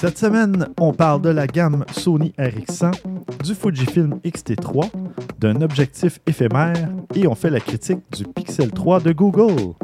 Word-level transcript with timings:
Cette 0.00 0.16
semaine, 0.16 0.66
on 0.80 0.94
parle 0.94 1.20
de 1.20 1.28
la 1.28 1.46
gamme 1.46 1.84
Sony 1.92 2.32
RX100, 2.38 2.90
du 3.44 3.54
Fujifilm 3.54 4.18
X-T3, 4.24 4.90
d'un 5.38 5.60
objectif 5.60 6.20
éphémère 6.26 6.88
et 7.14 7.26
on 7.26 7.34
fait 7.34 7.50
la 7.50 7.60
critique 7.60 8.00
du 8.16 8.24
Pixel 8.24 8.70
3 8.70 9.00
de 9.00 9.12
Google. 9.12 9.74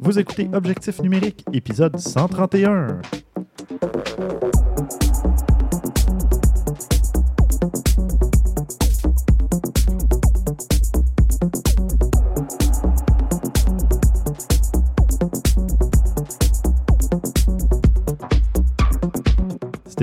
Vous 0.00 0.18
écoutez 0.18 0.48
Objectif 0.54 1.02
numérique, 1.02 1.44
épisode 1.52 1.98
131. 1.98 3.02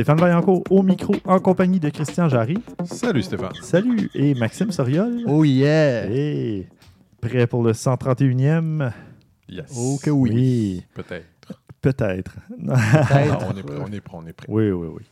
Stéphane 0.04 0.20
Vaillancourt 0.20 0.64
au 0.70 0.84
micro 0.84 1.16
en 1.24 1.40
compagnie 1.40 1.80
de 1.80 1.88
Christian 1.88 2.28
Jarry. 2.28 2.58
Salut 2.84 3.24
Stéphane. 3.24 3.54
Salut 3.62 4.12
et 4.14 4.34
Maxime 4.34 4.70
Soriol. 4.70 5.24
Oh 5.28 5.46
yeah! 5.46 6.12
Et 6.12 6.68
prêt 7.22 7.48
pour 7.48 7.64
le 7.64 7.72
131e? 7.72 8.92
Yes. 9.48 9.74
Oh 9.78 9.98
que 10.04 10.10
oui. 10.10 10.32
Oui, 10.34 10.84
Peut-être. 10.94 11.26
peut-être. 11.80 12.36
On 12.68 12.76
est 12.76 13.64
prêt, 13.64 13.78
on 13.80 13.94
est 13.94 14.02
prêt, 14.02 14.18
on 14.18 14.28
est 14.28 14.34
prêt. 14.34 14.48
Oui, 14.50 14.72
oui, 14.72 14.88
oui. 14.94 15.04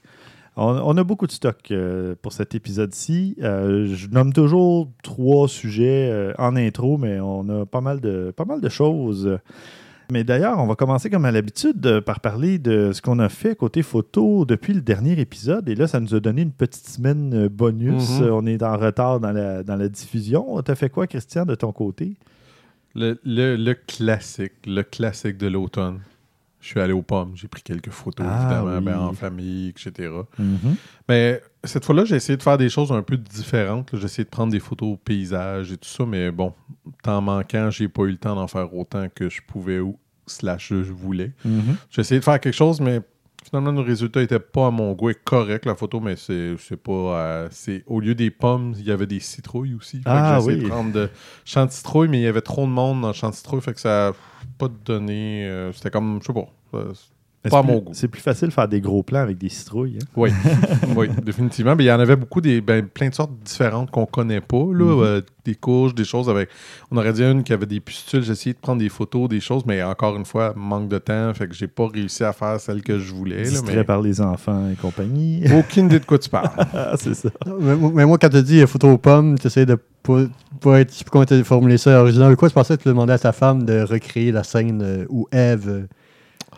On, 0.58 0.66
on 0.66 0.98
a 0.98 1.06
beaucoup 1.06 1.26
de 1.26 1.32
stock 1.32 1.72
euh, 1.72 2.16
pour 2.22 2.34
cet 2.34 2.54
épisode-ci. 2.54 3.38
Euh, 3.42 3.88
je 3.96 4.10
nomme 4.10 4.34
toujours 4.34 4.90
trois 5.04 5.48
sujets 5.48 6.10
euh, 6.12 6.34
en 6.38 6.58
intro, 6.58 6.98
mais 6.98 7.22
on 7.22 7.48
a 7.62 7.66
pas 7.66 7.80
mal 7.80 8.02
de, 8.02 8.34
pas 8.36 8.44
mal 8.44 8.60
de 8.60 8.68
choses. 8.68 9.40
Mais 10.12 10.26
d'ailleurs, 10.26 10.60
on 10.60 10.68
va 10.68 10.76
commencer 10.76 11.10
comme 11.10 11.24
à 11.24 11.32
l'habitude 11.32 11.86
euh, 11.86 12.02
par 12.02 12.20
parler 12.20 12.60
de 12.60 12.92
ce 12.92 13.02
qu'on 13.02 13.18
a 13.20 13.30
fait 13.30 13.56
côté 13.56 13.82
photo 13.82 14.44
depuis 14.46 14.74
le 14.74 14.82
dernier 14.82 15.18
épisode. 15.18 15.70
Et 15.70 15.74
là, 15.76 15.88
ça 15.88 16.02
nous 16.02 16.14
a 16.14 16.20
donné 16.20 16.42
une 16.42 16.52
petite 16.52 16.86
semaine 16.86 17.34
euh, 17.34 17.50
bonus. 17.50 18.20
Mhm. 18.20 18.24
Euh, 18.24 18.34
On 18.34 18.46
est 18.46 18.62
en 18.62 18.76
retard 18.78 19.22
dans 19.22 19.32
la, 19.32 19.64
dans 19.64 19.78
la 19.78 19.88
diffusion. 19.88 20.62
T'as 20.64 20.76
fait 20.76 20.90
quoi, 20.90 21.08
Christian, 21.08 21.46
de 21.46 21.56
ton 21.56 21.72
côté? 21.72 22.18
Le, 22.94 23.18
le- 23.24 23.56
le 23.56 23.74
classique, 23.74 24.52
le 24.68 24.84
classique 24.84 25.38
de 25.38 25.48
l'automne. 25.48 26.00
Je 26.62 26.68
suis 26.68 26.80
allé 26.80 26.94
aux 26.94 27.02
pommes, 27.02 27.32
j'ai 27.36 27.48
pris 27.48 27.64
quelques 27.64 27.90
photos, 27.90 28.26
Ah, 28.30 28.44
évidemment, 28.44 28.78
oui. 28.78 28.84
ben, 28.86 28.98
en 29.00 29.14
famille, 29.14 29.70
etc. 29.70 30.10
Mais 31.10 31.42
cette 31.64 31.84
fois-là, 31.86 32.06
j'ai 32.06 32.16
essayé 32.16 32.38
de 32.38 32.44
faire 32.44 32.58
des 32.58 32.70
choses 32.70 32.92
un 32.92 33.02
peu 33.02 33.18
différentes. 33.18 33.90
J'ai 33.94 34.06
essayé 34.06 34.24
de 34.24 34.30
prendre 34.30 34.52
des 34.52 34.60
photos 34.60 34.90
au 34.94 34.98
paysage 34.98 35.72
et 35.72 35.78
tout 35.78 35.90
ça, 35.90 36.06
mais 36.06 36.32
bon, 36.32 36.54
temps 37.04 37.22
manquant, 37.22 37.70
j'ai 37.72 37.88
pas 37.88 38.04
eu 38.04 38.12
le 38.12 38.18
temps 38.18 38.36
d'en 38.36 38.48
faire 38.48 38.74
autant 38.76 39.08
que 39.14 39.30
je 39.30 39.42
pouvais 39.46 39.80
ou 39.80 39.98
slash 40.28 40.70
je 40.70 40.92
voulais. 40.94 41.32
Mhm. 41.44 41.76
J'ai 41.90 42.02
essayé 42.02 42.20
de 42.20 42.24
faire 42.26 42.40
quelque 42.40 42.54
chose, 42.56 42.80
mais 42.80 43.02
finalement, 43.44 43.72
le 43.72 43.82
résultat 43.82 44.22
n'était 44.22 44.40
pas 44.40 44.68
à 44.68 44.72
mon 44.72 44.94
goût. 44.94 45.10
est 45.10 45.24
correct, 45.24 45.66
la 45.66 45.76
photo, 45.76 46.00
mais 46.00 46.16
c'est 46.16 46.56
c'est 46.60 46.78
pas. 46.78 46.92
euh, 46.92 47.48
c'est 47.52 47.84
Au 47.88 48.00
lieu 48.00 48.14
des 48.16 48.30
pommes, 48.30 48.74
il 48.78 48.86
y 48.86 48.92
avait 48.92 49.08
des 49.08 49.20
citrouilles 49.20 49.74
aussi. 49.74 49.98
Fait 49.98 50.04
que 50.04 50.10
Ah, 50.10 50.38
j'ai 50.40 50.44
essayé 50.46 50.58
oui. 50.60 50.64
de 50.66 50.70
prendre 50.70 50.92
de 50.94 51.10
champ 51.44 51.66
de 51.66 51.72
citrouilles, 51.72 52.08
mais 52.08 52.20
il 52.20 52.24
y 52.24 52.28
avait 52.28 52.42
trop 52.42 52.66
de 52.66 52.72
monde 52.72 53.02
dans 53.02 53.08
le 53.08 53.14
champ 53.14 53.30
de 53.32 53.36
citrouilles, 53.36 53.62
fait 53.62 53.74
que 53.74 53.82
ça 53.82 54.14
pas 54.62 54.68
donné. 54.70 55.46
euh, 55.48 55.72
C'était 55.74 55.90
comme, 55.92 56.20
je 56.22 56.28
sais 56.28 56.34
pas. 56.34 56.48
Mais 57.44 57.50
Pas 57.50 57.62
c'est 57.62 57.68
mon 57.68 57.80
plus- 57.80 57.86
goût. 57.86 57.92
C'est 57.94 58.08
plus 58.08 58.22
facile 58.22 58.50
de 58.50 58.54
faire 58.54 58.68
des 58.68 58.82
gros 58.82 59.02
plans 59.02 59.22
avec 59.22 59.38
des 59.40 59.50
citrouilles. 59.50 59.98
hein. 60.00 60.06
oui, 60.16 60.30
oui, 60.96 61.10
définitivement. 61.24 61.76
Mais 61.76 61.86
il 61.86 61.88
y 61.88 61.92
en 61.92 62.00
avait 62.00 62.16
beaucoup, 62.16 62.40
des, 62.40 62.62
ben, 62.62 62.86
plein 62.86 63.10
de 63.10 63.16
sortes 63.16 63.32
différentes 63.44 63.90
qu'on 63.90 64.06
connaît 64.06 64.42
pas. 64.42 64.58
Là, 64.72 64.96
Mhm. 64.96 65.04
euh, 65.04 65.22
des 65.44 65.56
couches, 65.56 65.96
des 65.96 66.04
choses 66.04 66.30
avec. 66.30 66.50
On 66.92 66.98
aurait 66.98 67.14
dit 67.14 67.24
une 67.24 67.44
qui 67.44 67.52
avait 67.52 67.66
des 67.66 67.80
pustules. 67.80 68.22
J'ai 68.22 68.34
essayé 68.34 68.54
de 68.54 68.60
prendre 68.60 68.80
des 68.80 68.90
photos, 68.90 69.28
des 69.28 69.40
choses, 69.40 69.64
mais 69.66 69.82
encore 69.82 70.16
une 70.16 70.26
fois, 70.26 70.54
manque 70.56 70.88
de 70.88 71.00
temps. 71.00 71.34
Fait 71.34 71.48
que 71.48 71.56
j'ai 71.56 71.68
pas 71.68 71.88
réussi 71.88 72.24
à 72.24 72.32
faire 72.32 72.60
celle 72.60 72.84
que 72.84 73.00
je 73.00 73.12
voulais. 73.12 73.38
là, 73.44 73.50
Distrait 73.50 73.76
mais... 73.78 73.84
par 73.86 74.02
les 74.02 74.22
enfants 74.22 74.70
et 74.72 74.76
compagnie. 74.76 75.42
Aucune 75.58 75.88
idée 75.88 76.00
de 76.00 76.06
quoi 76.06 76.20
tu 76.20 76.30
parles. 76.30 76.50
Ah, 76.74 76.94
c'est 76.96 77.16
ça. 77.16 77.30
Mais, 77.60 77.76
mais 77.76 78.06
moi, 78.06 78.20
quand 78.20 78.30
tu 78.30 78.44
dit 78.44 78.62
euh, 78.62 78.68
photo 78.68 78.88
aux 78.90 78.98
pommes, 79.00 79.38
tu 79.40 79.48
essaies 79.48 79.66
de 79.66 79.78
pas, 80.04 80.22
pas 80.60 80.80
être. 80.82 80.92
Je 80.94 80.98
sais 81.00 81.04
pas 81.06 81.10
comment 81.12 81.26
tu 81.26 81.34
as 81.34 81.44
formulé 81.44 81.78
ça 81.80 82.00
original. 82.02 82.36
Quoi, 82.36 82.50
je 82.50 82.54
pensais 82.54 82.78
que 82.78 82.84
tu 82.84 82.90
demandais 82.90 83.14
à 83.14 83.20
ta 83.20 83.32
femme 83.32 83.64
de 83.64 83.82
recréer 83.82 84.32
la 84.32 84.44
scène 84.44 84.82
euh, 84.84 85.06
où 85.10 85.28
Eve 85.32 85.88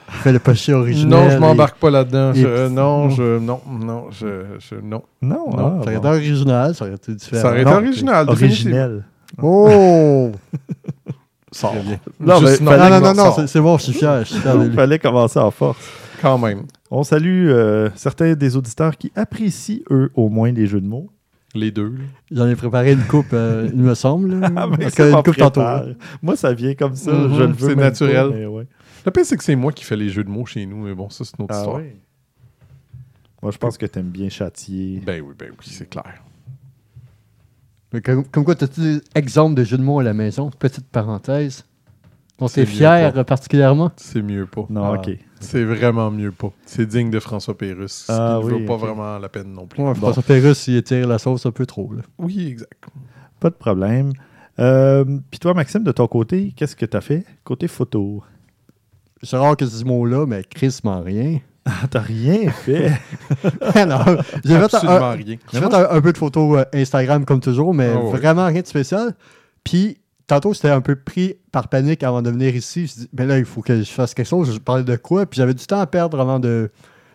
fait 0.10 0.32
le 0.32 0.40
péché 0.40 0.74
original. 0.74 1.10
Non, 1.26 1.30
je 1.30 1.38
m'embarque 1.38 1.78
pas 1.78 1.90
là-dedans. 1.90 2.34
et- 2.34 2.42
Je- 2.42 2.48
euh, 2.48 2.70
non, 2.70 3.10
je, 3.10 3.40
non, 3.40 3.60
non, 3.68 4.06
je, 4.12 4.44
je- 4.60 4.76
non. 4.76 5.04
Non, 5.22 5.50
Non, 5.50 5.54
ah, 5.54 5.58
ça 5.58 5.66
aurait 5.82 5.94
bon. 5.96 6.00
été 6.00 6.08
original, 6.08 6.76
ça 6.76 6.86
aurait 6.86 6.96
été 6.96 7.14
différent. 7.16 7.42
Ça 7.42 7.48
aurait 7.50 7.62
été 7.62 7.70
Non, 7.72 7.78
original. 7.78 8.30
Originel. 8.30 9.04
Oh! 9.42 10.32
Sors. 11.52 11.76
Non, 12.20 12.40
Juste 12.40 12.62
mais 12.62 12.78
non. 12.78 12.90
non, 12.90 13.00
non, 13.00 13.14
non, 13.14 13.48
c'est- 13.48 13.60
bon, 13.60 13.78
je 13.78 13.84
suis 13.84 13.94
fier. 13.94 14.20
Je 14.26 14.30
suis 14.34 14.40
fier 14.40 14.58
de 14.58 14.66
lui. 14.66 14.76
fallait 14.76 14.98
commencer 15.00 15.40
en 15.40 15.52
force. 15.52 15.78
Quand 16.22 16.38
même. 16.38 16.64
On 16.90 17.04
salue 17.04 17.50
euh, 17.50 17.90
certains 17.96 18.34
des 18.34 18.56
auditeurs 18.56 18.98
qui 18.98 19.12
apprécient, 19.16 19.82
eux, 19.92 20.10
au 20.16 20.30
moins 20.30 20.52
les 20.52 20.66
jeux 20.68 20.82
de 20.82 20.88
mots. 20.88 21.10
Les 21.56 21.70
deux. 21.70 21.94
J'en 22.32 22.48
ai 22.48 22.56
préparé 22.56 22.94
une 22.94 23.04
coupe, 23.04 23.28
euh, 23.34 23.70
il 23.72 23.80
me 23.82 23.94
semble. 23.94 24.40
Ah, 24.56 24.68
Parce 24.80 24.94
ça 24.96 25.10
une 25.10 25.22
coupe 25.22 25.38
tantôt. 25.38 25.62
Moi, 26.24 26.36
ça 26.36 26.54
vient 26.54 26.74
comme 26.74 26.96
ça. 26.96 27.12
Mhm, 27.12 27.36
je 27.36 27.44
le 27.44 27.48
veux 27.54 27.70
c'est 27.70 27.76
naturel. 27.76 28.30
pas, 28.30 28.36
mais 28.36 28.46
ouais. 28.48 28.66
Le 29.06 29.12
pire, 29.12 29.26
c'est 29.26 29.38
que 29.38 29.44
c'est 29.44 29.56
moi 29.56 29.72
qui 29.72 29.84
fais 29.84 29.96
les 29.98 30.10
jeux 30.10 30.24
de 30.24 30.30
mots 30.30 30.46
chez 30.46 30.66
nous, 30.66 30.84
mais 30.84 30.94
bon, 30.94 31.10
ça, 31.10 31.24
c'est 31.26 31.38
une 31.38 31.46
autre 31.46 31.54
Ah 31.56 31.60
histoire. 31.60 31.78
oui? 31.78 31.92
Moi, 33.42 33.52
je 33.52 33.58
pense 33.58 33.78
que 33.78 33.86
t'aimes 33.86 34.10
bien 34.10 34.30
châtier. 34.30 35.02
Ben 35.06 35.22
oui, 35.22 35.34
ben 35.38 35.50
oui, 35.52 35.58
c'est 35.70 35.90
clair. 35.90 36.24
Mais 37.92 38.02
comme, 38.02 38.26
comme 38.26 38.44
quoi, 38.46 38.56
as-tu 38.62 38.80
des 38.80 39.02
exemples 39.16 39.56
de 39.56 39.64
jeux 39.64 39.78
de 39.78 39.84
mots 39.84 40.00
à 40.00 40.04
la 40.04 40.14
maison? 40.14 40.50
Petite 40.58 40.88
parenthèse. 40.88 41.66
On 42.40 42.46
mieux 42.58 42.66
fier 42.66 43.14
pas. 43.14 43.24
particulièrement? 43.24 43.92
C'est 43.98 44.22
mieux 44.22 44.46
pas. 44.48 44.66
Non, 44.70 44.84
Ah. 44.86 44.94
ok. 44.98 45.12
C'est 45.40 45.64
vraiment 45.64 46.10
mieux 46.10 46.32
pas. 46.32 46.52
C'est 46.66 46.86
digne 46.86 47.12
de 47.12 47.20
François 47.20 47.56
Pérusse. 47.58 48.06
Ah 48.10 48.40
ce 48.42 48.48
qui 48.48 48.54
ne 48.54 48.58
oui, 48.60 48.66
vaut 48.66 48.68
pas 48.78 48.86
vraiment 48.86 49.20
la 49.20 49.30
peine 49.30 49.52
non 49.54 49.68
plus. 49.68 49.84
Ouais, 49.84 49.90
Bon. 49.94 50.00
François 50.00 50.24
Pérusse, 50.24 50.68
il 50.68 50.78
étire 50.78 51.08
la 51.08 51.20
sauce 51.20 51.46
un 51.46 51.52
peu 51.52 51.66
trop. 51.66 51.94
Là. 51.94 52.02
Oui, 52.18 52.48
exact. 52.48 52.82
Pas 53.40 53.50
de 53.50 53.56
problème. 53.56 54.14
Euh, 54.60 55.04
Puis 55.30 55.40
toi, 55.40 55.54
Maxime, 55.54 55.84
de 55.84 55.92
ton 55.92 56.08
côté, 56.08 56.54
qu'est-ce 56.56 56.76
que 56.76 56.86
t'as 56.86 57.02
fait? 57.02 57.26
Côté 57.44 57.68
photo? 57.68 58.24
C'est 59.24 59.38
rare 59.38 59.56
que 59.58 59.66
ce 59.66 59.84
mot-là, 59.86 60.26
mais 60.28 60.44
Chris 60.44 60.80
m'en 60.84 61.02
rien. 61.02 61.40
Ah, 61.66 61.88
t'as 61.90 62.02
rien 62.02 62.50
fait? 62.52 62.90
non, 63.88 64.00
j'ai 64.44 64.60
fait, 64.60 64.76
un, 64.86 65.12
rien. 65.12 65.38
j'ai 65.52 65.60
fait 65.60 65.74
un, 65.74 65.90
un 65.92 66.02
peu 66.02 66.12
de 66.12 66.18
photos 66.18 66.60
euh, 66.60 66.66
Instagram 66.80 67.24
comme 67.26 67.40
toujours, 67.40 67.74
mais 67.74 67.92
Oh, 67.96 68.10
oui. 68.12 68.20
vraiment 68.20 68.46
rien 68.48 68.62
de 68.62 68.68
spécial. 68.68 69.16
Puis, 69.64 69.98
tantôt, 70.28 70.54
c'était 70.54 70.70
un 70.72 70.82
peu 70.82 70.96
pris 70.98 71.36
par 71.54 71.70
panique 71.70 72.04
avant 72.04 72.22
de 72.22 72.30
venir 72.30 72.54
ici. 72.56 72.88
Je 72.88 72.94
dis, 73.04 73.10
mais 73.18 73.26
là, 73.26 73.38
il 73.40 73.46
faut 73.46 73.62
que 73.62 73.78
je 73.82 73.90
fasse 73.92 74.14
quelque 74.14 74.28
chose. 74.28 74.54
Je 74.54 74.60
parlais 74.60 74.84
de 74.84 74.96
quoi? 74.98 75.26
Puis 75.26 75.38
j'avais 75.38 75.54
du 75.54 75.66
temps 75.66 75.80
à 75.80 75.88
perdre 75.88 76.20
avant 76.20 76.40
de, 76.42 76.70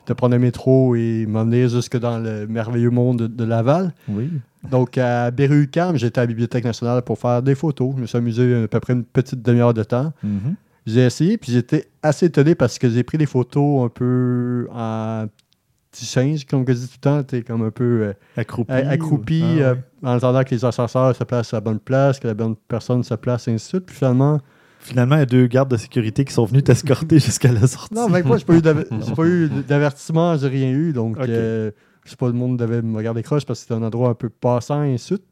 de 0.06 0.12
prendre 0.14 0.34
le 0.34 0.40
métro 0.40 0.94
et 0.96 1.26
m'emmener 1.28 1.68
jusque 1.68 1.98
dans 1.98 2.18
le 2.18 2.46
merveilleux 2.46 2.88
monde 2.90 3.18
de, 3.18 3.26
de 3.26 3.44
Laval. 3.44 3.92
Oui. 4.08 4.30
Donc, 4.70 4.96
à 4.96 5.30
Berry-UQAM, 5.30 5.96
j'étais 5.98 6.20
à 6.20 6.22
la 6.22 6.26
Bibliothèque 6.26 6.64
nationale 6.64 7.02
pour 7.02 7.18
faire 7.18 7.42
des 7.42 7.54
photos. 7.54 7.92
Je 7.96 8.00
me 8.00 8.06
suis 8.06 8.16
amusé 8.16 8.64
à 8.64 8.68
peu 8.68 8.80
près 8.80 8.94
une 8.94 9.04
petite 9.04 9.42
demi-heure 9.42 9.74
de 9.74 9.82
temps. 9.84 10.14
Mhm. 10.22 10.54
J'ai 10.88 11.04
essayé, 11.06 11.36
puis 11.38 11.52
j'étais 11.52 11.88
assez 12.02 12.26
étonné 12.26 12.54
parce 12.54 12.78
que 12.78 12.88
j'ai 12.88 13.02
pris 13.02 13.18
des 13.18 13.26
photos 13.26 13.84
un 13.84 13.88
peu 13.88 14.66
en 14.72 15.26
petit 15.90 16.06
singe, 16.06 16.44
comme 16.46 16.64
je 16.66 16.72
dis 16.72 16.86
tout 16.86 16.94
le 16.96 17.00
temps, 17.00 17.22
t'es 17.22 17.42
comme 17.42 17.62
un 17.62 17.70
peu 17.70 17.84
euh, 18.02 18.12
Accroupi. 18.36 18.72
a- 18.72 18.88
accroupi, 18.90 19.42
ou- 19.42 19.44
Ah, 19.44 19.48
euh, 19.68 19.74
ouais. 19.74 19.80
en 20.04 20.16
attendant 20.16 20.44
que 20.44 20.50
les 20.54 20.64
ascenseurs 20.64 21.14
se 21.16 21.24
placent 21.24 21.52
à 21.52 21.56
la 21.56 21.60
bonne 21.60 21.80
place, 21.80 22.18
que 22.20 22.26
la 22.28 22.34
bonne 22.34 22.56
personne 22.68 23.02
se 23.02 23.14
place, 23.14 23.48
et 23.48 23.52
ainsi 23.52 23.66
de 23.66 23.68
suite. 23.78 23.86
Puis 23.86 23.96
finalement, 23.96 24.40
Finalement, 24.80 25.16
il 25.16 25.18
y 25.18 25.22
a 25.22 25.26
deux 25.26 25.46
gardes 25.48 25.70
de 25.72 25.76
sécurité 25.76 26.24
qui 26.24 26.32
sont 26.32 26.44
venus 26.44 26.62
t'escorter 26.62 27.18
jusqu'à 27.18 27.52
la 27.52 27.66
sortie. 27.66 27.92
non, 27.94 28.08
même 28.08 28.24
moi, 28.26 28.38
j'ai 28.38 28.44
pas 28.44 28.54
eu 28.54 28.62
d'aver- 28.62 28.86
j'ai 29.04 29.12
pas 29.14 29.26
eu 29.26 29.48
d'avertissement, 29.68 30.36
j'ai 30.36 30.46
rien 30.48 30.70
eu. 30.70 30.92
Donc, 30.92 31.18
Ok. 31.18 31.28
euh, 31.28 31.72
je 32.04 32.10
sais 32.10 32.16
pas, 32.16 32.28
le 32.28 32.32
monde 32.32 32.56
devait 32.58 32.80
me 32.80 32.96
regarder 32.96 33.22
croche 33.24 33.44
parce 33.44 33.58
que 33.58 33.62
c'était 33.66 33.74
un 33.74 33.82
endroit 33.84 34.10
un 34.10 34.14
peu 34.14 34.28
passant, 34.28 34.84
et 34.84 34.94
ainsi 34.94 35.14
de 35.14 35.16
suite. 35.18 35.24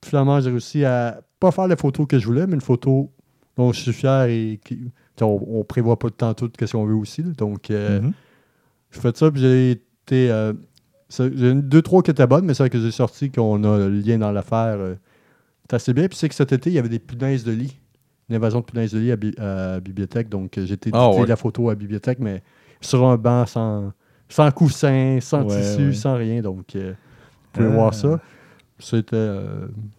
Puis 0.00 0.10
finalement, 0.10 0.40
j'ai 0.40 0.50
réussi 0.50 0.84
à 0.84 1.20
pas 1.38 1.52
faire 1.52 1.68
la 1.68 1.76
photo 1.76 2.06
que 2.06 2.18
je 2.18 2.26
voulais, 2.26 2.46
mais 2.48 2.54
une 2.54 2.60
photo 2.60 3.12
dont 3.58 3.72
je 3.72 3.80
suis 3.80 3.92
fier 3.92 4.24
et. 4.24 4.58
On, 5.20 5.40
on 5.48 5.64
prévoit 5.64 5.98
pas 5.98 6.08
de 6.08 6.14
temps 6.14 6.32
tout 6.32 6.48
que 6.56 6.64
si 6.64 6.76
on 6.76 6.86
veut 6.86 6.94
aussi. 6.94 7.22
là. 7.24 7.30
donc, 7.36 7.70
euh, 7.70 8.00
Mhm. 8.00 8.12
Je 8.90 9.00
fais 9.00 9.10
ça, 9.14 9.30
puis 9.30 9.40
j'ai 9.42 9.70
été. 9.72 10.30
euh, 10.30 10.52
j'ai 11.10 11.54
deux, 11.54 11.82
trois 11.82 12.02
qui 12.02 12.10
étaient 12.10 12.26
bonnes, 12.26 12.44
mais 12.46 12.54
celle 12.54 12.70
que 12.70 12.78
j'ai 12.80 12.90
sortie, 12.92 13.30
qu'on 13.30 13.62
a 13.64 13.78
le 13.78 13.88
lien 13.90 14.16
dans 14.18 14.30
l'affaire, 14.32 14.76
euh, 14.78 14.94
c'est 15.68 15.74
assez 15.76 15.92
bien. 15.92 16.06
Puis 16.08 16.16
c'est 16.16 16.28
que 16.28 16.34
cet 16.34 16.52
été, 16.52 16.70
il 16.70 16.74
y 16.74 16.78
avait 16.78 16.88
des 16.88 16.98
punaises 17.00 17.44
de 17.44 17.52
lit. 17.52 17.76
Une 18.30 18.36
invasion 18.36 18.60
de 18.60 18.64
punaises 18.64 18.92
de 18.92 18.98
lit 19.00 19.10
à, 19.12 19.16
bi- 19.16 19.34
à 19.38 19.80
bibliothèque. 19.80 20.28
Donc 20.28 20.56
euh, 20.56 20.64
j'ai 20.66 20.74
été 20.74 20.90
éditer 20.90 21.20
ouais. 21.20 21.26
la 21.26 21.36
photo 21.36 21.68
à 21.68 21.72
la 21.72 21.76
bibliothèque, 21.76 22.18
mais 22.20 22.42
sur 22.80 23.04
un 23.06 23.16
banc 23.16 23.44
sans, 23.46 23.92
sans 24.28 24.50
coussin, 24.52 25.18
sans 25.20 25.42
Ouais, 25.42 25.60
tissu, 25.60 25.86
ouais. 25.88 25.92
sans 25.94 26.14
rien. 26.16 26.42
Donc 26.42 26.76
euh, 26.76 26.92
vous 26.92 27.50
pouvez 27.54 27.66
Ah. 27.66 27.74
voir 27.74 27.94
ça. 27.94 28.20
C'était 28.78 29.16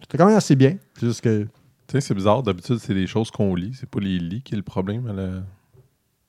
c'était 0.00 0.16
quand 0.16 0.26
même 0.26 0.36
assez 0.36 0.56
bien. 0.56 0.76
C'est 0.98 1.06
juste 1.06 1.20
que. 1.20 1.46
Tu 1.90 1.96
sais, 1.96 2.00
c'est 2.00 2.14
bizarre. 2.14 2.42
D'habitude, 2.44 2.78
c'est 2.78 2.94
les 2.94 3.06
choses 3.08 3.30
qu'on 3.32 3.54
lit. 3.56 3.72
C'est 3.74 3.88
pas 3.88 3.98
les 4.00 4.18
lits 4.18 4.42
qui 4.42 4.54
est 4.54 4.56
le 4.56 4.62
problème. 4.62 5.06
à 5.08 5.12
la- 5.12 5.42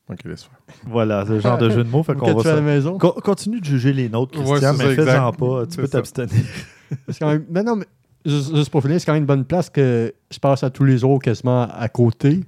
Ok, 0.09 0.23
laisse 0.25 0.43
faire. 0.43 0.57
Voilà, 0.87 1.25
ce 1.25 1.39
genre 1.39 1.57
de 1.59 1.69
jeu 1.69 1.83
de 1.83 1.89
mots. 1.89 2.01
Fait 2.03 2.15
qu'on 2.15 2.25
va 2.25 2.33
tu 2.35 2.41
fais 2.41 2.49
à 2.49 2.53
la 2.53 2.57
ça- 2.57 2.63
maison? 2.65 2.97
Con- 2.97 3.13
Continue 3.23 3.59
de 3.61 3.65
juger 3.65 3.93
les 3.93 4.09
nôtres, 4.09 4.33
Christian, 4.33 4.73
c'est 4.75 4.87
mais 4.87 4.95
fais-en 4.95 5.31
pas. 5.31 5.65
Tu 5.67 5.73
C'est 5.75 5.81
peux 5.83 5.87
t'abstenir. 5.87 6.29
C'est 7.09 7.21
même- 7.21 7.45
mais 7.49 7.63
non, 7.63 7.75
mais 7.77 7.85
juste, 8.25 8.69
pour 8.69 8.81
finir, 8.81 8.99
c'est 8.99 9.05
quand 9.05 9.13
même 9.13 9.21
une 9.23 9.27
bonne 9.27 9.45
place 9.45 9.69
que 9.69 10.13
je 10.29 10.39
passe 10.39 10.63
à 10.63 10.69
tous 10.69 10.83
les 10.83 10.97
jours 10.97 11.21
quasiment 11.21 11.61
à 11.71 11.87
côté. 11.87 12.41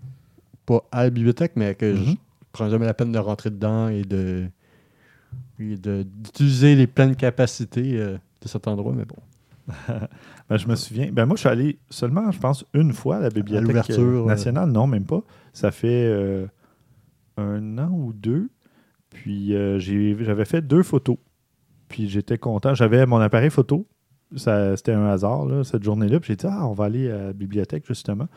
Pas 0.66 0.81
à 0.92 1.04
la 1.04 1.09
bibliothèque, 1.12 1.54
mais 1.56 1.75
que 1.75 1.95
je 1.95 2.01
Mhm. 2.01 2.16
prends 2.51 2.69
jamais 2.69 2.86
la 2.86 2.94
peine 2.94 3.12
de 3.13 3.19
rentrer 3.19 3.50
dedans 3.51 3.88
et 3.89 4.01
de, 4.04 4.50
d'utiliser 5.59 6.75
les 6.75 6.88
pleines 6.88 7.16
capacités 7.16 7.94
de 7.98 8.19
cet 8.48 8.68
endroit, 8.68 8.94
mais 8.94 9.06
bon. 9.06 9.16
ben, 10.50 10.57
je 10.57 10.68
me 10.68 10.75
souviens. 10.75 11.10
Ben, 11.12 11.25
moi, 11.25 11.36
je 11.36 11.42
suis 11.42 11.50
allé 11.50 11.80
seulement, 11.90 12.31
je 12.31 12.40
pense, 12.40 12.66
une 12.74 12.94
fois 12.94 13.18
à 13.18 13.19
la 13.19 13.30
Bibliothèque 13.30 13.90
nationale. 14.25 14.72
Non, 14.72 14.88
même 14.88 15.06
pas. 15.06 15.22
Ça 15.54 15.72
fait 15.72 16.48
un 17.38 17.78
an 17.78 17.90
ou 17.92 18.13
deux. 18.13 18.50
Puis 19.10 19.54
j'avais 19.80 20.45
fait 20.45 20.62
deux 20.62 20.84
photos. 20.84 21.18
Puis 21.88 22.10
j'étais 22.10 22.38
content. 22.38 22.74
J'avais 22.74 23.06
mon 23.06 23.18
appareil 23.18 23.50
photo. 23.50 23.88
C'était 24.36 24.94
un 24.94 25.06
hasard, 25.06 25.48
cette 25.63 25.84
journée-là. 25.84 26.19
Puis 26.19 26.30
j'ai 26.30 26.36
dit, 26.36 26.48
ah, 26.50 26.68
on 26.68 26.74
va 26.74 26.86
aller 26.86 27.12
à 27.12 27.25
la 27.25 27.34
bibliothèque, 27.34 27.86
justement. 27.88 28.28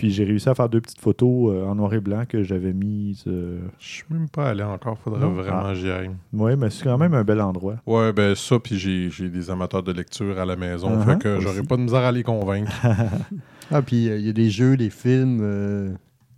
Puis 0.00 0.12
j'ai 0.12 0.24
réussi 0.24 0.48
à 0.48 0.54
faire 0.54 0.70
deux 0.70 0.80
petites 0.80 0.98
photos 0.98 1.52
euh, 1.52 1.66
en 1.66 1.74
noir 1.74 1.92
et 1.92 2.00
blanc 2.00 2.24
que 2.26 2.42
j'avais 2.42 2.72
mises. 2.72 3.24
Euh, 3.26 3.58
Je 3.78 3.86
suis 3.86 4.04
même 4.08 4.30
pas 4.30 4.48
allé 4.48 4.62
encore, 4.62 4.96
faudrait 4.96 5.28
vraiment 5.28 5.68
que 5.68 5.74
j'y 5.74 5.90
aille. 5.90 6.10
Oui, 6.32 6.56
mais 6.56 6.70
c'est 6.70 6.84
quand 6.84 6.96
même 6.96 7.12
un 7.12 7.22
bel 7.22 7.38
endroit. 7.38 7.76
Ouais, 7.84 8.10
ben 8.14 8.34
ça, 8.34 8.58
puis 8.58 8.78
j'ai 8.78 9.28
des 9.28 9.50
amateurs 9.50 9.82
de 9.82 9.92
lecture 9.92 10.38
à 10.38 10.46
la 10.46 10.56
maison, 10.56 10.88
uh-huh. 10.88 11.04
fait 11.04 11.18
que 11.18 11.40
j'aurais 11.40 11.64
pas 11.64 11.76
de 11.76 11.82
misère 11.82 12.00
à 12.00 12.12
les 12.12 12.22
convaincre. 12.22 12.72
ah, 13.70 13.82
puis 13.82 14.08
euh, 14.08 14.16
il 14.16 14.24
y 14.24 14.30
a 14.30 14.32
des 14.32 14.48
jeux, 14.48 14.78
des 14.78 14.88
films, 14.88 15.40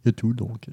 il 0.05 0.08
y 0.08 0.08
a 0.08 0.12
tout, 0.12 0.32
donc. 0.32 0.67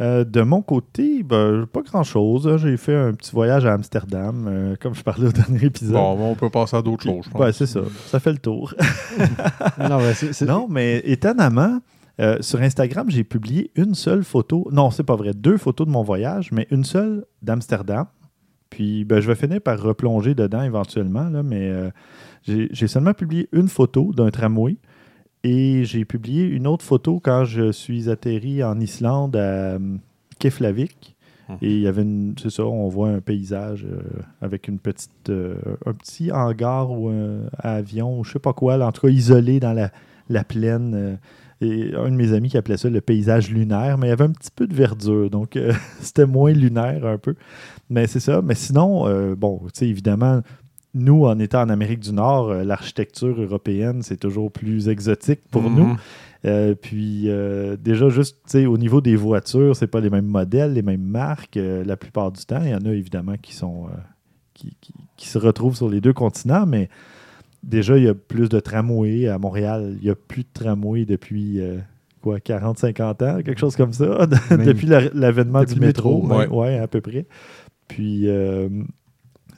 Euh, 0.00 0.24
de 0.24 0.40
mon 0.40 0.62
côté, 0.62 1.22
ben, 1.22 1.66
pas 1.70 1.82
grand-chose. 1.82 2.56
J'ai 2.56 2.78
fait 2.78 2.94
un 2.94 3.12
petit 3.12 3.32
voyage 3.32 3.66
à 3.66 3.74
Amsterdam, 3.74 4.46
euh, 4.48 4.76
comme 4.80 4.94
je 4.94 5.02
parlais 5.02 5.28
au 5.28 5.32
dernier 5.32 5.66
épisode. 5.66 5.92
Bon, 5.92 6.30
on 6.30 6.34
peut 6.34 6.48
passer 6.48 6.76
à 6.76 6.82
d'autres 6.82 7.02
choses, 7.02 7.26
je 7.26 7.30
pense. 7.30 7.52
c'est 7.52 7.66
ça. 7.66 7.80
Ça 8.06 8.18
fait 8.18 8.32
le 8.32 8.38
tour. 8.38 8.74
non, 10.48 10.66
mais 10.70 11.02
étonnamment, 11.04 11.80
euh, 12.18 12.38
sur 12.40 12.60
Instagram, 12.60 13.10
j'ai 13.10 13.24
publié 13.24 13.70
une 13.76 13.94
seule 13.94 14.24
photo. 14.24 14.68
Non, 14.72 14.90
c'est 14.90 15.04
pas 15.04 15.16
vrai. 15.16 15.32
Deux 15.34 15.56
photos 15.56 15.86
de 15.86 15.92
mon 15.92 16.02
voyage, 16.02 16.50
mais 16.52 16.66
une 16.70 16.84
seule 16.84 17.24
d'Amsterdam. 17.42 18.06
Puis, 18.68 19.04
ben, 19.04 19.20
je 19.20 19.26
vais 19.26 19.34
finir 19.34 19.60
par 19.60 19.80
replonger 19.80 20.34
dedans 20.34 20.62
éventuellement, 20.62 21.28
là, 21.28 21.42
mais 21.42 21.90
j'ai 22.42 22.86
seulement 22.86 23.14
publié 23.14 23.48
une 23.52 23.68
photo 23.68 24.12
d'un 24.12 24.30
tramway. 24.30 24.76
Et 25.42 25.84
j'ai 25.84 26.04
publié 26.04 26.44
une 26.44 26.66
autre 26.66 26.84
photo 26.84 27.20
quand 27.22 27.44
je 27.44 27.72
suis 27.72 28.10
atterri 28.10 28.62
en 28.62 28.78
Islande 28.78 29.36
à 29.36 29.38
euh, 29.38 29.96
Keflavik. 30.38 31.16
Hum. 31.48 31.56
Et 31.62 31.74
il 31.74 31.80
y 31.80 31.86
avait 31.86 32.02
une. 32.02 32.34
C'est 32.40 32.50
ça, 32.50 32.64
on 32.64 32.88
voit 32.88 33.08
un 33.08 33.20
paysage 33.20 33.86
euh, 33.90 34.02
avec 34.42 34.68
une 34.68 34.78
petite, 34.78 35.30
euh, 35.30 35.56
un 35.86 35.94
petit 35.94 36.30
hangar 36.30 36.90
ou 36.90 37.08
un 37.08 37.48
avion, 37.58 38.22
je 38.22 38.32
sais 38.32 38.38
pas 38.38 38.52
quoi, 38.52 38.78
en 38.84 38.92
tout 38.92 39.06
cas 39.06 39.12
isolé 39.12 39.60
dans 39.60 39.72
la, 39.72 39.90
la 40.28 40.44
plaine. 40.44 41.18
Et 41.60 41.94
un 41.94 42.10
de 42.10 42.16
mes 42.16 42.32
amis 42.32 42.48
qui 42.48 42.56
appelait 42.56 42.76
ça 42.76 42.88
le 42.88 43.00
paysage 43.00 43.50
lunaire, 43.50 43.98
mais 43.98 44.06
il 44.06 44.10
y 44.10 44.12
avait 44.12 44.24
un 44.24 44.32
petit 44.32 44.50
peu 44.54 44.66
de 44.66 44.74
verdure, 44.74 45.30
donc 45.30 45.58
c'était 46.00 46.26
moins 46.26 46.52
lunaire 46.52 47.04
un 47.06 47.18
peu. 47.18 47.34
Mais 47.90 48.06
c'est 48.06 48.20
ça. 48.20 48.40
Mais 48.42 48.54
sinon, 48.54 49.34
bon, 49.34 49.60
tu 49.64 49.70
sais, 49.74 49.88
évidemment, 49.88 50.42
nous, 50.94 51.24
en 51.26 51.38
étant 51.38 51.62
en 51.62 51.68
Amérique 51.68 52.00
du 52.00 52.12
Nord, 52.12 52.50
euh, 52.50 52.64
l'architecture 52.64 53.40
européenne, 53.40 54.02
c'est 54.02 54.16
toujours 54.16 54.50
plus 54.50 54.88
exotique 54.88 55.40
pour 55.50 55.62
mhm. 55.62 55.76
nous. 55.76 55.96
Euh, 56.46 56.74
puis 56.74 57.24
euh, 57.28 57.76
déjà, 57.76 58.08
juste 58.08 58.54
au 58.54 58.78
niveau 58.78 59.00
des 59.00 59.14
voitures, 59.14 59.76
c'est 59.76 59.86
pas 59.86 60.00
les 60.00 60.10
mêmes 60.10 60.26
modèles, 60.26 60.72
les 60.72 60.82
mêmes 60.82 61.02
marques 61.02 61.58
la 61.60 61.96
plupart 61.96 62.32
du 62.32 62.44
temps. 62.44 62.62
Il 62.62 62.70
y 62.70 62.74
en 62.74 62.84
a 62.86 62.92
évidemment 62.92 63.36
qui 63.40 63.54
sont 63.54 63.88
qui, 64.54 65.28
se 65.28 65.38
retrouvent 65.38 65.76
sur 65.76 65.88
les 65.88 66.00
deux 66.00 66.12
continents, 66.12 66.66
mais 66.66 66.88
déjà, 67.62 67.96
il 67.96 68.04
y 68.04 68.08
a 68.08 68.14
plus 68.14 68.48
de 68.48 68.60
tramways 68.60 69.28
à 69.28 69.38
Montréal. 69.38 69.96
Il 69.98 70.04
n'y 70.04 70.10
a 70.10 70.14
plus 70.14 70.42
de 70.42 70.48
tramways 70.52 71.04
depuis 71.04 71.60
quoi, 72.22 72.38
40-50 72.38 73.02
ans, 73.24 73.42
quelque 73.42 73.58
chose 73.58 73.76
comme 73.76 73.92
ça, 73.92 74.26
depuis 74.50 74.86
l'avènement 74.86 75.64
du 75.64 75.80
métro. 75.80 76.24
Oui, 76.24 76.46
ouais, 76.46 76.78
à 76.78 76.86
peu 76.86 77.00
près. 77.00 77.26
Puis 77.88 78.28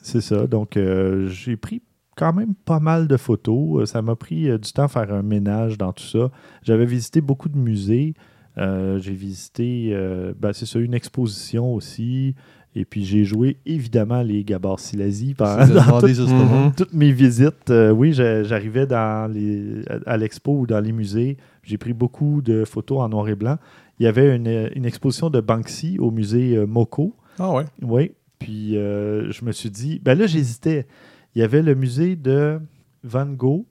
c'est 0.03 0.21
ça. 0.21 0.45
Donc, 0.47 0.77
euh, 0.77 1.27
j'ai 1.29 1.55
pris 1.55 1.81
quand 2.15 2.33
même 2.33 2.53
pas 2.53 2.79
mal 2.79 3.07
de 3.07 3.17
photos. 3.17 3.81
Euh, 3.81 3.85
ça 3.85 4.01
m'a 4.01 4.15
pris 4.15 4.49
euh, 4.49 4.59
du 4.59 4.71
temps 4.71 4.83
à 4.83 4.87
faire 4.87 5.11
un 5.11 5.23
ménage 5.23 5.77
dans 5.77 5.93
tout 5.93 6.03
ça. 6.03 6.29
J'avais 6.61 6.85
visité 6.85 7.21
beaucoup 7.21 7.49
de 7.49 7.57
musées. 7.57 8.13
j'ai 8.57 9.13
visité, 9.13 9.97
ben, 10.37 10.53
c'est 10.53 10.67
ça, 10.67 10.77
une 10.77 10.93
exposition 10.93 11.73
aussi. 11.73 12.35
Et 12.75 12.85
puis 12.85 13.05
j'ai 13.05 13.23
joué 13.23 13.57
évidemment 13.65 14.23
les 14.23 14.43
Gabor 14.43 14.79
Silasi 14.79 15.35
pendant 15.35 16.01
toutes 16.75 16.93
mes 16.93 17.11
visites. 17.11 17.71
oui, 17.93 18.13
j'arrivais 18.13 18.87
dans 18.87 19.31
les, 19.31 19.83
à 20.05 20.17
l'expo 20.17 20.59
ou 20.59 20.67
dans 20.67 20.79
les 20.79 20.91
musées. 20.91 21.37
J'ai 21.63 21.77
pris 21.77 21.93
beaucoup 21.93 22.41
de 22.41 22.65
photos 22.65 23.01
en 23.01 23.09
noir 23.09 23.29
et 23.29 23.35
blanc. 23.35 23.57
Il 23.99 24.03
y 24.03 24.07
avait 24.07 24.35
une, 24.35 24.69
une 24.75 24.85
exposition 24.85 25.29
de 25.29 25.39
Banksy 25.39 25.99
au 25.99 26.09
musée 26.09 26.65
Moko. 26.65 27.15
Ah 27.37 27.51
ouais? 27.51 27.65
Oui. 27.81 28.11
Puis 28.43 28.77
euh, 28.77 29.31
je 29.31 29.45
me 29.45 29.53
suis 29.53 29.69
dit, 29.69 29.99
ben 30.03 30.17
là, 30.17 30.27
j'hésitais. 30.27 30.85
Il 31.33 31.39
y 31.39 31.43
avait 31.43 31.61
le 31.61 31.75
musée 31.75 32.17
de 32.17 32.59
Van 33.03 33.25
Gogh. 33.25 33.63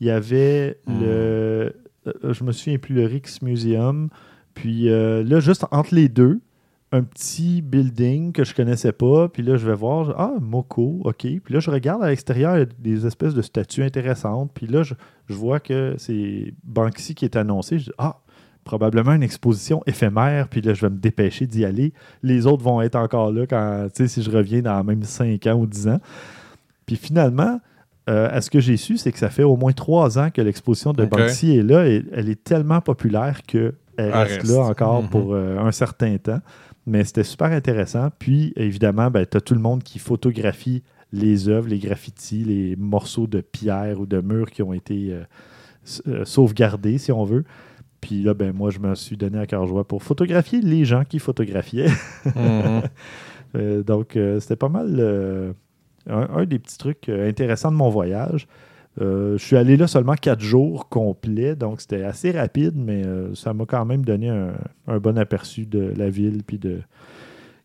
Il 0.00 0.06
y 0.06 0.10
avait 0.10 0.78
hmm. 0.86 1.00
le. 1.00 1.74
Euh, 2.06 2.32
je 2.32 2.44
me 2.44 2.52
souviens 2.52 2.78
plus, 2.78 2.94
le 2.94 3.06
Rix 3.06 3.38
Museum. 3.40 4.10
Puis 4.54 4.90
euh, 4.90 5.24
là, 5.24 5.40
juste 5.40 5.64
entre 5.70 5.94
les 5.94 6.10
deux, 6.10 6.40
un 6.92 7.02
petit 7.02 7.62
building 7.62 8.32
que 8.32 8.44
je 8.44 8.54
connaissais 8.54 8.92
pas. 8.92 9.28
Puis 9.28 9.42
là, 9.42 9.56
je 9.56 9.66
vais 9.66 9.74
voir, 9.74 10.14
ah, 10.18 10.34
Moko, 10.40 11.00
OK. 11.04 11.20
Puis 11.20 11.54
là, 11.54 11.60
je 11.60 11.70
regarde 11.70 12.02
à 12.04 12.10
l'extérieur, 12.10 12.56
il 12.56 12.60
y 12.60 12.62
a 12.62 12.66
des 12.78 13.06
espèces 13.06 13.34
de 13.34 13.42
statues 13.42 13.82
intéressantes. 13.82 14.50
Puis 14.54 14.66
là, 14.66 14.82
je, 14.82 14.94
je 15.28 15.34
vois 15.34 15.58
que 15.58 15.94
c'est 15.98 16.52
Banksy 16.64 17.14
qui 17.14 17.24
est 17.24 17.36
annoncé. 17.36 17.78
Je 17.78 17.84
dis, 17.84 17.92
ah, 17.98 18.20
probablement 18.64 19.12
une 19.12 19.22
exposition 19.22 19.82
éphémère, 19.86 20.48
puis 20.48 20.60
là, 20.60 20.74
je 20.74 20.82
vais 20.82 20.90
me 20.90 20.98
dépêcher 20.98 21.46
d'y 21.46 21.64
aller. 21.64 21.92
Les 22.22 22.46
autres 22.46 22.62
vont 22.62 22.80
être 22.80 22.96
encore 22.96 23.32
là 23.32 23.46
quand, 23.46 23.88
si 23.94 24.22
je 24.22 24.30
reviens 24.30 24.62
dans 24.62 24.84
même 24.84 25.02
5 25.02 25.46
ans 25.48 25.54
ou 25.54 25.66
10 25.66 25.88
ans. 25.88 26.00
Puis 26.86 26.96
finalement, 26.96 27.60
euh, 28.08 28.28
à 28.30 28.40
ce 28.40 28.50
que 28.50 28.60
j'ai 28.60 28.76
su, 28.76 28.98
c'est 28.98 29.12
que 29.12 29.18
ça 29.18 29.30
fait 29.30 29.44
au 29.44 29.56
moins 29.56 29.72
3 29.72 30.18
ans 30.18 30.30
que 30.30 30.42
l'exposition 30.42 30.92
de 30.92 31.04
Banksy 31.04 31.56
est 31.56 31.62
là 31.62 31.86
et 31.86 32.04
elle 32.12 32.28
est 32.28 32.42
tellement 32.42 32.80
populaire 32.80 33.42
qu'elle 33.46 33.74
reste, 33.96 34.44
là 34.44 34.62
encore 34.62 35.02
mhm. 35.02 35.08
pour 35.08 35.34
euh, 35.34 35.58
un 35.58 35.72
certain 35.72 36.16
temps. 36.18 36.40
Mais 36.86 37.04
c'était 37.04 37.24
super 37.24 37.52
intéressant. 37.52 38.08
Puis, 38.18 38.52
évidemment, 38.56 39.10
ben, 39.10 39.24
tu 39.24 39.36
as 39.36 39.40
tout 39.40 39.54
le 39.54 39.60
monde 39.60 39.82
qui 39.82 39.98
photographie 39.98 40.82
les 41.12 41.48
œuvres, 41.48 41.68
les 41.68 41.78
graffitis, 41.78 42.44
les 42.44 42.76
morceaux 42.76 43.26
de 43.26 43.40
pierre 43.40 44.00
ou 44.00 44.06
de 44.06 44.20
mur 44.20 44.50
qui 44.50 44.62
ont 44.62 44.72
été 44.72 45.14
euh, 46.06 46.24
sauvegardés, 46.24 46.98
si 46.98 47.12
on 47.12 47.24
veut. 47.24 47.44
Puis 48.02 48.22
là, 48.22 48.34
ben, 48.34 48.52
moi, 48.52 48.70
je 48.70 48.80
me 48.80 48.94
suis 48.94 49.16
donné 49.16 49.38
à 49.38 49.46
cœur 49.46 49.66
joie 49.66 49.86
pour 49.86 50.02
photographier 50.02 50.60
les 50.60 50.84
gens 50.84 51.04
qui 51.04 51.18
photographiaient. 51.18 51.90
Mhm. 52.26 52.82
Euh, 53.54 53.82
donc, 53.82 54.16
euh, 54.16 54.40
c'était 54.40 54.56
pas 54.56 54.70
mal 54.70 54.96
euh, 54.98 55.52
un, 56.08 56.46
des 56.46 56.58
petits 56.58 56.78
trucs 56.78 57.10
intéressants 57.10 57.70
de 57.70 57.76
mon 57.76 57.90
voyage. 57.90 58.46
Je 59.00 59.38
suis 59.38 59.56
allé 59.56 59.76
là 59.76 59.86
seulement 59.86 60.14
quatre 60.14 60.42
jours 60.42 60.88
complets, 60.88 61.56
donc 61.56 61.80
c'était 61.80 62.04
assez 62.04 62.30
rapide, 62.30 62.74
mais 62.76 63.02
ça 63.34 63.54
m'a 63.54 63.64
quand 63.64 63.84
même 63.84 64.04
donné 64.04 64.28
un, 64.28 64.98
bon 64.98 65.16
aperçu 65.18 65.66
de 65.66 65.92
la 65.96 66.10
ville 66.10 66.42
puis 66.46 66.58
de, 66.58 66.80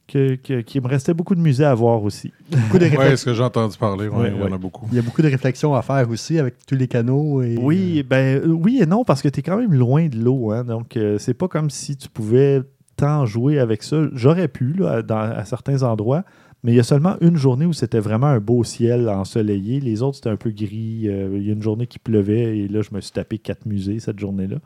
qu'il 0.08 0.82
me 0.82 0.88
restait 0.88 1.14
beaucoup 1.14 1.36
de 1.36 1.42
musées 1.42 1.66
à 1.66 1.74
voir 1.74 2.02
aussi. 2.04 2.32
Beaucoup 2.50 2.80
de 2.80 2.86
ce 3.16 3.26
que 3.26 3.34
j'ai 3.34 3.44
entendu 3.44 3.78
parler, 3.78 4.06
il 4.06 4.38
y 4.38 4.44
en 4.44 4.54
a 4.54 4.58
beaucoup. 4.58 4.88
Il 4.92 4.96
y 4.96 5.00
a 5.00 5.02
beaucoup 5.02 5.22
de 5.22 5.28
réflexions 5.28 5.76
à 5.76 5.82
faire 5.82 6.10
aussi 6.10 6.40
avec 6.40 6.66
tous 6.66 6.76
les 6.76 6.88
canaux. 6.88 7.42
Et... 7.42 7.58
Oui, 7.58 8.04
ben, 8.04 8.42
oui 8.46 8.80
et 8.82 8.86
non, 8.86 9.04
parce 9.04 9.22
que 9.22 9.28
tu 9.28 9.42
es 9.42 9.44
quand 9.44 9.58
même 9.58 9.74
loin 9.74 10.08
de 10.08 10.18
l'eau. 10.18 10.52
Hein, 10.52 10.64
donc, 10.64 10.96
euh, 10.96 11.18
c'est 11.18 11.34
pas 11.34 11.48
comme 11.48 11.70
si 11.70 11.98
tu 11.98 12.08
pouvais 12.08 12.62
tant 12.96 13.26
jouer 13.26 13.60
avec 13.60 13.84
ça. 13.84 13.98
J'aurais 14.14 14.48
pu 14.48 14.74
là, 14.74 15.04
à 15.10 15.46
certains 15.46 15.84
endroits, 15.84 16.24
mais 16.64 16.74
il 16.74 16.76
y 16.76 16.80
a 16.80 16.84
seulement 16.84 17.16
une 17.22 17.38
journée 17.38 17.66
où 17.66 17.74
c'était 17.74 18.00
vraiment 18.00 18.28
un 18.28 18.40
beau 18.40 18.64
ciel 18.64 19.10
ensoleillé. 19.10 19.80
Les 19.80 20.02
autres, 20.02 20.18
c'était 20.18 20.30
un 20.30 20.38
peu 20.38 20.50
gris. 20.50 21.08
Euh, 21.08 21.30
il 21.36 21.46
y 21.46 21.50
a 21.50 21.54
une 21.54 21.62
journée 21.62 21.88
qui 21.88 22.00
pleuvait 22.00 22.58
et 22.58 22.68
là, 22.68 22.82
je 22.82 22.94
me 22.94 23.02
suis 23.02 23.12
tapé 23.12 23.38
quatre 23.38 23.66
musées 23.66 24.00
cette 24.00 24.20
journée-là. 24.20 24.58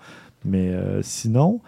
Mais 0.45 0.69
euh, 0.69 1.01
sinon, 1.01 1.61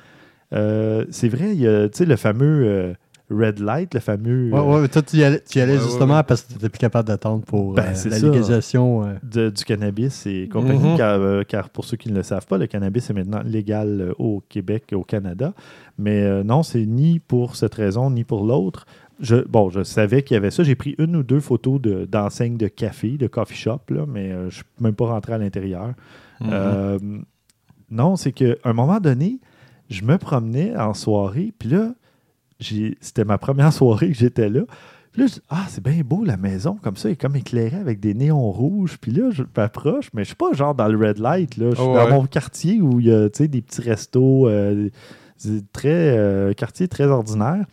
c'est 0.51 1.29
vrai, 1.29 1.53
il 1.53 1.61
y 1.61 1.67
a 1.67 1.87
le 1.87 2.15
fameux 2.15 2.95
Red 3.33 3.59
Light, 3.59 3.93
le 3.93 3.99
fameux. 3.99 4.49
Oui, 4.51 4.59
ouais, 4.59 4.87
toi, 4.87 5.01
tu 5.01 5.17
y 5.17 5.23
allais, 5.23 5.77
justement 5.77 6.21
parce 6.23 6.43
que 6.43 6.49
tu 6.49 6.53
n'étais 6.55 6.69
plus 6.69 6.79
capable 6.79 7.07
d'attendre 7.07 7.43
pour 7.43 7.73
ben, 7.73 7.83
euh, 7.83 8.09
la 8.09 8.19
légalisation. 8.19 9.07
Euh. 9.33 9.49
du 9.49 9.63
cannabis 9.63 10.25
et 10.25 10.49
compagnie, 10.51 10.95
euh, 10.99 11.43
car, 11.43 11.69
pour 11.69 11.85
ceux 11.85 11.97
qui 11.97 12.09
ne 12.09 12.15
le 12.15 12.23
savent 12.23 12.45
pas, 12.45 12.57
le 12.57 12.67
cannabis 12.67 13.09
est 13.09 13.13
maintenant 13.13 13.41
légal 13.43 14.13
au 14.19 14.43
Québec 14.49 14.85
et 14.91 14.95
au 14.95 15.03
Canada. 15.03 15.53
Mais 15.97 16.43
non, 16.43 16.63
c'est 16.63 16.85
ni 16.85 17.19
pour 17.19 17.55
cette 17.55 17.75
raison, 17.75 18.09
ni 18.09 18.23
pour 18.23 18.45
l'autre. 18.45 18.85
Je, 19.19 19.35
bon, 19.47 19.69
je 19.69 19.83
savais 19.83 20.23
qu'il 20.23 20.35
y 20.35 20.37
avait 20.37 20.51
ça. 20.51 20.63
J'ai 20.63 20.75
pris 20.75 20.95
une 20.97 21.15
ou 21.15 21.23
deux 21.23 21.39
photos 21.39 21.79
d'enseignes 21.81 22.57
de, 22.57 22.67
café, 22.67 23.17
de 23.17 23.27
coffee 23.27 23.55
shop, 23.55 23.81
là, 23.89 24.05
mais 24.07 24.29
je 24.29 24.45
ne 24.45 24.49
suis 24.49 24.63
même 24.79 24.95
pas 24.95 25.07
rentré 25.07 25.33
à 25.33 25.37
l'intérieur. 25.37 25.93
Mm-hmm. 26.41 27.23
non, 27.91 28.15
c'est 28.15 28.31
qu'à 28.31 28.55
un 28.63 28.73
moment 28.73 28.99
donné, 28.99 29.39
je 29.89 30.03
me 30.03 30.17
promenais 30.17 30.75
en 30.75 30.93
soirée, 30.93 31.53
puis 31.57 31.69
là, 31.69 31.93
c'était 32.59 33.25
ma 33.25 33.37
première 33.37 33.73
soirée 33.73 34.09
que 34.09 34.17
j'étais 34.17 34.49
là. 34.49 34.61
Puis 35.11 35.21
là, 35.21 35.27
je 35.27 35.39
ah, 35.49 35.65
c'est 35.69 35.83
bien 35.83 36.01
beau 36.03 36.23
la 36.23 36.37
maison, 36.37 36.75
comme 36.81 36.97
ça, 36.97 37.07
elle 37.07 37.13
est 37.13 37.21
comme 37.21 37.35
éclairée 37.35 37.77
avec 37.77 37.99
des 37.99 38.15
néons 38.15 38.51
rouges. 38.51 38.97
Puis 38.99 39.11
là, 39.11 39.29
je 39.29 39.43
m'approche, 39.55 40.09
mais 40.13 40.23
je 40.23 40.29
suis 40.29 40.35
pas 40.35 40.53
genre 40.53 40.73
dans 40.73 40.87
le 40.87 40.97
red 40.97 41.19
light. 41.19 41.55
Là. 41.57 41.69
Je 41.69 41.75
suis 41.75 41.85
dans 41.85 42.09
mon 42.09 42.25
quartier 42.25 42.81
où 42.81 42.99
il 42.99 43.07
y 43.07 43.13
a 43.13 43.29
des 43.29 43.61
petits 43.61 43.81
restos, 43.81 44.47
euh, 44.47 44.89
très, 45.71 46.17
euh, 46.17 46.53
quartier 46.53 46.87
très 46.87 47.05
ordinaire. 47.05 47.65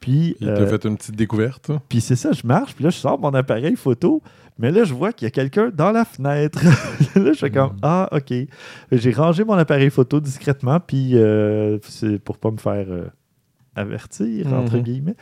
Puis, 0.00 0.36
Il 0.40 0.46
t'a 0.46 0.52
euh, 0.52 0.66
fait 0.66 0.84
une 0.86 0.96
petite 0.96 1.16
découverte. 1.16 1.70
puis 1.88 2.00
c'est 2.00 2.16
ça, 2.16 2.32
je 2.32 2.46
marche, 2.46 2.74
puis 2.74 2.84
là, 2.84 2.90
je 2.90 2.96
sors 2.96 3.18
mon 3.18 3.34
appareil 3.34 3.76
photo, 3.76 4.22
mais 4.58 4.70
là, 4.70 4.84
je 4.84 4.94
vois 4.94 5.12
qu'il 5.12 5.26
y 5.26 5.28
a 5.28 5.30
quelqu'un 5.30 5.70
dans 5.74 5.90
la 5.92 6.04
fenêtre. 6.04 6.60
là, 7.16 7.32
je 7.32 7.38
fais 7.38 7.50
comme, 7.50 7.72
Mm. 7.74 7.78
ah, 7.82 8.08
OK. 8.12 8.32
J'ai 8.92 9.10
rangé 9.12 9.44
mon 9.44 9.54
appareil 9.54 9.90
photo 9.90 10.20
discrètement, 10.20 10.80
puis 10.80 11.12
euh, 11.14 11.78
c'est 11.82 12.18
pour 12.18 12.38
pas 12.38 12.50
me 12.50 12.56
faire 12.58 12.86
euh, 12.88 13.06
avertir, 13.78 14.52
entre 14.52 14.76
Mhm. 14.76 14.82
guillemets. 14.82 15.14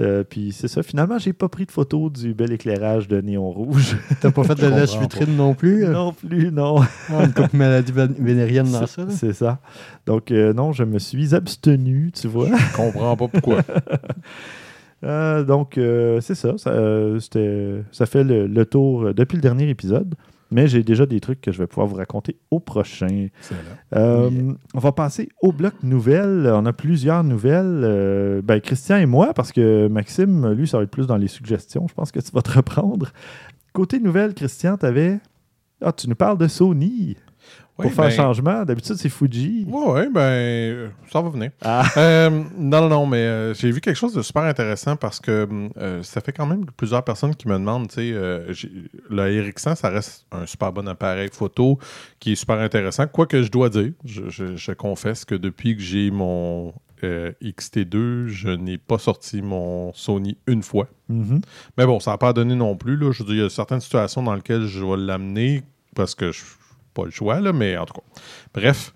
Euh, 0.00 0.24
puis 0.24 0.52
c'est 0.52 0.68
ça, 0.68 0.82
finalement, 0.82 1.18
j'ai 1.18 1.32
pas 1.32 1.48
pris 1.48 1.66
de 1.66 1.72
photo 1.72 2.10
du 2.10 2.34
bel 2.34 2.52
éclairage 2.52 3.08
de 3.08 3.20
néon 3.20 3.50
rouge. 3.50 3.96
T'as 4.20 4.30
pas 4.30 4.44
fait 4.44 4.54
de 4.54 4.66
lèche 4.66 4.90
comprends 4.92 5.02
vitrine 5.02 5.36
non 5.36 5.54
plus? 5.54 5.86
non 5.86 6.12
plus, 6.12 6.50
non. 6.52 6.76
Ah, 7.10 7.24
une 7.24 7.32
coupe 7.32 7.52
maladie 7.54 7.92
vé- 7.92 8.14
vénérienne 8.18 8.70
dans 8.70 8.86
ça. 8.86 9.06
C'est 9.10 9.32
ça. 9.32 9.58
Donc, 10.06 10.30
euh, 10.30 10.52
non, 10.52 10.72
je 10.72 10.84
me 10.84 10.98
suis 10.98 11.34
abstenu, 11.34 12.10
tu 12.12 12.28
vois. 12.28 12.48
Je 12.56 12.76
comprends 12.76 13.16
pas 13.16 13.28
pourquoi. 13.28 13.58
Euh, 15.02 15.44
donc, 15.44 15.74
c'est 16.22 16.34
ça. 16.34 16.56
Ça, 16.56 16.72
fait 18.06 18.24
le, 18.24 18.46
le 18.46 18.64
tour 18.64 19.12
depuis 19.12 19.36
le 19.36 19.42
dernier 19.42 19.68
épisode. 19.68 20.14
Mais 20.54 20.68
j'ai 20.68 20.84
déjà 20.84 21.04
des 21.04 21.18
trucs 21.18 21.40
que 21.40 21.50
je 21.50 21.58
vais 21.58 21.66
pouvoir 21.66 21.88
vous 21.88 21.96
raconter 21.96 22.36
au 22.52 22.60
prochain. 22.60 23.26
Euh, 23.96 24.30
On 24.72 24.78
va 24.78 24.92
passer 24.92 25.28
au 25.42 25.50
bloc 25.50 25.74
nouvelles. 25.82 26.48
On 26.54 26.64
a 26.64 26.72
plusieurs 26.72 27.24
nouvelles. 27.24 27.82
Euh, 27.82 28.40
ben, 28.40 28.60
Christian 28.60 28.98
et 28.98 29.06
moi, 29.06 29.34
parce 29.34 29.50
que 29.50 29.88
Maxime, 29.88 30.52
lui, 30.52 30.68
ça 30.68 30.76
va 30.76 30.84
être 30.84 30.92
plus 30.92 31.08
dans 31.08 31.16
les 31.16 31.26
suggestions. 31.26 31.88
Je 31.88 31.94
pense 31.94 32.12
que 32.12 32.20
tu 32.20 32.30
vas 32.30 32.40
te 32.40 32.52
reprendre. 32.52 33.08
Côté 33.72 33.98
nouvelles, 33.98 34.32
Christian, 34.32 34.76
tu 34.76 34.86
avais. 34.86 35.18
Ah, 35.82 35.90
tu 35.90 36.08
nous 36.08 36.14
parles 36.14 36.38
de 36.38 36.46
Sony. 36.46 37.16
Pour 37.76 37.92
faire 37.92 38.04
ben, 38.04 38.10
changement, 38.10 38.64
d'habitude, 38.64 38.94
c'est 38.96 39.08
Fuji. 39.08 39.66
Ouais, 39.68 40.08
ben, 40.08 40.92
ça 41.12 41.20
va 41.20 41.28
venir. 41.28 41.50
Ah. 41.62 41.84
Euh, 41.96 42.30
non, 42.56 42.82
non, 42.82 42.88
non, 42.88 43.06
mais 43.06 43.16
euh, 43.18 43.52
j'ai 43.54 43.70
vu 43.72 43.80
quelque 43.80 43.96
chose 43.96 44.14
de 44.14 44.22
super 44.22 44.42
intéressant 44.44 44.94
parce 44.94 45.18
que 45.18 45.48
euh, 45.76 46.02
ça 46.04 46.20
fait 46.20 46.32
quand 46.32 46.46
même 46.46 46.66
plusieurs 46.76 47.02
personnes 47.02 47.34
qui 47.34 47.48
me 47.48 47.54
demandent, 47.54 47.88
tu 47.88 47.94
sais, 47.96 48.10
euh, 48.12 48.52
le 49.10 49.28
Ericsson, 49.32 49.74
ça 49.74 49.88
reste 49.88 50.26
un 50.30 50.46
super 50.46 50.72
bon 50.72 50.86
appareil 50.88 51.30
photo 51.32 51.78
qui 52.20 52.32
est 52.32 52.36
super 52.36 52.58
intéressant. 52.60 53.06
Quoique 53.08 53.42
je 53.42 53.50
dois 53.50 53.70
dire, 53.70 53.90
je, 54.04 54.28
je- 54.28 54.54
je 54.56 54.72
confesse 54.72 55.24
que 55.24 55.34
depuis 55.34 55.76
que 55.76 55.82
j'ai 55.82 56.12
mon 56.12 56.72
euh, 57.02 57.32
XT2, 57.42 58.28
je 58.28 58.50
n'ai 58.50 58.78
pas 58.78 58.98
sorti 58.98 59.42
mon 59.42 59.92
Sony 59.94 60.36
une 60.46 60.62
fois. 60.62 60.86
Mhm. 61.08 61.40
Mais 61.76 61.86
bon, 61.86 61.98
ça 61.98 62.12
n'a 62.12 62.18
pas 62.18 62.32
donné 62.32 62.54
non 62.54 62.76
plus. 62.76 62.96
Là. 62.96 63.10
Je 63.12 63.22
veux 63.22 63.26
dire, 63.26 63.34
il 63.34 63.42
y 63.42 63.46
a 63.46 63.50
certaines 63.50 63.80
situations 63.80 64.22
dans 64.22 64.34
lesquelles 64.34 64.66
je 64.66 64.84
vais 64.84 64.96
l'amener 64.96 65.62
parce 65.96 66.14
que 66.14 66.30
je 66.32 66.40
pas 66.94 67.04
le 67.04 67.10
choix, 67.10 67.40
là, 67.40 67.52
mais 67.52 67.76
en 67.76 67.84
tout 67.86 67.94
cas. 67.94 68.02
Bref, 68.54 68.92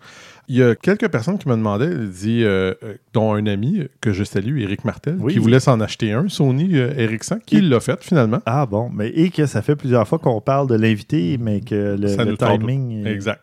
il 0.50 0.57
y 0.57 0.62
a 0.62 0.75
quelques 0.75 1.09
personnes 1.09 1.37
qui 1.37 1.47
me 1.49 1.55
demandaient, 1.57 1.95
dit, 1.95 2.43
euh, 2.43 2.73
euh, 2.83 2.95
dont 3.12 3.35
un 3.35 3.45
ami 3.47 3.83
que 4.00 4.12
je 4.14 4.25
salue, 4.25 4.61
Eric 4.62 4.85
Martel, 4.85 5.19
Oui. 5.21 5.35
qui 5.35 5.38
voulait 5.38 5.61
s'en 5.61 5.78
acheter 5.81 6.12
un, 6.12 6.28
Sony 6.28 6.71
euh, 6.78 6.95
Ericsson, 6.97 7.38
qui 7.45 7.57
Et- 7.59 7.61
l'a 7.61 7.81
fait 7.81 8.02
finalement. 8.02 8.40
Ah 8.47 8.64
bon, 8.64 8.88
mais 8.95 9.09
et 9.11 9.28
que 9.31 9.45
ça 9.45 9.61
fait 9.61 9.76
plusieurs 9.76 10.09
fois 10.09 10.19
qu'on 10.19 10.40
parle 10.40 10.67
de 10.69 10.75
l'invité, 10.76 11.37
mais 11.38 11.61
que 11.61 11.97
le, 12.00 12.09
Ça 12.09 12.25
le 12.25 12.31
nous 12.31 12.37
tente. 12.38 12.61
timing. 12.61 13.07
Exact. 13.07 13.43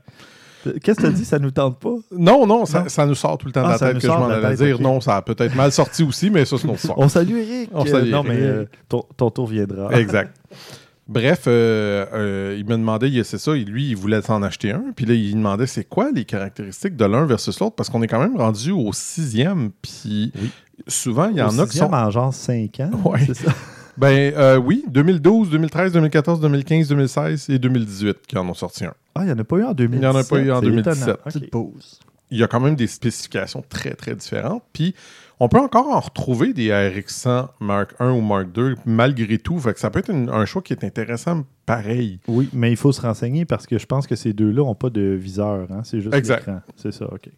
Qu'est-ce 0.81 0.97
que 0.97 1.01
tu 1.03 1.07
as 1.09 1.11
dit, 1.11 1.25
ça 1.25 1.37
nous 1.37 1.51
tente 1.51 1.79
pas? 1.79 1.93
Non, 2.11 2.47
non, 2.47 2.65
ça, 2.65 2.81
Non. 2.81 2.89
ça 2.89 3.05
nous 3.05 3.13
sort 3.13 3.37
tout 3.37 3.45
le 3.45 3.51
temps 3.51 3.61
Ah, 3.63 3.67
de 3.67 3.71
la 3.73 3.77
ça 3.77 3.85
tête 3.89 3.97
que 3.97 4.01
je 4.01 4.07
m'en 4.07 4.27
la 4.27 4.47
allais 4.47 4.55
dire. 4.55 4.81
Non, 4.81 4.99
ça 4.99 5.17
a 5.17 5.21
peut-être 5.21 5.53
mal 5.55 5.71
sorti 5.71 6.01
aussi, 6.01 6.31
mais 6.31 6.43
ça, 6.43 6.57
c'est 6.57 6.65
notre 6.67 6.79
sort. 6.87 6.97
On 6.97 7.07
salue 7.07 7.35
Eric. 7.37 7.69
On 7.71 7.85
salue 7.85 8.09
non, 8.09 8.23
mais 8.23 8.37
euh, 8.41 8.65
ton 8.89 9.29
tour 9.29 9.45
viendra. 9.45 9.93
Exact. 9.99 10.35
Bref, 11.07 11.43
euh, 11.47 12.05
euh, 12.13 12.55
il 12.57 12.65
me 12.65 12.71
demandait, 12.77 13.23
c'est 13.23 13.37
ça, 13.37 13.53
lui, 13.53 13.89
il 13.89 13.95
voulait 13.95 14.21
s'en 14.23 14.41
acheter 14.41 14.71
un. 14.71 14.85
Puis 14.95 15.05
là, 15.05 15.13
il 15.13 15.35
demandait 15.35 15.67
c'est 15.67 15.83
quoi 15.83 16.09
les 16.11 16.25
caractéristiques 16.25 16.95
de 16.95 17.05
l'un 17.05 17.25
versus 17.25 17.59
l'autre, 17.59 17.75
parce 17.75 17.89
qu'on 17.89 18.01
est 18.01 18.07
quand 18.07 18.19
même 18.19 18.35
rendu 18.37 18.71
au 18.71 18.91
sixième. 18.91 19.69
Puis 19.83 20.31
Oui. 20.41 20.49
souvent, 20.87 21.29
il 21.29 21.37
y 21.37 21.41
en 21.43 21.57
a 21.59 21.67
qui 21.67 21.77
sont. 21.77 21.93
en 21.93 22.09
genre 22.09 22.33
5 22.33 22.79
ans. 22.79 22.91
Ouais. 23.05 23.19
C'est 23.25 23.35
ça? 23.35 23.51
Ben 23.97 24.33
euh, 24.35 24.57
oui, 24.57 24.83
2012, 24.89 25.49
2013, 25.51 25.93
2014, 25.93 26.41
2015, 26.41 26.89
2016 26.89 27.49
et 27.49 27.59
2018 27.59 28.27
qui 28.27 28.37
en 28.37 28.45
ont 28.49 28.53
sorti 28.53 28.83
un. 28.83 28.93
Ah, 29.15 29.21
il 29.21 29.27
n'y 29.27 29.31
en 29.31 29.39
a 29.39 29.43
pas 29.45 29.55
eu 29.55 29.63
en 29.63 29.73
2017. 29.73 30.01
Il 30.01 30.03
y 30.03 30.07
en 30.07 30.19
a 30.19 30.23
pas 30.25 30.37
eu 30.39 30.51
en 30.51 30.59
c'est 30.59 30.65
2017. 30.65 31.01
étonnant. 31.03 31.17
Petite 31.23 31.49
pause. 31.49 31.99
Il 32.29 32.37
y 32.37 32.43
a 32.43 32.47
quand 32.47 32.59
même 32.59 32.75
des 32.75 32.87
spécifications 32.87 33.63
très, 33.69 33.93
très 33.93 34.13
différentes. 34.13 34.63
Puis 34.73 34.93
on 35.39 35.47
peut 35.49 35.59
encore 35.59 35.87
en 35.87 35.99
retrouver 35.99 36.53
des 36.53 36.69
RX100 36.69 37.49
Mark 37.59 37.93
1 37.99 38.11
ou 38.11 38.21
Mark 38.21 38.51
2 38.51 38.75
malgré 38.85 39.37
tout. 39.37 39.59
Fait 39.59 39.73
que 39.73 39.79
ça 39.79 39.89
peut 39.89 39.99
être 39.99 40.09
une- 40.11 40.29
un 40.29 40.45
choix 40.45 40.61
qui 40.61 40.73
est 40.73 40.83
intéressant 40.83 41.43
pareil. 41.65 42.19
Oui, 42.27 42.49
mais 42.53 42.71
il 42.71 42.77
faut 42.77 42.91
se 42.91 43.01
renseigner 43.01 43.45
parce 43.45 43.67
que 43.67 43.77
je 43.77 43.85
pense 43.85 44.07
que 44.07 44.15
ces 44.15 44.33
deux-là 44.33 44.63
n'ont 44.63 44.75
pas 44.75 44.89
de 44.89 45.01
viseur. 45.01 45.67
hein, 45.71 45.81
C'est 45.83 45.99
juste 46.01 46.13
l'écran. 46.37 46.61
C'est 46.75 46.91
ça, 46.93 47.05
OK. 47.11 47.29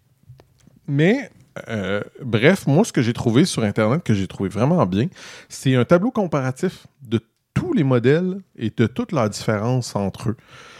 Mais, 0.87 1.29
euh, 1.69 2.01
bref, 2.23 2.67
moi, 2.67 2.83
ce 2.85 2.93
que 2.93 3.01
j'ai 3.01 3.13
trouvé 3.13 3.45
sur 3.45 3.63
Internet, 3.63 4.03
que 4.03 4.13
j'ai 4.13 4.27
trouvé 4.27 4.49
vraiment 4.49 4.85
bien, 4.85 5.07
c'est 5.49 5.75
un 5.75 5.85
tableau 5.85 6.11
comparatif 6.11 6.87
de 7.01 7.19
tous 7.53 7.73
les 7.73 7.83
modèles 7.83 8.37
et 8.57 8.69
de 8.75 8.85
toutes 8.87 9.11
leurs 9.11 9.29
différences 9.29 9.95
entre 9.95 10.29
eux. 10.29 10.37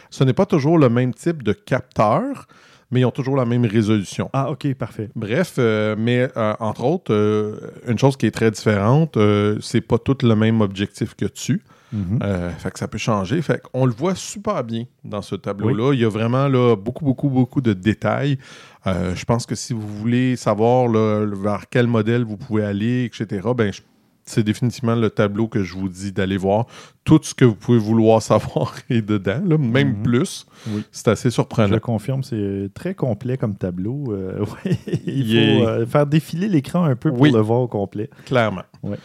Ce 0.10 0.24
n'est 0.24 0.34
pas 0.34 0.46
toujours 0.46 0.78
le 0.78 0.88
même 0.90 1.14
type 1.14 1.44
de 1.44 1.52
capteur, 1.52 2.48
mais 2.92 3.02
ils 3.02 3.06
ont 3.06 3.12
toujours 3.12 3.36
la 3.36 3.46
même 3.46 3.66
résolution. 3.66 4.30
Ah, 4.34 4.50
OK, 4.52 4.74
parfait. 4.76 5.10
Bref, 5.16 5.56
euh, 5.58 5.96
mais 5.98 6.30
euh, 6.38 6.54
entre 6.60 6.84
autres, 6.84 7.14
euh, 7.14 7.60
une 7.88 7.98
chose 8.00 8.16
qui 8.18 8.26
est 8.26 8.32
très 8.32 8.52
différente, 8.52 9.18
c'est 9.62 9.82
pas 9.82 9.98
tout 9.98 10.18
le 10.24 10.36
même 10.36 10.62
objectif 10.62 11.16
que 11.16 11.26
dessus. 11.26 11.62
Mhm. 11.94 12.20
Fait 12.58 12.70
que 12.72 12.80
ça 12.80 12.88
peut 12.90 12.98
changer. 12.98 13.42
Fait 13.42 13.62
qu'on 13.62 13.86
le 13.86 13.94
voit 13.94 14.14
super 14.14 14.62
bien 14.64 14.84
dans 15.06 15.22
ce 15.22 15.36
tableau-là. 15.36 15.94
Il 15.94 16.02
y 16.02 16.06
a 16.06 16.10
vraiment 16.10 16.50
là, 16.50 16.76
beaucoup, 16.76 17.06
beaucoup, 17.06 17.30
beaucoup 17.30 17.62
de 17.62 17.72
détails. 17.72 18.38
Je 18.86 19.24
pense 19.26 19.46
que 19.46 19.56
si 19.56 19.72
vous 19.74 19.88
voulez 19.88 20.36
savoir 20.36 20.90
là, 20.90 21.26
vers 21.26 21.64
quel 21.70 21.88
modèle 21.88 22.26
vous 22.26 22.36
pouvez 22.36 22.66
aller, 22.66 23.06
etc., 23.06 23.48
ben, 23.56 23.72
je- 23.72 23.82
c'est 24.30 24.44
définitivement 24.44 24.96
le 24.96 25.10
tableau 25.10 25.48
que 25.48 25.64
je 25.64 25.74
vous 25.74 25.90
dis 25.90 26.12
d'aller 26.12 26.38
voir. 26.38 26.66
Tout 27.04 27.20
ce 27.24 27.34
que 27.34 27.46
vous 27.46 27.56
pouvez 27.56 27.78
vouloir 27.80 28.22
savoir 28.22 28.76
est 28.90 29.02
dedans, 29.02 29.42
là, 29.46 29.58
même 29.58 29.98
Mhm. 29.98 30.04
plus. 30.04 30.46
Oui. 30.68 30.84
C'est 30.92 31.08
assez 31.08 31.30
Je 31.30 31.34
surprenant. 31.34 31.74
le 31.74 31.80
confirme, 31.80 32.24
c'est 32.24 32.70
très 32.74 32.94
complet 32.94 33.38
comme 33.38 33.56
tableau. 33.56 34.06
Euh, 34.12 34.40
ouais, 34.66 34.78
il 35.06 35.30
Il 35.32 35.38
est- 35.38 35.60
faut 35.60 35.68
euh, 35.68 35.86
faire 35.86 36.06
défiler 36.06 36.48
l'écran 36.48 36.84
un 36.84 36.96
peu 36.96 37.10
pour 37.12 37.22
Oui. 37.22 37.32
le 37.32 37.40
voir 37.40 37.62
au 37.62 37.68
complet. 37.68 38.10
Clairement. 38.26 38.64
Ouais. 38.84 38.98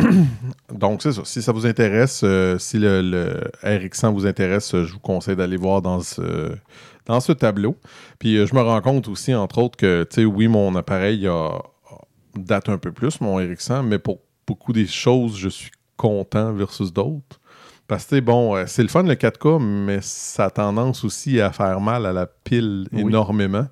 Donc, 0.72 1.02
c'est 1.02 1.12
ça. 1.12 1.22
Si 1.24 1.42
ça 1.42 1.52
vous 1.52 1.66
intéresse, 1.66 2.20
euh, 2.24 2.58
si 2.58 2.78
le, 2.78 3.02
le 3.02 3.50
RX100 3.64 4.12
vous 4.12 4.26
intéresse, 4.26 4.74
euh, 4.74 4.84
je 4.84 4.92
vous 4.92 5.00
conseille 5.00 5.36
d'aller 5.36 5.56
voir 5.56 5.82
dans 5.82 6.00
ce, 6.00 6.52
dans 7.06 7.18
ce 7.20 7.32
tableau. 7.32 7.76
Puis, 8.18 8.36
euh, 8.36 8.46
je 8.46 8.54
me 8.54 8.60
rends 8.60 8.80
compte 8.80 9.08
aussi, 9.08 9.34
entre 9.34 9.58
autres, 9.58 9.76
que, 9.76 10.04
tu 10.08 10.16
sais, 10.20 10.24
oui, 10.24 10.46
mon 10.46 10.74
appareil 10.76 11.26
a, 11.26 11.50
date 12.36 12.68
un 12.68 12.78
peu 12.78 12.92
plus, 12.92 13.20
mon 13.20 13.40
RX100, 13.40 13.82
mais 13.82 13.98
pour 13.98 14.20
beaucoup 14.48 14.72
des 14.72 14.86
choses, 14.86 15.36
je 15.36 15.48
suis 15.50 15.70
content 15.96 16.52
versus 16.52 16.92
d'autres. 16.92 17.38
Parce 17.86 18.04
que, 18.04 18.20
bon, 18.20 18.54
euh, 18.54 18.64
c'est 18.66 18.82
le 18.82 18.88
fun 18.88 19.02
le 19.02 19.14
4K, 19.14 19.58
mais 19.62 20.00
ça 20.02 20.44
a 20.46 20.50
tendance 20.50 21.04
aussi 21.04 21.40
à 21.40 21.50
faire 21.52 21.80
mal 21.80 22.04
à 22.04 22.12
la 22.12 22.26
pile 22.26 22.86
Oui. 22.92 23.00
énormément. 23.00 23.66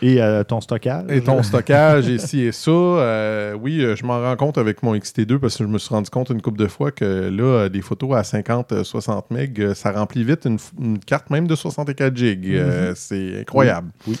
Et 0.00 0.22
euh, 0.22 0.44
ton 0.44 0.60
stockage? 0.60 1.06
Et 1.10 1.20
ton 1.20 1.42
stockage, 1.50 2.08
et 2.08 2.18
ci 2.18 2.42
et 2.42 2.52
ça. 2.52 2.70
euh, 2.70 3.54
oui, 3.54 3.80
euh, 3.84 3.96
je 3.96 4.04
m'en 4.06 4.20
rends 4.20 4.36
compte 4.36 4.56
avec 4.56 4.84
mon 4.84 4.94
XT2 4.94 5.38
parce 5.38 5.56
que 5.56 5.64
je 5.64 5.68
me 5.68 5.78
suis 5.78 5.92
rendu 5.92 6.10
compte 6.10 6.30
une 6.30 6.40
couple 6.42 6.60
de 6.60 6.68
fois 6.68 6.92
que 6.92 7.28
là, 7.28 7.68
des 7.68 7.82
photos 7.82 8.14
à 8.16 8.22
50-60 8.22 9.24
MB, 9.30 9.58
euh, 9.58 9.74
ça 9.74 9.90
remplit 9.90 10.22
vite 10.22 10.46
une, 10.78 11.00
carte 11.00 11.30
même 11.30 11.48
de 11.48 11.56
64 11.56 12.16
GB. 12.16 12.46
Euh, 12.54 12.92
c'est 12.94 13.40
incroyable. 13.40 13.88
Mhm. 14.06 14.12
Oui. 14.12 14.18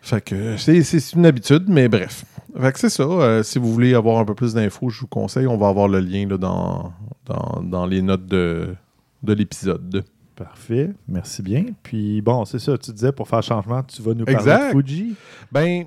Fait 0.00 0.20
que 0.20 0.56
c'est 0.58 1.12
une 1.14 1.26
habitude, 1.26 1.64
mais 1.66 1.88
bref. 1.88 2.24
Fait 2.60 2.72
que 2.72 2.78
c'est 2.78 2.88
ça. 2.88 3.02
euh, 3.02 3.42
si 3.42 3.58
vous 3.58 3.72
voulez 3.72 3.94
avoir 3.94 4.18
un 4.18 4.24
peu 4.24 4.34
plus 4.34 4.54
d'infos, 4.54 4.88
je 4.88 5.00
vous 5.00 5.06
conseille. 5.08 5.46
On 5.46 5.56
va 5.56 5.68
avoir 5.68 5.88
le 5.88 6.00
lien 6.00 6.26
là, 6.28 6.36
dans, 6.38 6.92
dans, 7.26 7.62
dans 7.62 7.86
les 7.86 8.00
notes 8.02 8.26
de, 8.26 8.74
de 9.22 9.32
l'épisode. 9.32 10.04
Parfait, 10.36 10.90
merci 11.08 11.42
bien. 11.42 11.66
Puis 11.82 12.20
bon, 12.20 12.44
c'est 12.44 12.58
ça, 12.58 12.76
tu 12.76 12.92
disais 12.92 13.12
pour 13.12 13.28
faire 13.28 13.42
changement, 13.42 13.82
tu 13.84 14.02
vas 14.02 14.14
nous 14.14 14.24
parler 14.24 14.38
Exact. 14.40 14.74
de 14.74 14.80
Fuji. 14.80 15.14
Ben, 15.52 15.84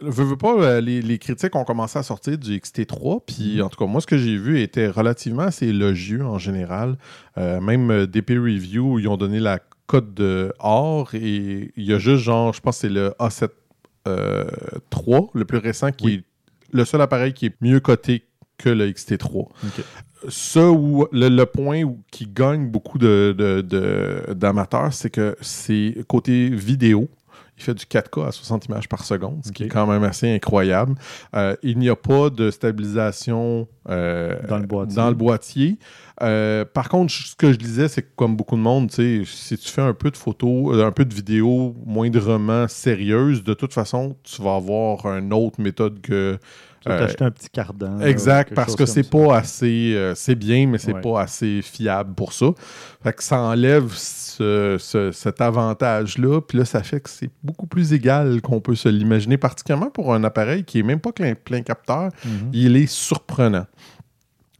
veux, 0.00 0.24
veux 0.24 0.36
pas, 0.36 0.54
euh, 0.54 0.80
les, 0.82 1.00
les 1.00 1.18
critiques 1.18 1.56
ont 1.56 1.64
commencé 1.64 1.98
à 1.98 2.02
sortir 2.02 2.36
du 2.36 2.58
XT3, 2.58 3.20
puis 3.26 3.62
en 3.62 3.70
tout 3.70 3.78
cas, 3.78 3.86
moi, 3.90 4.02
ce 4.02 4.06
que 4.06 4.18
j'ai 4.18 4.36
vu 4.36 4.60
était 4.60 4.88
relativement 4.88 5.44
assez 5.44 5.68
élogieux 5.68 6.24
en 6.26 6.36
général. 6.36 6.98
Euh, 7.38 7.58
même 7.60 7.90
euh, 7.90 8.06
DP 8.06 8.32
Review, 8.32 8.98
ils 8.98 9.08
ont 9.08 9.16
donné 9.16 9.40
la 9.40 9.60
cote 9.86 10.12
de 10.12 10.52
or, 10.58 11.14
et 11.14 11.72
il 11.76 11.84
y 11.84 11.94
a 11.94 11.98
juste, 11.98 12.22
genre, 12.22 12.52
je 12.52 12.60
pense 12.60 12.76
que 12.76 12.80
c'est 12.82 12.92
le 12.92 13.14
A7 13.18 13.44
euh, 13.44 13.48
3, 14.90 15.30
le 15.34 15.44
plus 15.44 15.58
récent, 15.58 15.90
qui 15.92 16.04
Oui. 16.06 16.14
est 16.14 16.76
le 16.76 16.84
seul 16.84 17.00
appareil 17.00 17.32
qui 17.32 17.46
est 17.46 17.54
mieux 17.60 17.80
coté 17.80 18.24
que 18.58 18.68
le 18.70 18.90
XT3 18.90 19.36
OK. 19.38 19.50
ça 20.28 20.70
où 20.70 21.06
le, 21.12 21.28
le 21.28 21.46
point 21.46 21.82
où, 21.82 22.00
qui 22.10 22.26
gagne 22.26 22.68
beaucoup 22.70 22.98
de, 22.98 23.34
de- 23.36 23.60
de- 23.60 24.32
d'amateurs, 24.34 24.92
c'est 24.92 25.10
que 25.10 25.36
c'est 25.40 25.94
côté 26.08 26.48
vidéo. 26.50 27.08
Il 27.58 27.62
fait 27.62 27.74
du 27.74 27.84
4K 27.84 28.28
à 28.28 28.32
60 28.32 28.66
images 28.66 28.88
par 28.88 29.04
seconde, 29.04 29.40
ce 29.44 29.50
qui 29.50 29.64
est 29.64 29.68
quand 29.68 29.86
même 29.86 30.04
assez 30.04 30.28
incroyable. 30.30 30.94
Euh, 31.34 31.56
il 31.62 31.78
n'y 31.78 31.88
a 31.88 31.96
pas 31.96 32.28
de 32.28 32.50
stabilisation 32.50 33.66
euh, 33.88 34.36
Dans 34.48 34.58
le 34.58 34.66
boîtier. 34.66 34.96
dans 34.96 35.08
le 35.08 35.14
boîtier. 35.14 35.78
Euh, 36.22 36.64
par 36.64 36.88
contre, 36.88 37.12
ce 37.12 37.34
que 37.34 37.52
je 37.52 37.56
disais, 37.56 37.88
c'est 37.88 38.02
que 38.02 38.10
comme 38.14 38.36
beaucoup 38.36 38.56
de 38.56 38.60
monde, 38.60 38.90
si 38.90 39.24
tu 39.58 39.68
fais 39.70 39.82
un 39.82 39.94
peu 39.94 40.10
de 40.10 40.16
photos, 40.16 40.82
un 40.82 40.92
peu 40.92 41.04
de 41.04 41.14
vidéos 41.14 41.74
moindrement 41.86 42.68
sérieuses, 42.68 43.42
de 43.42 43.54
toute 43.54 43.72
façon, 43.72 44.16
tu 44.22 44.42
vas 44.42 44.56
avoir 44.56 45.06
une 45.06 45.32
autre 45.32 45.60
méthode 45.60 46.00
que 46.00 46.38
Un 46.88 47.30
petit 47.30 47.48
cardan. 47.50 48.00
Exact, 48.00 48.54
parce 48.54 48.76
que 48.76 48.86
c'est 48.86 49.08
pas 49.08 49.36
assez. 49.38 49.92
euh, 49.94 50.14
c'est 50.14 50.34
bien, 50.34 50.66
mais 50.66 50.78
c'est 50.78 50.92
Ouais. 50.92 51.00
pas 51.00 51.20
assez 51.22 51.60
fiable 51.62 52.14
pour 52.14 52.32
ça. 52.32 52.46
Fait 53.02 53.12
que 53.12 53.22
ça 53.22 53.40
enlève 53.40 53.92
ce- 53.94 54.76
ce- 54.78 55.12
cet 55.12 55.40
avantage-là, 55.40 56.40
puis 56.40 56.58
là, 56.58 56.64
ça 56.64 56.82
fait 56.82 57.00
que 57.00 57.10
c'est 57.10 57.30
beaucoup 57.42 57.66
plus 57.66 57.92
égal 57.92 58.40
qu'on 58.40 58.60
peut 58.60 58.74
se 58.74 58.88
l'imaginer, 58.88 59.36
particulièrement 59.36 59.90
pour 59.90 60.14
un 60.14 60.22
appareil 60.24 60.64
qui 60.64 60.78
est 60.78 60.82
même 60.82 61.00
pas 61.00 61.12
plein, 61.12 61.34
plein 61.34 61.62
capteur. 61.62 62.10
Mhm. 62.24 62.50
Il 62.52 62.76
est 62.76 62.86
surprenant. 62.86 63.66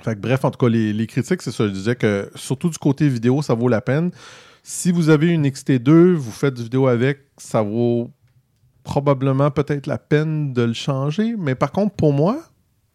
Fait 0.02 0.14
que, 0.14 0.20
bref, 0.20 0.44
en 0.44 0.50
tout 0.50 0.58
cas, 0.58 0.68
les, 0.68 0.92
les 0.92 1.06
critiques, 1.06 1.42
c'est 1.42 1.50
ça. 1.50 1.66
Je 1.66 1.72
disais 1.72 1.96
que 1.96 2.30
surtout 2.34 2.68
du 2.70 2.78
côté 2.78 3.08
vidéo, 3.08 3.42
ça 3.42 3.54
vaut 3.54 3.68
la 3.68 3.80
peine. 3.80 4.10
Si 4.62 4.90
vous 4.92 5.08
avez 5.10 5.28
une 5.28 5.46
XT2, 5.46 6.12
vous 6.14 6.30
faites 6.32 6.54
du 6.54 6.62
vidéo 6.64 6.86
avec, 6.88 7.20
ça 7.38 7.62
vaut 7.62 8.10
probablement 8.86 9.50
peut-être 9.50 9.86
la 9.88 9.98
peine 9.98 10.52
de 10.52 10.62
le 10.62 10.72
changer. 10.72 11.34
Mais 11.36 11.54
par 11.56 11.72
contre, 11.72 11.94
pour 11.96 12.12
moi, 12.12 12.38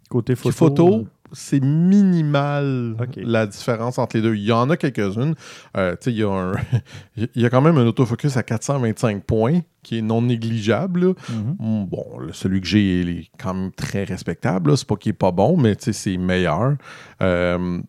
Côté 0.09 0.35
photo, 0.35 0.51
photo. 0.55 0.85
photo 0.91 1.07
c'est 1.33 1.61
minimal 1.63 2.95
la 3.15 3.47
différence 3.47 3.97
entre 3.97 4.17
les 4.17 4.21
deux. 4.21 4.35
Il 4.35 4.43
y 4.43 4.51
en 4.51 4.69
a 4.69 4.75
quelques-unes. 4.75 5.33
Euh, 5.77 5.95
il 6.05 6.13
y, 6.13 6.23
a 6.23 6.29
un- 6.29 6.51
il 7.15 7.29
y 7.41 7.45
a 7.45 7.49
quand 7.49 7.61
même 7.61 7.77
un 7.77 7.85
autofocus 7.85 8.35
à 8.35 8.43
425 8.43 9.23
points 9.23 9.61
qui 9.83 9.97
est 9.99 10.01
non 10.01 10.21
négligeable. 10.21 11.13
Mhm. 11.29 11.55
Mm, 11.59 11.85
Bon, 11.85 12.05
celui 12.33 12.59
que 12.59 12.67
j'ai 12.67 13.01
il 13.01 13.09
est 13.09 13.29
quand 13.39 13.53
même 13.53 13.71
très 13.71 14.03
respectable. 14.03 14.77
C'est 14.77 14.85
pas 14.87 14.95
qu'il 14.97 15.11
est 15.11 15.13
pas 15.13 15.31
bon, 15.31 15.55
mais 15.55 15.75
c'est 15.79 16.17
meilleur. 16.17 16.75
Euh, 17.21 17.79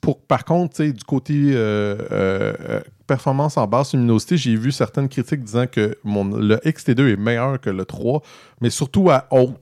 pour, 0.00 0.20
par 0.20 0.44
contre, 0.44 0.82
du 0.84 1.04
côté 1.04 1.34
euh, 1.52 1.96
euh, 2.10 2.54
euh, 2.60 2.80
performance 3.06 3.56
en 3.56 3.66
basse 3.66 3.94
luminosité, 3.94 4.36
j'ai 4.36 4.56
vu 4.56 4.72
certaines 4.72 5.08
critiques 5.08 5.42
disant 5.44 5.66
que 5.66 5.96
mon, 6.04 6.24
le 6.24 6.56
XT2 6.56 7.12
est 7.12 7.16
meilleur 7.16 7.60
que 7.60 7.70
le 7.70 7.84
3, 7.84 8.22
mais 8.60 8.70
surtout 8.70 9.10
à 9.10 9.26
haute. 9.30 9.54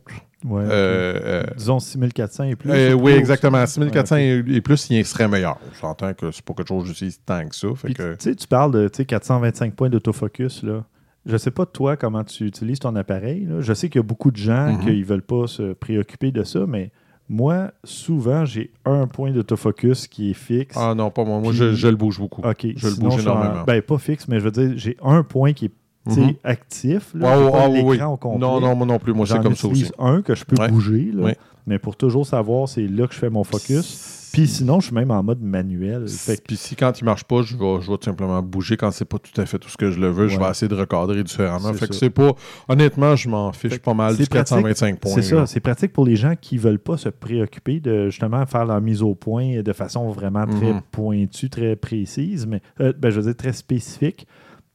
Ouais. 0.44 0.62
Euh, 0.70 1.42
Disons 1.56 1.80
6400 1.80 2.44
et 2.44 2.54
plus. 2.56 2.70
euh, 2.70 2.94
ou 2.94 3.02
oui, 3.06 3.12
exactement. 3.12 3.62
aussi? 3.64 3.74
6400 3.74 4.14
Ouais, 4.16 4.40
ok. 4.40 4.48
et, 4.48 4.60
plus, 4.60 4.88
il 4.90 5.04
serait 5.04 5.26
meilleur. 5.26 5.58
J'entends 5.80 6.14
que 6.14 6.30
c'est 6.30 6.44
pas 6.44 6.54
quelque 6.54 6.68
chose 6.68 6.86
j'utilise 6.86 7.20
tant 7.26 7.46
que 7.48 7.56
ça. 7.56 7.66
Fait 7.74 7.88
Puis, 7.88 7.94
que... 7.94 8.14
Tu 8.14 8.46
parles 8.46 8.70
de 8.72 8.86
tu 8.88 8.98
sais, 8.98 9.04
425 9.04 9.74
points 9.74 9.90
d'autofocus. 9.90 10.62
là. 10.62 10.84
Je 11.26 11.36
sais 11.36 11.50
pas, 11.50 11.66
toi, 11.66 11.96
comment 11.96 12.22
tu 12.22 12.44
utilises 12.46 12.78
ton 12.78 12.94
appareil. 12.94 13.46
là. 13.46 13.60
Je 13.60 13.72
sais 13.74 13.88
qu'il 13.88 13.98
y 13.98 14.04
a 14.04 14.06
beaucoup 14.06 14.30
de 14.30 14.36
gens 14.36 14.72
Mhm. 14.74 14.80
qui 14.84 15.00
ne 15.00 15.04
veulent 15.04 15.22
pas 15.22 15.48
se 15.48 15.72
préoccuper 15.72 16.30
de 16.30 16.44
ça, 16.44 16.60
mais 16.68 16.92
moi, 17.28 17.72
souvent, 17.84 18.44
j'ai 18.44 18.70
un 18.84 19.06
point 19.06 19.30
d'autofocus 19.32 20.06
qui 20.06 20.30
est 20.30 20.34
fixe. 20.34 20.76
Ah 20.78 20.94
non, 20.94 21.10
pas 21.10 21.24
moi. 21.24 21.38
Moi, 21.40 21.50
Puis- 21.50 21.58
je, 21.58 21.72
je 21.74 21.88
le 21.88 21.96
bouge 21.96 22.18
beaucoup. 22.18 22.42
OK. 22.42 22.66
je 22.76 22.86
le 22.88 22.94
sinon, 22.94 23.08
bouge 23.10 23.18
en- 23.26 23.32
énormément. 23.32 23.64
Ben, 23.66 23.82
pas 23.82 23.98
fixe, 23.98 24.26
mais 24.28 24.38
je 24.40 24.44
veux 24.44 24.50
dire, 24.50 24.72
j'ai 24.76 24.96
un 25.02 25.22
point 25.22 25.52
qui 25.52 25.66
est 25.66 25.72
Mhm. 26.06 26.34
actif. 26.42 27.10
Là, 27.14 27.38
oui. 27.84 28.00
au. 28.00 28.38
Non, 28.38 28.60
non, 28.60 28.74
moi 28.74 28.86
non 28.86 28.98
plus. 28.98 29.12
Moi, 29.12 29.26
c'est 29.26 29.42
comme 29.42 29.54
ça 29.54 29.68
utilise 29.68 29.90
aussi. 29.90 29.92
un 29.98 30.22
que 30.22 30.34
je 30.34 30.44
peux 30.44 30.56
Ouais. 30.60 30.68
bouger, 30.70 31.10
là. 31.14 31.22
Ouais. 31.24 31.36
mais 31.66 31.78
pour 31.78 31.96
toujours 31.96 32.24
savoir, 32.26 32.66
c'est 32.66 32.86
là 32.86 33.06
que 33.06 33.12
je 33.12 33.18
fais 33.18 33.28
mon 33.28 33.44
focus. 33.44 34.17
Puis 34.38 34.46
sinon, 34.46 34.78
je 34.78 34.86
suis 34.86 34.94
même 34.94 35.10
en 35.10 35.22
mode 35.22 35.40
manuel. 35.42 36.06
Fait 36.08 36.36
que- 36.36 36.42
Puis 36.42 36.56
si 36.56 36.76
quand 36.76 37.00
il 37.00 37.04
marche 37.04 37.24
pas, 37.24 37.42
je 37.42 37.56
vais, 37.56 37.80
je 37.82 37.90
vais 37.90 37.96
tout 37.98 38.04
simplement 38.04 38.40
bouger 38.40 38.76
quand 38.76 38.90
c'est 38.92 39.04
pas 39.04 39.18
tout 39.18 39.38
à 39.40 39.46
fait 39.46 39.58
tout 39.58 39.68
ce 39.68 39.76
que 39.76 39.90
je 39.90 39.98
le 39.98 40.08
veux. 40.10 40.28
Je 40.28 40.38
vais 40.38 40.48
essayer 40.48 40.68
de 40.68 40.76
recadrer 40.76 41.24
différemment. 41.24 41.72
Fait 41.72 41.88
que 41.88 41.94
c'est 41.94 42.10
pas. 42.10 42.32
Honnêtement, 42.68 43.16
je 43.16 43.28
m'en 43.28 43.52
fiche 43.52 43.72
Fait 43.72 43.78
pas 43.82 43.94
mal 43.94 44.16
du 44.16 44.28
425 44.28 45.00
points. 45.00 45.12
C'est 45.12 45.22
ça, 45.22 45.46
c'est 45.46 45.58
pratique 45.60 45.92
pour 45.92 46.04
les 46.06 46.14
gens 46.16 46.34
qui 46.40 46.54
ne 46.54 46.60
veulent 46.60 46.78
pas 46.78 46.96
se 46.96 47.08
préoccuper 47.08 47.80
de 47.80 48.10
justement 48.10 48.46
faire 48.46 48.64
leur 48.64 48.80
mise 48.80 49.02
au 49.02 49.14
point 49.16 49.60
de 49.62 49.72
façon 49.72 50.08
vraiment 50.10 50.46
très 50.46 50.74
Mhm. 50.74 50.82
pointue, 50.92 51.50
très 51.50 51.74
précise, 51.74 52.46
mais 52.46 52.62
euh, 52.80 52.92
ben, 52.96 53.10
je 53.10 53.16
veux 53.20 53.26
dire 53.26 53.36
très 53.36 53.52
spécifique, 53.52 54.26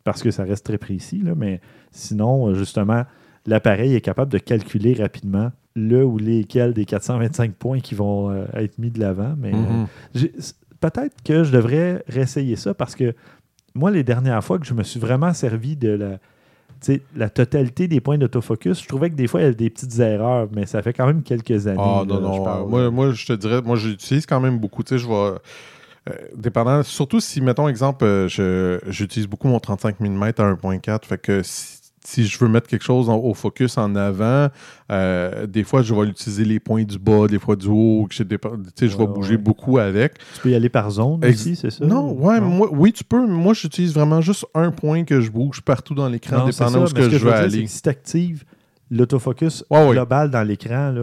parce 0.04 0.22
que 0.22 0.30
ça 0.32 0.44
reste 0.44 0.66
très 0.66 0.78
précis, 0.78 1.22
là, 1.24 1.36
mais 1.38 1.62
sinon, 1.92 2.50
euh, 2.50 2.54
justement, 2.54 3.04
l'appareil 3.46 3.96
est 3.96 4.02
capable 4.02 4.32
de 4.32 4.40
calculer 4.40 4.94
rapidement 4.94 5.52
le 5.76 6.06
ou 6.06 6.18
lesquels 6.18 6.74
des 6.74 6.86
425 6.86 7.54
points 7.54 7.80
qui 7.80 7.96
vont 7.96 8.30
euh, 8.30 8.46
être 8.54 8.78
mis 8.80 8.92
de 8.92 9.00
l'avant. 9.00 9.34
Mais 9.38 9.54
euh, 9.54 9.58
Mhm. 9.58 9.88
c- 10.40 10.54
peut-être 10.80 11.16
que 11.24 11.44
je 11.44 11.52
devrais 11.52 12.04
réessayer 12.08 12.56
ça 12.56 12.74
parce 12.74 12.96
que 12.96 13.14
moi, 13.76 13.90
les 13.90 14.04
dernières 14.04 14.44
fois 14.44 14.60
que 14.60 14.66
je 14.66 14.74
me 14.76 14.84
suis 14.84 15.00
vraiment 15.00 15.34
servi 15.34 15.76
de 15.76 15.90
la, 15.90 16.20
la 17.16 17.30
totalité 17.30 17.88
des 17.88 18.02
points 18.02 18.18
d'autofocus, 18.18 18.82
je 18.84 18.88
trouvais 18.88 19.10
que 19.10 19.16
des 19.16 19.26
fois, 19.28 19.40
il 19.40 19.44
y 19.44 19.46
avait 19.48 19.56
des 19.56 19.70
petites 19.70 19.98
erreurs, 20.00 20.48
mais 20.56 20.66
ça 20.68 20.82
fait 20.84 20.94
quand 20.94 21.08
même 21.08 21.24
quelques 21.24 21.66
années. 21.68 21.80
Ah 21.80 22.04
là, 22.08 22.20
non, 22.20 22.34
je 22.34 22.38
non. 22.38 22.44
parle. 22.44 22.62
euh, 22.64 22.70
moi, 22.70 22.92
moi, 22.92 23.12
je 23.12 23.26
te 23.26 23.34
dirais, 23.34 23.62
moi, 23.64 23.76
j'utilise 23.78 24.26
quand 24.28 24.40
même 24.40 24.60
beaucoup. 24.60 24.84
Tu 24.84 24.90
sais, 24.90 24.98
je 25.00 25.08
vais. 25.08 25.14
euh, 26.10 26.14
dépendant, 26.36 26.84
surtout 26.84 27.20
si, 27.22 27.40
mettons, 27.42 27.68
exemple, 27.70 28.04
euh, 28.04 28.28
je- 28.28 28.80
j'utilise 28.90 29.26
beaucoup 29.28 29.48
mon 29.48 29.60
35 29.60 30.00
mm 30.02 30.24
à 30.38 30.44
1.4. 30.44 31.06
Fait 31.08 31.18
que 31.18 31.42
si, 31.44 31.80
si 32.06 32.26
je 32.26 32.38
veux 32.38 32.48
mettre 32.50 32.68
quelque 32.68 32.84
chose 32.84 33.10
en- 33.10 33.18
au 33.18 33.34
focus 33.34 33.78
en 33.78 33.96
avant, 33.96 34.50
euh, 34.92 35.48
des 35.48 35.64
fois, 35.64 35.82
je 35.82 35.94
vais 35.94 36.08
utiliser 36.08 36.44
les 36.46 36.60
points 36.60 36.84
du 36.84 37.00
bas, 37.00 37.28
des 37.28 37.40
fois 37.40 37.56
du 37.56 37.68
haut. 37.68 38.08
Tu 38.10 38.18
sais, 38.18 38.26
je 38.88 38.98
vais 38.98 39.04
Ouais, 39.04 39.08
bouger 39.08 39.32
ouais. 39.36 39.38
beaucoup 39.38 39.78
avec. 39.78 40.16
Tu 40.36 40.42
peux 40.42 40.50
y 40.52 40.56
aller 40.56 40.70
par 40.70 40.92
zone 40.92 41.20
Ex- 41.24 41.40
aussi, 41.42 41.56
c'est 41.56 41.70
ça? 41.72 41.86
Non, 41.86 42.12
ouais, 42.14 42.40
Moi, 42.42 42.68
oui, 42.72 42.92
tu 42.94 43.04
peux. 43.04 43.26
Moi, 43.26 43.54
j'utilise 43.54 43.94
vraiment 43.94 44.22
juste 44.22 44.46
un 44.54 44.72
point 44.72 45.04
que 45.06 45.22
je 45.22 45.32
bouge 45.32 45.62
partout 45.62 45.94
dans 45.96 46.10
l'écran, 46.10 46.46
dépendant 46.46 46.84
où 46.84 46.88
ce 46.88 46.94
que 46.94 47.04
je 47.04 47.10
je 47.18 47.26
veux 47.26 47.32
dire, 47.32 47.40
aller. 47.40 47.64
que 47.64 47.70
si 47.70 47.82
tu 47.82 47.90
actives 47.90 48.44
l'autofocus 48.92 49.64
Ouais, 49.70 49.92
global 49.92 50.30
dans 50.30 50.44
l'écran, 50.44 50.94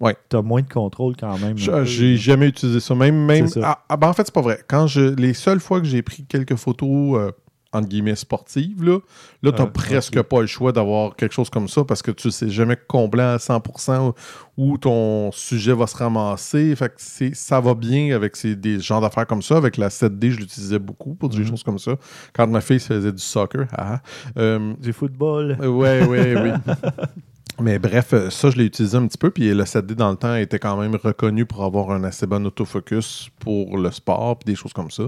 Ouais. 0.00 0.16
tu 0.28 0.36
as 0.36 0.42
moins 0.42 0.62
de 0.62 0.68
contrôle 0.68 1.14
quand 1.16 1.38
même. 1.38 1.56
Je- 1.56 1.84
J'ai 1.84 2.16
jamais 2.16 2.48
utilisé 2.48 2.80
ça. 2.80 2.94
Même, 2.94 3.24
même 3.24 3.46
ça. 3.48 3.60
Ah, 3.62 3.78
ah, 3.88 3.96
ben, 3.96 4.08
en 4.08 4.12
fait, 4.12 4.24
c'est 4.26 4.34
pas 4.34 4.40
vrai. 4.42 4.60
Quand 4.68 4.86
je, 4.86 5.00
les 5.14 5.32
seules 5.34 5.60
fois 5.60 5.80
que 5.80 5.86
j'ai 5.86 6.02
pris 6.02 6.24
quelques 6.24 6.56
photos, 6.56 7.16
euh, 7.18 7.30
entre 7.72 7.88
guillemets, 7.88 8.16
sportives, 8.16 8.82
là, 8.84 8.98
là 9.42 9.52
tu 9.52 9.62
Ah, 9.62 9.66
presque 9.66 10.20
pas 10.22 10.40
le 10.42 10.46
choix 10.46 10.72
d'avoir 10.72 11.16
quelque 11.16 11.32
chose 11.32 11.48
comme 11.50 11.68
ça 11.68 11.84
parce 11.84 12.02
que 12.02 12.10
tu 12.10 12.30
sais 12.30 12.50
jamais 12.50 12.76
combler 12.86 13.22
à 13.22 13.38
100% 13.38 14.14
où 14.56 14.76
ton 14.78 15.32
sujet 15.32 15.72
va 15.72 15.86
se 15.86 15.96
ramasser. 15.96 16.76
Fait 16.76 16.88
que 16.94 17.34
ça 17.34 17.60
va 17.60 17.74
bien 17.74 18.14
avec 18.14 18.36
ces, 18.36 18.54
des 18.56 18.78
genres 18.80 19.00
d'affaires 19.00 19.26
comme 19.26 19.42
ça. 19.42 19.56
Avec 19.56 19.76
la 19.78 19.88
7D, 19.88 20.30
je 20.32 20.38
l'utilisais 20.40 20.78
beaucoup 20.78 21.14
pour 21.14 21.28
des 21.30 21.38
Mhm. 21.38 21.46
choses 21.46 21.62
comme 21.62 21.78
ça. 21.78 21.92
Quand 22.34 22.46
ma 22.46 22.60
fille 22.60 22.78
faisait 22.80 23.12
du 23.12 23.22
soccer, 23.22 23.66
ah, 23.72 23.94
ah. 23.94 24.00
Euh, 24.38 24.74
Du 24.78 24.92
football. 24.92 25.56
Ouais, 25.60 26.04
ouais, 26.06 26.34
oui. 26.42 26.50
Mais 27.60 27.78
bref, 27.78 28.12
euh, 28.14 28.30
ça, 28.30 28.50
je 28.50 28.56
l'ai 28.56 28.64
utilisé 28.64 28.96
un 28.96 29.06
petit 29.06 29.18
peu. 29.18 29.30
Puis 29.30 29.52
le 29.52 29.64
7D, 29.64 29.94
dans 29.94 30.10
le 30.10 30.16
temps, 30.16 30.34
était 30.34 30.58
quand 30.58 30.76
même 30.76 30.96
reconnu 30.96 31.44
pour 31.44 31.62
avoir 31.64 31.90
un 31.90 32.02
assez 32.02 32.26
bon 32.26 32.44
autofocus 32.46 33.28
pour 33.38 33.76
le 33.76 33.90
sport 33.90 34.38
puis 34.38 34.46
des 34.52 34.56
choses 34.56 34.72
comme 34.72 34.90
ça. 34.90 35.04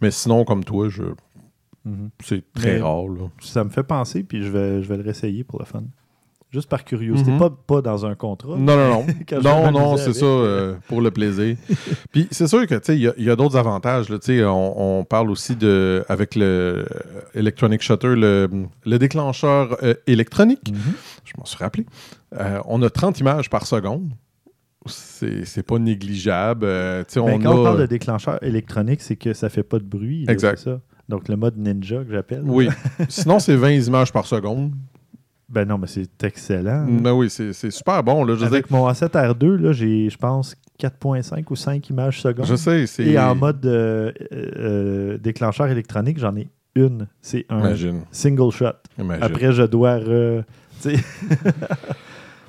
Mais 0.00 0.10
sinon, 0.10 0.44
comme 0.44 0.64
toi, 0.64 0.88
je... 0.88 1.02
Mhm. 1.84 2.10
c'est 2.22 2.44
très 2.52 2.74
Mais- 2.74 2.80
rare. 2.82 3.08
Là. 3.08 3.28
Ça 3.40 3.64
me 3.64 3.70
fait 3.70 3.82
penser, 3.82 4.22
puis 4.22 4.42
je 4.42 4.50
vais, 4.50 4.82
je 4.82 4.88
vais 4.88 4.96
le 4.98 5.02
réessayer 5.02 5.44
pour 5.44 5.58
le 5.58 5.64
fun. 5.64 5.82
Juste 6.52 6.68
par 6.68 6.84
curiosité, 6.84 7.30
Mhm. 7.30 7.38
pas, 7.38 7.50
pas 7.50 7.80
dans 7.80 8.04
un 8.04 8.16
contrat. 8.16 8.56
Non, 8.56 8.76
non, 8.76 8.88
non. 8.88 9.06
Non, 9.42 9.70
non, 9.70 9.96
c'est 9.96 10.12
ça, 10.12 10.24
euh, 10.26 10.74
pour 10.88 11.00
le 11.00 11.12
plaisir. 11.12 11.56
Puis 12.12 12.26
c'est 12.32 12.48
sûr 12.48 12.66
que, 12.66 12.74
tu 12.74 12.80
sais, 12.86 12.98
il 12.98 13.24
y 13.24 13.30
a, 13.30 13.36
d'autres 13.36 13.56
avantages. 13.56 14.08
Là, 14.08 14.18
on, 14.52 14.98
on 15.00 15.04
parle 15.04 15.30
aussi 15.30 15.54
de, 15.54 16.04
avec 16.08 16.34
le 16.34 16.44
euh, 16.44 16.84
Electronic 17.34 17.80
Shutter, 17.82 18.16
le, 18.16 18.48
le 18.84 18.98
déclencheur 18.98 19.76
euh, 19.84 19.94
électronique. 20.08 20.72
Mhm. 20.72 20.92
je 21.24 21.32
m'en 21.38 21.44
suis 21.44 21.58
rappelé. 21.58 21.86
Euh, 22.38 22.58
on 22.66 22.82
a 22.82 22.90
30 22.90 23.20
images 23.20 23.48
par 23.48 23.64
seconde. 23.64 24.10
C'est 24.86 25.62
pas 25.62 25.78
négligeable. 25.78 26.62
Ben, 26.66 27.04
on 27.16 27.38
quand 27.38 27.58
on 27.58 27.62
parle 27.62 27.80
de 27.80 27.86
déclencheur 27.86 28.42
électronique, 28.42 29.02
c'est 29.02 29.16
que 29.16 29.34
ça 29.34 29.50
fait 29.50 29.62
pas 29.62 29.78
de 29.78 29.84
bruit. 29.84 30.24
Exact. 30.28 30.68
Donc 31.10 31.28
le 31.28 31.36
mode 31.36 31.58
ninja 31.58 32.02
que 32.04 32.12
j'appelle. 32.12 32.42
Oui. 32.44 32.68
Sinon, 33.08 33.38
c'est 33.38 33.56
20 33.56 33.70
images 33.86 34.12
par 34.12 34.24
seconde. 34.26 34.72
Ben 35.48 35.66
non, 35.66 35.78
mais 35.78 35.88
c'est 35.88 36.08
excellent. 36.22 36.86
Mais 36.88 37.10
oui, 37.10 37.28
c'est 37.28 37.52
super 37.70 38.02
bon. 38.04 38.24
Là, 38.24 38.34
je, 38.34 38.38
dire, 38.38 38.46
Avec 38.46 38.70
mon 38.70 38.88
A7R2, 38.88 39.56
là, 39.56 39.72
j'ai, 39.72 40.08
je 40.08 40.16
pense, 40.16 40.54
4.5 40.80 41.42
ou 41.50 41.56
5 41.56 41.90
images 41.90 42.20
secondes. 42.22 42.46
je 42.46 42.54
sais, 42.54 42.86
c'est. 42.86 43.04
Et 43.04 43.18
en 43.18 43.34
mode 43.34 43.66
euh, 43.66 44.12
euh, 44.32 45.18
déclencheur 45.18 45.66
électronique, 45.66 46.18
j'en 46.20 46.36
ai 46.36 46.48
une. 46.76 47.08
C'est 47.20 47.46
un 47.48 47.58
Imagine. 47.58 48.02
single 48.12 48.52
shot. 48.52 48.66
imagine. 48.96 49.24
Après, 49.24 49.52
je 49.52 49.64
dois 49.64 49.96
re- 49.98 50.44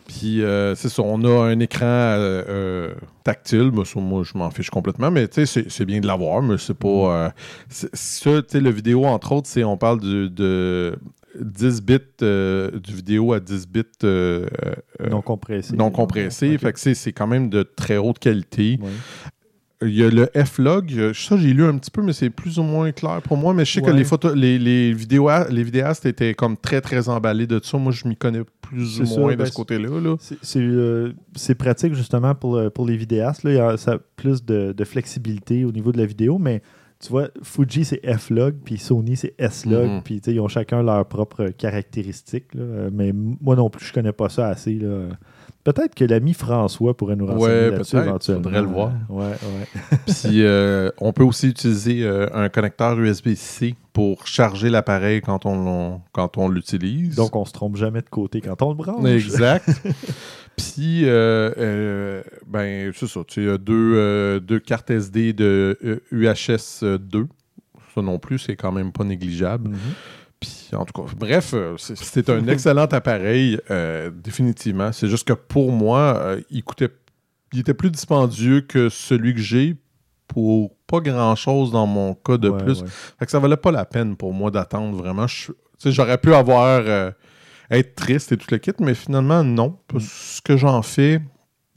Puis 0.08 0.42
euh, 0.44 0.76
c'est 0.76 0.90
ça, 0.90 1.02
on 1.04 1.24
a 1.24 1.46
un 1.46 1.60
écran 1.60 1.86
euh, 1.86 2.44
euh, 2.50 2.94
tactile. 3.24 3.72
Moi, 3.72 3.86
ça, 3.86 4.00
moi, 4.00 4.24
je 4.24 4.38
m'en 4.38 4.50
fiche 4.52 4.70
complètement, 4.70 5.10
mais 5.12 5.28
tu 5.28 5.46
sais, 5.46 5.66
c'est- 5.70 5.86
bien 5.86 6.00
de 6.00 6.08
l'avoir, 6.08 6.42
mais 6.42 6.58
c'est 6.58 6.74
pas. 6.78 7.34
c'est- 7.70 7.94
ça, 7.96 8.42
tu 8.42 8.48
sais, 8.50 8.60
le 8.60 8.70
vidéo, 8.70 9.06
entre 9.06 9.32
autres, 9.32 9.48
c'est 9.48 9.64
on 9.64 9.78
parle 9.78 10.00
de 10.02 10.98
10 11.40 11.82
bits, 11.82 11.98
euh, 12.22 12.72
du 12.80 12.94
vidéo 12.94 13.34
à 13.34 13.40
10 13.40 13.68
bits 13.68 13.84
euh, 14.04 14.46
euh, 15.02 15.10
non 15.10 15.22
compressé. 15.22 15.76
non 15.76 15.90
compressé. 15.92 16.58
Fait 16.58 16.74
que 16.74 16.80
c'est 16.80 16.94
c'est 16.94 17.14
quand 17.14 17.28
même 17.28 17.50
de 17.50 17.64
très 17.64 17.98
haute 17.98 18.20
qualité. 18.20 18.80
Il 19.84 19.96
y 19.96 20.04
a 20.04 20.10
le 20.10 20.30
F-Log. 20.36 21.12
Ça, 21.14 21.38
j'ai 21.38 21.54
lu 21.54 21.64
un 21.66 21.76
petit 21.78 21.90
peu, 21.90 22.04
mais 22.04 22.14
c'est 22.14 22.30
plus 22.30 22.60
ou 22.60 22.64
moins 22.64 22.92
clair 22.92 23.20
pour 23.24 23.36
moi. 23.36 23.54
Mais 23.56 23.66
je 23.66 23.72
sais 23.74 23.82
que 23.82 23.90
les, 23.90 24.04
photos, 24.04 24.36
les, 24.36 24.60
les, 24.60 24.94
vidéos, 24.94 25.28
les 25.50 25.64
vidéastes 25.64 26.06
étaient 26.06 26.36
comme 26.36 26.56
très, 26.56 26.82
très 26.82 27.10
emballés 27.10 27.48
de 27.48 27.60
ça. 27.64 27.80
Moi, 27.80 27.92
je 27.92 28.08
m'y 28.08 28.16
connais 28.16 28.44
plus 28.72 29.00
ou 29.02 29.06
C'est 29.06 29.14
ça, 29.14 29.20
moins 29.20 29.32
de 29.34 29.38
ben, 29.38 29.46
ce 29.46 29.54
côté-là. 29.54 30.00
là. 30.00 30.16
C'est- 30.20 30.38
C'est 30.42 30.60
euh, 30.62 31.14
c'est 31.36 31.56
pratique 31.56 31.94
justement 31.94 32.34
pour, 32.36 32.56
euh, 32.56 32.70
pour 32.70 32.86
les 32.86 32.98
vidéastes. 32.98 33.44
Là, 33.44 33.52
il 33.52 33.58
y 33.58 33.60
a 33.60 33.78
ça 33.78 33.94
a 33.94 33.98
plus 34.16 34.44
de, 34.46 34.72
de 34.72 34.84
flexibilité 34.84 35.66
au 35.66 35.72
niveau 35.72 35.92
de 35.92 35.98
la 35.98 36.06
vidéo, 36.06 36.38
mais 36.38 36.62
tu 37.00 37.10
vois, 37.10 37.30
Fuji 37.42 37.84
c'est 37.86 38.02
F-Log, 38.06 38.56
puis 38.64 38.78
Sony 38.78 39.16
c'est 39.16 39.34
S-Log, 39.40 39.88
Mhm. 39.90 40.02
puis 40.04 40.22
ils 40.28 40.40
ont 40.40 40.48
chacun 40.48 40.84
leurs 40.84 41.06
propres 41.08 41.48
caractéristiques. 41.58 42.54
là. 42.54 42.62
Euh, 42.62 42.90
mais 42.94 43.12
moi 43.14 43.56
non 43.56 43.70
plus, 43.70 43.86
je 43.86 43.94
connais 43.94 44.12
pas 44.12 44.30
ça 44.30 44.48
assez 44.50 44.74
là, 44.76 45.08
Peut-être 45.64 45.94
que 45.94 46.04
l'ami 46.06 46.34
François 46.34 46.98
pourrait 46.98 47.16
nous 47.16 47.28
renseigner 47.28 47.46
Ouais, 47.46 47.72
là-dessus 47.72 47.98
éventuellement. 47.98 48.44
Faudrait 48.44 48.62
le 48.62 48.68
voir. 48.68 48.92
Ouais, 49.10 49.26
ouais. 49.26 49.68
Puis 50.06 50.44
euh, 50.44 50.90
on 50.98 51.14
peut 51.14 51.24
aussi 51.24 51.50
utiliser 51.50 52.04
euh, 52.04 52.28
un 52.34 52.50
connecteur 52.50 53.00
USB-C 53.00 53.76
pour 53.94 54.26
charger 54.26 54.70
l'appareil 54.70 55.22
quand 55.22 55.46
on, 55.46 56.02
quand 56.14 56.38
on 56.38 56.50
l'utilise. 56.50 57.16
Donc, 57.16 57.36
on 57.36 57.46
se 57.46 57.54
trompe 57.54 57.76
jamais 57.76 58.02
de 58.02 58.10
côté 58.10 58.42
quand 58.42 58.62
on 58.62 58.70
le 58.70 58.76
branche. 58.76 59.08
Exact. 59.08 59.70
Puis, 60.56 61.02
euh, 61.04 62.22
ben, 62.48 62.92
c'est 62.96 63.08
ça. 63.08 63.22
Tu 63.28 63.50
as 63.50 63.58
deux, 63.58 64.40
deux 64.40 64.60
cartes 64.60 64.90
SD 64.90 65.34
de 65.34 66.02
UHS 66.12 66.84
2. 67.00 67.28
Ça 67.94 68.02
non 68.02 68.20
plus, 68.20 68.40
c'est 68.40 68.56
quand 68.56 68.72
même 68.72 68.92
pas 68.94 69.04
négligeable. 69.04 69.70
Mhm. 69.70 69.78
Puis, 70.42 70.70
en 70.76 70.84
tout 70.86 70.94
cas, 71.02 71.10
bref, 71.18 71.52
euh, 71.54 71.76
c'est- 71.78 72.30
un 72.30 72.46
excellent 72.48 72.88
appareil, 72.88 73.60
euh, 73.70 74.10
définitivement. 74.12 74.92
C'est 74.92 75.08
juste 75.08 75.26
que 75.28 75.34
pour 75.34 75.72
moi, 75.72 76.18
euh, 76.18 76.42
il 76.50 76.64
coûtait. 76.64 76.90
Il 77.54 77.60
était 77.60 77.74
plus 77.74 77.92
dispendieux 77.92 78.62
que 78.62 78.90
celui 78.90 79.34
que 79.34 79.40
j'ai 79.42 79.76
pour 80.28 80.74
pas 80.88 81.00
grand 81.02 81.36
chose 81.36 81.72
dans 81.72 81.86
mon 81.86 82.14
cas 82.16 82.38
de 82.38 82.50
Ouais, 82.50 82.64
plus. 82.64 82.82
ouais. 82.82 82.88
Fait 83.20 83.26
que 83.26 83.32
ça 83.32 83.40
valait 83.40 83.58
pas 83.58 83.72
la 83.72 83.86
peine 83.86 84.16
pour 84.16 84.34
moi 84.34 84.50
d'attendre 84.52 84.98
vraiment. 84.98 85.26
J'aurais 85.86 86.18
pu 86.18 86.34
avoir. 86.34 86.82
euh, 86.86 87.12
être 87.74 87.96
triste 87.96 88.34
et 88.34 88.38
tout 88.38 88.48
le 88.52 88.58
kit, 88.58 88.74
mais 88.80 88.94
finalement, 88.94 89.46
non. 89.46 89.78
Mm. 89.94 90.00
Ce 90.02 90.42
que 90.42 90.58
j'en 90.58 90.82
fais, 90.82 91.22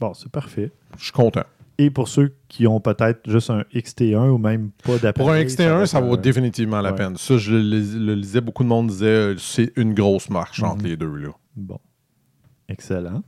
Bon, 0.01 0.13
c'est 0.13 0.29
parfait. 0.29 0.73
je 0.99 1.05
suis 1.05 1.13
content. 1.13 1.45
Et 1.79 1.91
pour 1.91 2.07
ceux 2.09 2.35
qui 2.49 2.67
ont 2.69 2.79
peut-être 2.81 3.29
juste 3.29 3.51
un 3.51 3.65
XT1 3.75 4.29
ou 4.29 4.39
même 4.39 4.71
pas 4.85 4.97
d'appareil. 4.99 5.13
Pour 5.15 5.31
un 5.31 5.41
XT1, 5.43 5.87
ça, 5.87 6.01
va 6.01 6.07
vaut 6.07 6.17
définitivement 6.17 6.81
la 6.81 6.91
ouais. 6.93 6.97
peine. 6.97 7.17
Ça, 7.17 7.37
je 7.37 7.53
le, 7.53 7.59
lis- 7.61 7.99
le 7.99 8.15
lisais, 8.15 8.41
beaucoup 8.41 8.63
de 8.63 8.69
monde 8.69 8.87
disait 8.89 9.07
euh, 9.07 9.37
c'est 9.39 9.73
une 9.77 9.93
grosse 9.93 10.31
marche 10.31 10.63
entre 10.63 10.83
Mhm. 10.83 10.89
les 10.89 10.97
deux. 10.97 11.15
Là. 11.17 11.29
Bon. 11.57 11.79
Excellent. 12.69 13.23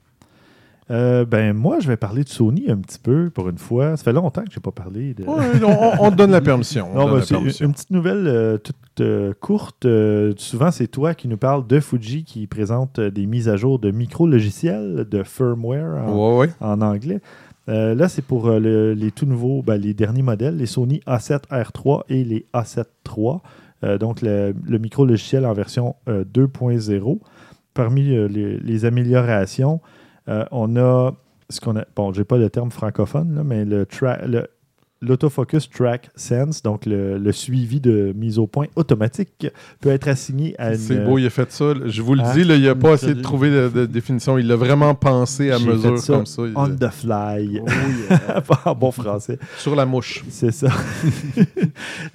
Euh, 0.89 1.25
ben, 1.25 1.53
moi, 1.53 1.81
je 1.81 1.89
vais 1.89 1.97
parler 1.97 2.23
de 2.23 2.29
Sony 2.29 2.71
un 2.71 2.77
petit 2.77 3.01
peu 3.01 3.29
pour 3.31 3.49
une 3.49 3.59
fois. 3.59 3.97
Ça 3.97 4.05
fait 4.05 4.13
longtemps 4.13 4.45
que 4.45 4.53
je 4.53 4.59
n'ai 4.59 4.63
pas 4.63 4.71
parlé 4.71 5.15
de. 5.15 5.25
Ouais, 5.25 5.45
on, 5.65 6.05
on 6.07 6.11
te 6.13 6.15
donne 6.17 6.31
la 6.31 6.41
permission. 6.41 6.89
Non, 6.95 7.07
ben, 7.11 7.25
la 7.29 7.39
une, 7.39 7.73
petite 7.73 7.91
nouvelle 7.91 8.29
euh, 8.29 8.57
toute 8.59 8.77
euh, 9.01 9.33
courte. 9.41 9.85
Souvent, 10.37 10.71
c'est 10.71 10.87
toi 10.87 11.15
qui 11.15 11.27
nous 11.27 11.37
parles 11.39 11.67
de 11.67 11.81
Fuji 11.81 12.23
qui 12.23 12.47
présente 12.47 13.01
des 13.01 13.27
mises 13.27 13.49
à 13.49 13.57
jour 13.57 13.81
de 13.81 13.91
micro-logiciels, 13.91 15.07
de 15.11 15.25
firmware 15.25 16.05
en, 16.07 16.37
Ouais, 16.37 16.39
ouais. 16.47 16.51
en 16.61 16.81
anglais. 16.81 17.21
Euh, 17.69 17.95
là, 17.95 18.09
c'est 18.09 18.23
pour 18.23 18.47
euh, 18.49 18.59
le- 18.61 18.93
les 18.95 19.11
tout 19.11 19.27
nouveaux, 19.27 19.63
ben, 19.63 19.77
les 19.77 19.95
derniers 19.95 20.23
modèles, 20.23 20.57
les 20.57 20.67
Sony 20.67 21.01
A7 21.07 21.49
R3 21.51 22.03
et 22.09 22.25
les 22.25 22.47
A7 22.55 22.85
III. 23.07 23.39
Euh, 23.85 23.99
donc, 23.99 24.23
le, 24.23 24.55
micro-logiciel 24.79 25.45
en 25.45 25.53
version 25.53 25.97
euh, 26.09 26.25
2.0. 26.25 27.21
Parmi 27.75 28.03
les, 28.29 28.85
améliorations, 28.87 29.81
on 30.27 30.77
a 30.77 31.13
ce 31.51 31.61
qu'on 31.61 31.77
a. 31.77 31.85
Bon, 31.95 32.11
pas 32.25 32.39
le 32.39 32.49
terme 32.49 32.71
francophone, 32.71 33.43
mais 33.45 33.67
le 33.67 33.85
L'autofocus 35.03 35.69
Track 35.69 36.09
Sense, 36.17 36.63
donc 36.63 36.87
le, 36.87 37.19
le 37.19 37.33
suivi 37.33 37.81
de 37.81 38.15
mise 38.17 38.39
au 38.39 38.47
point 38.47 38.67
automatique, 38.77 39.47
peut 39.81 39.91
être 39.91 40.09
assigné 40.09 40.55
à 40.59 40.71
une. 40.73 40.79
C'est 40.79 41.05
beau, 41.05 41.19
il 41.19 41.27
a 41.27 41.31
fait 41.31 41.53
ça. 41.53 41.75
Je 41.85 42.01
vous 42.01 42.15
le 42.15 42.23
Ah, 42.25 42.33
dis, 42.35 42.45
là, 42.45 42.57
il 42.57 42.63
n'a 42.65 42.75
pas 42.75 42.95
essayé 42.95 43.15
de 43.15 43.21
trouver 43.21 43.51
de, 43.51 43.69
de 43.69 43.85
définition. 43.87 44.39
Il 44.39 44.47
l'a 44.47 44.57
vraiment 44.57 44.95
pensé 44.95 45.51
à 45.51 45.59
mesure 45.59 45.97
fait 45.97 45.99
ça 45.99 46.15
comme 46.15 46.25
ça. 46.27 46.43
Il- 46.47 46.53
On 46.57 46.69
the 46.69 46.89
fly. 46.91 47.61
Oh, 47.63 47.67
yeah. 48.11 48.43
en 48.65 48.75
bon 48.75 48.91
français. 48.91 49.39
Sur 49.59 49.77
la 49.77 49.85
mouche. 49.85 50.25
C'est 50.31 50.53
ça. 50.53 50.69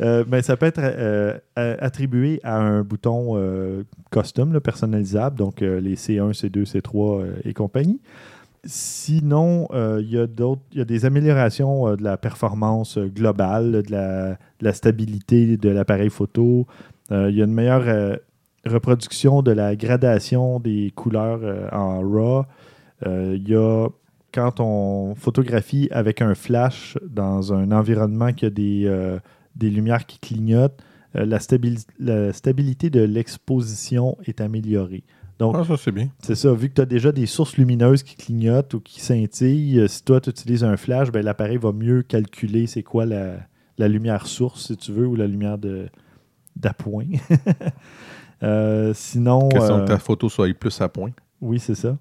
Euh, 0.02 0.24
mais 0.28 0.42
ça 0.42 0.58
peut 0.58 0.66
être 0.66 0.80
euh, 0.82 1.38
euh, 1.60 1.76
attribué 1.80 2.40
à 2.44 2.58
un 2.60 2.82
bouton 2.82 3.34
euh, 3.36 3.84
custom, 4.12 4.54
là, 4.54 4.60
personnalisable, 4.60 5.38
donc 5.38 5.62
euh, 5.62 5.80
les 5.80 5.96
C1, 5.96 6.32
C2, 6.34 6.66
C3 6.66 7.22
euh, 7.22 7.34
et 7.44 7.54
compagnie. 7.54 8.00
Sinon, 8.64 9.68
euh, 9.74 10.00
il 10.04 10.10
y, 10.10 10.78
y 10.78 10.82
a 10.82 10.86
des 10.86 11.06
améliorations 11.06 11.88
euh, 11.88 11.96
de 11.96 12.04
la 12.04 12.18
performance 12.18 13.00
euh, 13.00 13.08
globale, 13.08 13.82
de 13.82 13.92
la, 14.60 14.74
stabilité 14.74 15.58
de 15.58 15.70
l'appareil 15.70 16.10
photo. 16.10 16.68
Il 17.10 17.36
y 17.36 17.42
a 17.42 17.46
une 17.46 17.54
meilleure 17.54 18.20
reproduction 18.66 19.42
de 19.42 19.52
la 19.52 19.76
gradation 19.76 20.62
des 20.62 20.94
couleurs 20.96 21.42
en 21.74 22.00
RAW. 22.00 22.46
Il 23.06 23.50
y 23.50 23.54
a 23.54 23.90
quand 24.34 24.62
on 24.62 25.14
photographie 25.16 25.90
avec 25.92 26.22
un 26.22 26.36
flash 26.36 26.98
dans 27.06 27.52
un 27.52 27.74
environnement 27.74 28.32
qui 28.32 28.46
a 28.46 28.50
des, 28.50 29.20
lumières 29.60 30.06
qui 30.06 30.20
clignotent, 30.20 30.82
la 31.14 31.40
stabilité 31.40 32.90
de 32.90 33.02
l'exposition 33.02 34.18
est 34.24 34.40
améliorée. 34.40 35.04
Donc, 35.42 35.56
Ah, 35.58 35.64
ça, 35.66 35.76
c'est 35.76 35.92
bien. 35.92 36.08
c'est 36.22 36.36
ça, 36.36 36.54
vu 36.54 36.70
que 36.70 36.76
tu 36.76 36.82
as 36.82 36.86
déjà 36.86 37.12
des 37.12 37.26
sources 37.26 37.58
lumineuses 37.58 38.04
qui 38.04 38.16
clignotent 38.16 38.76
ou 38.76 38.80
qui 38.80 39.02
scintillent, 39.02 39.80
euh, 39.80 39.88
si 39.88 40.04
toi 40.06 40.22
tu 40.22 40.30
utilises 40.30 40.64
un 40.64 40.78
flash, 40.78 41.12
ben, 41.12 41.26
l'appareil 41.26 41.58
va 41.58 41.72
mieux 41.72 42.04
calculer 42.04 42.68
c'est 42.68 42.84
quoi 42.84 43.06
la, 43.08 43.38
la 43.80 43.88
lumière 43.88 44.28
source, 44.28 44.68
si 44.68 44.78
tu 44.78 44.92
veux, 44.92 45.08
ou 45.08 45.16
la 45.16 45.26
lumière 45.28 45.58
de 45.58 45.90
d'appoint. 46.56 47.06
Euh, 48.44 48.92
sinon. 48.96 49.50
Question 49.50 49.78
euh, 49.78 49.82
que 49.84 49.88
ta 49.88 50.00
photo 50.00 50.28
soit 50.28 50.52
plus 50.58 50.82
à 50.82 50.90
point. 50.90 51.12
oui, 51.42 51.60
c'est 51.60 51.76
ça. 51.76 51.98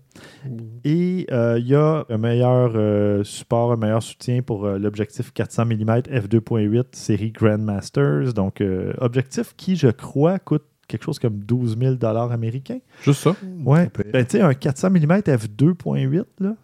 Et 0.85 1.27
euh, 1.31 1.59
il 1.59 1.67
y 1.69 1.75
a 1.75 2.07
un 2.09 2.17
meilleur 2.17 2.73
euh, 2.77 3.23
support, 3.25 3.73
un 3.73 3.77
meilleur 3.77 4.03
soutien 4.03 4.41
pour 4.41 4.65
euh, 4.65 4.79
l'objectif 4.79 5.33
400 5.35 5.67
mm 5.67 5.91
f2.8 6.09 6.85
série 6.93 7.31
Grandmasters. 7.31 8.33
Donc, 8.33 8.63
euh, 8.63 8.95
objectif 8.99 9.55
qui, 9.55 9.77
je 9.77 9.89
crois, 9.89 10.39
coûte 10.39 10.65
quelque 10.91 11.05
chose 11.05 11.19
comme 11.19 11.39
12 11.39 11.77
000 11.79 11.95
américains. 12.05 12.79
Juste 13.03 13.23
ça? 13.23 13.37
Ouais. 13.65 13.89
Ben, 14.13 14.25
tu 14.25 14.33
sais, 14.39 14.41
un 14.43 14.55
400 14.55 14.91
mm 14.91 15.13
f2.8, 15.21 16.25
là, 16.41 16.55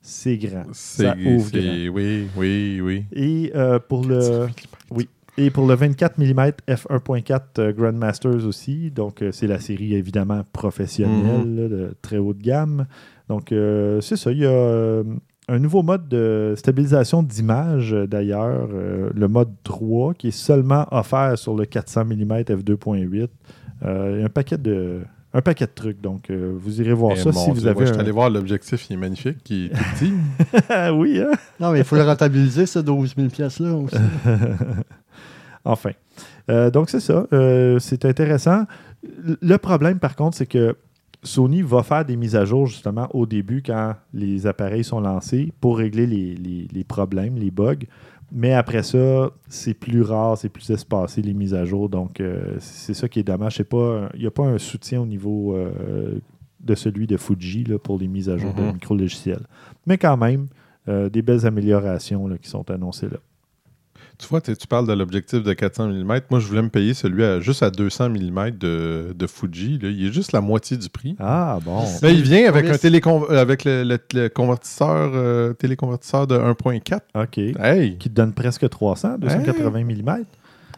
c'est 0.00 0.36
grand. 0.36 0.64
C'est, 0.72 1.04
Ça 1.04 1.16
ouvre 1.16 1.50
grand. 1.50 1.94
oui, 1.96 2.28
oui, 2.36 2.80
oui. 2.82 3.04
Et 3.12 3.52
euh, 3.54 3.78
pour 3.78 4.04
le. 4.04 4.46
Oui. 4.90 5.08
Et 5.38 5.50
pour 5.50 5.66
le 5.66 5.74
24 5.74 6.18
mm 6.18 6.50
f1.4 6.68 7.40
euh, 7.58 7.72
Grandmasters 7.72 8.46
aussi, 8.46 8.90
donc 8.90 9.22
euh, 9.22 9.32
c'est 9.32 9.46
la 9.46 9.58
série 9.60 9.94
évidemment 9.94 10.42
professionnelle, 10.52 11.46
Mhm. 11.46 11.56
là, 11.56 11.68
de 11.68 11.94
très 12.02 12.18
haute 12.18 12.38
gamme. 12.38 12.86
Donc 13.30 13.50
euh, 13.50 14.02
c'est 14.02 14.16
ça, 14.16 14.30
il 14.30 14.38
y 14.40 14.44
a 14.44 14.50
euh, 14.50 15.02
un 15.48 15.58
nouveau 15.58 15.82
mode 15.82 16.06
de 16.08 16.52
stabilisation 16.58 17.22
d'image 17.22 17.92
d'ailleurs, 18.08 18.68
euh, 18.74 19.08
le 19.14 19.26
mode 19.28 19.54
3, 19.64 20.12
qui 20.12 20.28
est 20.28 20.30
seulement 20.32 20.86
offert 20.90 21.38
sur 21.38 21.54
le 21.54 21.64
400 21.64 22.04
mm 22.04 22.32
f2.8. 22.42 23.28
Euh, 23.84 24.12
il 24.14 24.20
y 24.20 24.22
a 24.22 24.26
un 24.26 24.28
paquet 24.28 24.58
de, 24.58 25.00
un 25.34 25.40
paquet 25.40 25.66
de 25.66 25.72
trucs, 25.74 26.00
donc 26.00 26.30
euh, 26.30 26.52
vous 26.56 26.80
irez 26.80 26.92
voir 26.92 27.16
ça 27.16 27.32
si 27.32 27.50
vous 27.50 27.60
Dieu, 27.60 27.68
avez 27.70 27.86
Je 27.86 27.92
suis 27.92 28.00
allé 28.00 28.10
voir 28.10 28.30
l'objectif, 28.30 28.88
il 28.90 28.94
est 28.94 28.96
magnifique, 28.96 29.38
il 29.50 29.66
est 29.66 29.68
tout 29.70 29.84
petit. 29.98 30.12
Oui, 30.94 31.20
hein? 31.20 31.30
Non, 31.60 31.72
mais 31.72 31.78
il 31.78 31.84
faut 31.84 31.96
le 31.96 32.04
rentabiliser, 32.04 32.66
ce 32.66 32.78
12 32.78 33.14
000 33.16 33.28
pièces-là 33.28 33.74
aussi. 33.74 33.96
Enfin. 35.64 35.90
Euh, 36.50 36.70
donc, 36.70 36.90
c'est 36.90 37.00
ça. 37.00 37.26
Euh, 37.32 37.78
c'est 37.78 38.04
intéressant. 38.04 38.64
Le 39.40 39.56
problème, 39.58 39.98
par 39.98 40.16
contre, 40.16 40.36
c'est 40.36 40.46
que 40.46 40.76
Sony 41.22 41.62
va 41.62 41.82
faire 41.84 42.04
des 42.04 42.16
mises 42.16 42.34
à 42.34 42.44
jour, 42.44 42.66
justement, 42.66 43.08
au 43.14 43.26
début, 43.26 43.62
quand 43.64 43.94
les 44.12 44.46
appareils 44.48 44.82
sont 44.84 45.00
lancés, 45.00 45.52
pour 45.60 45.78
régler 45.78 46.06
les, 46.06 46.34
les- 46.34 46.66
les 46.72 46.84
problèmes, 46.84 47.36
les 47.36 47.50
bugs. 47.52 47.76
Mais 48.34 48.52
après 48.54 48.82
ça, 48.82 49.30
c'est 49.48 49.74
plus 49.74 50.00
rare, 50.02 50.38
c'est 50.38 50.48
plus 50.48 50.70
espacé, 50.70 51.20
les 51.20 51.34
mises 51.34 51.52
à 51.54 51.64
jour. 51.66 51.88
Donc, 51.90 52.18
euh, 52.20 52.56
c'est 52.60 52.94
ça 52.94 53.06
qui 53.08 53.18
est 53.20 53.22
dommage. 53.24 53.60
Il 53.60 54.20
n'y 54.20 54.26
a 54.26 54.30
pas 54.30 54.44
un 54.46 54.58
soutien 54.58 55.02
au 55.02 55.06
niveau 55.06 55.54
euh, 55.54 56.18
de 56.60 56.74
celui 56.74 57.06
de 57.06 57.16
Fuji 57.18 57.64
là, 57.64 57.78
pour 57.78 57.98
les 57.98 58.08
mises 58.08 58.30
à 58.30 58.38
jour 58.38 58.54
de 58.54 58.62
Mhm. 58.62 58.72
micro-logiciels. 58.74 59.46
Mais 59.86 59.98
quand 59.98 60.16
même, 60.16 60.46
euh, 60.88 61.10
des 61.10 61.20
belles 61.20 61.44
améliorations 61.46 62.26
là, 62.26 62.38
qui 62.38 62.48
sont 62.48 62.70
annoncées 62.70 63.08
là. 63.10 63.18
Tu 64.18 64.28
vois, 64.28 64.40
tu 64.40 64.54
parles 64.68 64.86
de 64.86 64.92
l'objectif 64.92 65.42
de 65.42 65.52
400 65.52 65.88
mm. 65.88 66.04
Moi, 66.30 66.38
je 66.38 66.46
voulais 66.46 66.62
me 66.62 66.68
payer 66.68 66.94
celui 66.94 67.24
à, 67.24 67.40
juste 67.40 67.62
à 67.62 67.70
200 67.70 68.10
mm 68.10 68.50
de, 68.50 69.12
de 69.16 69.26
Fuji. 69.26 69.78
là. 69.82 69.88
Il 69.88 70.06
est 70.06 70.12
juste 70.12 70.32
la 70.32 70.40
moitié 70.40 70.76
du 70.76 70.88
prix. 70.88 71.16
Ah, 71.18 71.58
bon. 71.64 71.82
Là, 72.02 72.10
il 72.10 72.22
vient 72.22 72.48
avec, 72.48 72.62
Combien 72.62 72.74
un 72.74 72.78
télécon 72.78 73.24
avec 73.30 73.64
le, 73.64 73.82
le- 73.82 73.98
le 74.14 74.28
convertisseur, 74.28 75.10
euh, 75.14 75.52
téléconvertisseur 75.54 76.26
de 76.26 76.36
1.4. 76.38 77.00
OK. 77.16 77.38
Hey! 77.38 77.98
qui 77.98 78.08
te 78.08 78.14
donne 78.14 78.32
presque 78.32 78.68
300, 78.68 79.18
280 79.18 79.84
mm. 79.84 80.24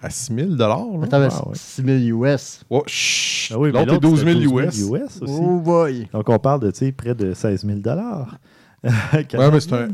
À 0.03 0.11
6 0.11 0.35
000 0.35 0.49
là. 0.57 0.77
Attends, 1.03 1.29
Ah, 1.31 1.49
ouais. 1.49 1.55
6 1.55 1.83
000 1.83 2.25
US. 2.25 2.61
Oh, 2.71 2.83
chut! 2.87 3.53
Ah 3.55 3.59
oui, 3.59 3.69
L'autre 3.73 3.83
est 3.83 3.87
l'autre, 3.87 4.01
12 4.01 4.19
c'était 4.21 4.33
000 4.41 4.59
US. 4.61 4.79
US 4.81 5.23
aussi. 5.23 5.33
Oh 5.41 5.61
boy! 5.61 6.09
Donc, 6.13 6.29
on 6.29 6.39
parle 6.39 6.61
de 6.61 6.71
tu 6.71 6.79
sais, 6.79 6.93
près 6.93 7.15
de 7.15 7.33
16 7.35 7.65
000 7.67 7.79
Ouais, 8.85 9.51
mais 9.51 9.61
c'est 9.61 9.73
un- 9.73 9.89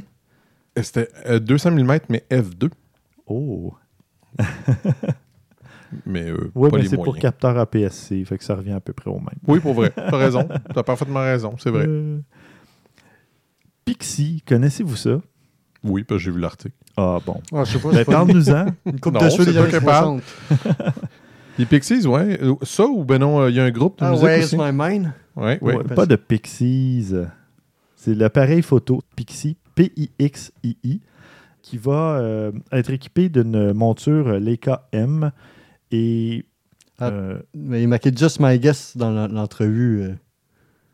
C'était 0.82 1.08
euh, 1.28 1.38
200 1.40 1.70
mm, 1.72 1.98
mais 2.08 2.24
F2. 2.30 2.70
Oh. 3.30 3.74
Mais 6.06 6.30
euh, 6.30 6.50
Oui, 6.54 6.70
mais 6.72 6.84
c'est 6.84 6.96
pour 6.96 7.16
capteur 7.18 7.58
APS-C, 7.58 8.24
fait 8.24 8.38
que 8.38 8.44
ça 8.44 8.54
revient 8.54 8.72
à 8.72 8.80
peu 8.80 8.92
près 8.92 9.10
au 9.10 9.18
même. 9.18 9.26
Oui, 9.48 9.58
pour 9.58 9.74
vrai. 9.74 9.90
T'as 9.94 10.16
raison. 10.16 10.48
T'as 10.74 10.84
parfaitement 10.84 11.18
raison. 11.20 11.56
C'est 11.58 11.70
vrai. 11.70 11.84
Euh, 11.88 12.20
Pixie, 13.84 14.42
connaissez-vous 14.46 14.94
ça? 14.96 15.20
Oui, 15.82 16.04
parce 16.04 16.18
que 16.20 16.24
j'ai 16.24 16.30
vu 16.30 16.38
l'article. 16.40 16.76
Ah 16.96 17.18
bon. 17.24 17.40
Ah, 17.52 17.64
je 17.64 17.72
sais 17.72 17.78
pas, 17.80 17.88
Ben, 17.90 17.96
c'est 17.98 18.04
pas 18.04 18.12
Parle-nous-en. 18.12 18.66
une 18.86 19.00
coupe 19.00 19.14
Non, 19.14 19.20
de 19.20 19.30
cheveux 19.30 19.46
des 19.46 19.52
toi 19.52 19.62
années 19.62 19.78
qui 19.78 19.84
parle. 19.84 20.20
60. 20.48 20.94
Les 21.58 21.66
Pixies, 21.66 22.06
ouais. 22.06 22.38
Ça 22.62 22.86
ou 22.86 23.04
ben 23.04 23.18
non, 23.18 23.40
euh, 23.40 23.50
il 23.50 23.56
y 23.56 23.60
a 23.60 23.64
un 23.64 23.70
groupe 23.70 23.98
de 23.98 24.04
Ah, 24.04 24.10
musique 24.10 24.24
Where's 24.24 24.44
aussi. 24.44 24.56
My 24.56 24.70
Mind? 24.72 25.12
Ouais, 25.36 25.58
ouais. 25.60 25.76
Ouais, 25.76 25.84
pas 25.84 26.06
de 26.06 26.16
Pixies. 26.16 27.14
C'est 27.96 28.14
l'appareil 28.14 28.62
photo 28.62 29.00
Pixie, 29.16 29.56
P-I-X-I-I, 29.74 31.00
qui 31.70 31.78
va 31.78 32.18
euh, 32.18 32.50
être 32.72 32.90
équipé 32.90 33.28
d'une 33.28 33.72
monture 33.72 34.38
Leica 34.40 34.88
M 34.92 35.30
et. 35.92 36.44
Ah. 36.98 37.08
euh, 37.10 37.38
Mais 37.54 37.80
il 37.80 37.84
est 37.84 37.86
marqué 37.86 38.10
Just 38.14 38.38
My 38.40 38.58
Guess 38.58 38.96
dans 38.96 39.10
l'entrevue. 39.28 40.02
euh. 40.02 40.14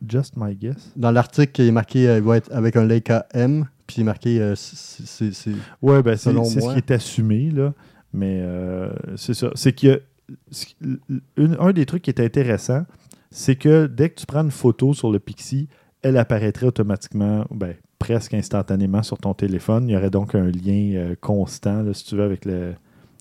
just 0.06 0.34
my 0.36 0.54
guess? 0.54 0.92
Dans 0.94 1.10
l'article, 1.10 1.62
il 1.62 1.68
est 1.68 1.72
marqué 1.72 2.02
il 2.16 2.22
va 2.22 2.36
être 2.36 2.52
avec 2.52 2.76
un 2.76 2.84
Leica 2.84 3.26
M. 3.32 3.64
Puis 3.86 3.96
il 3.98 4.00
est 4.02 4.04
marqué. 4.04 4.52
c'est- 4.56 5.50
Ouais, 5.80 6.02
ben 6.02 6.16
c'est 6.16 6.32
ce 6.34 6.72
qui 6.72 6.76
est 6.78 6.90
assumé, 6.90 7.50
là. 7.50 7.72
Mais 8.12 8.40
euh, 8.42 8.90
c'est 9.16 9.34
ça. 9.34 9.50
C'est 9.54 9.82
une- 9.82 11.56
un 11.58 11.72
des 11.72 11.86
trucs 11.86 12.02
qui 12.02 12.10
est 12.10 12.20
intéressant, 12.20 12.84
c'est 13.30 13.56
que 13.56 13.86
dès 13.86 14.10
que 14.10 14.20
tu 14.20 14.26
prends 14.26 14.42
une 14.42 14.50
photo 14.50 14.92
sur 14.94 15.10
le 15.10 15.18
Pixie, 15.18 15.68
elle 16.02 16.16
apparaîtrait 16.18 16.66
automatiquement, 16.66 17.46
ben, 17.50 17.74
presque 18.06 18.34
instantanément 18.34 19.02
sur 19.02 19.18
ton 19.18 19.34
téléphone. 19.34 19.88
Il 19.88 19.92
y 19.92 19.96
aurait 19.96 20.10
donc 20.10 20.34
un 20.36 20.46
lien 20.46 20.92
euh, 20.94 21.14
constant, 21.20 21.82
là, 21.82 21.92
si 21.92 22.04
tu 22.04 22.14
veux, 22.16 22.22
avec, 22.22 22.44
le, 22.44 22.74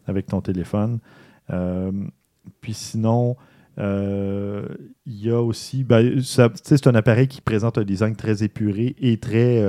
avec 0.05 0.27
ton 0.27 0.41
téléphone. 0.41 0.99
Euh, 1.49 1.91
puis 2.61 2.73
sinon, 2.75 3.35
euh, 3.79 4.67
il 5.07 5.25
y 5.25 5.31
a 5.31 5.41
aussi. 5.41 5.83
Ben, 5.83 6.21
c'est 6.21 6.85
un 6.87 6.93
appareil 6.95 7.27
qui 7.27 7.41
présente 7.41 7.79
un 7.79 7.83
design 7.83 8.15
très 8.15 8.43
épuré 8.43 8.95
et 8.99 9.17
très. 9.17 9.63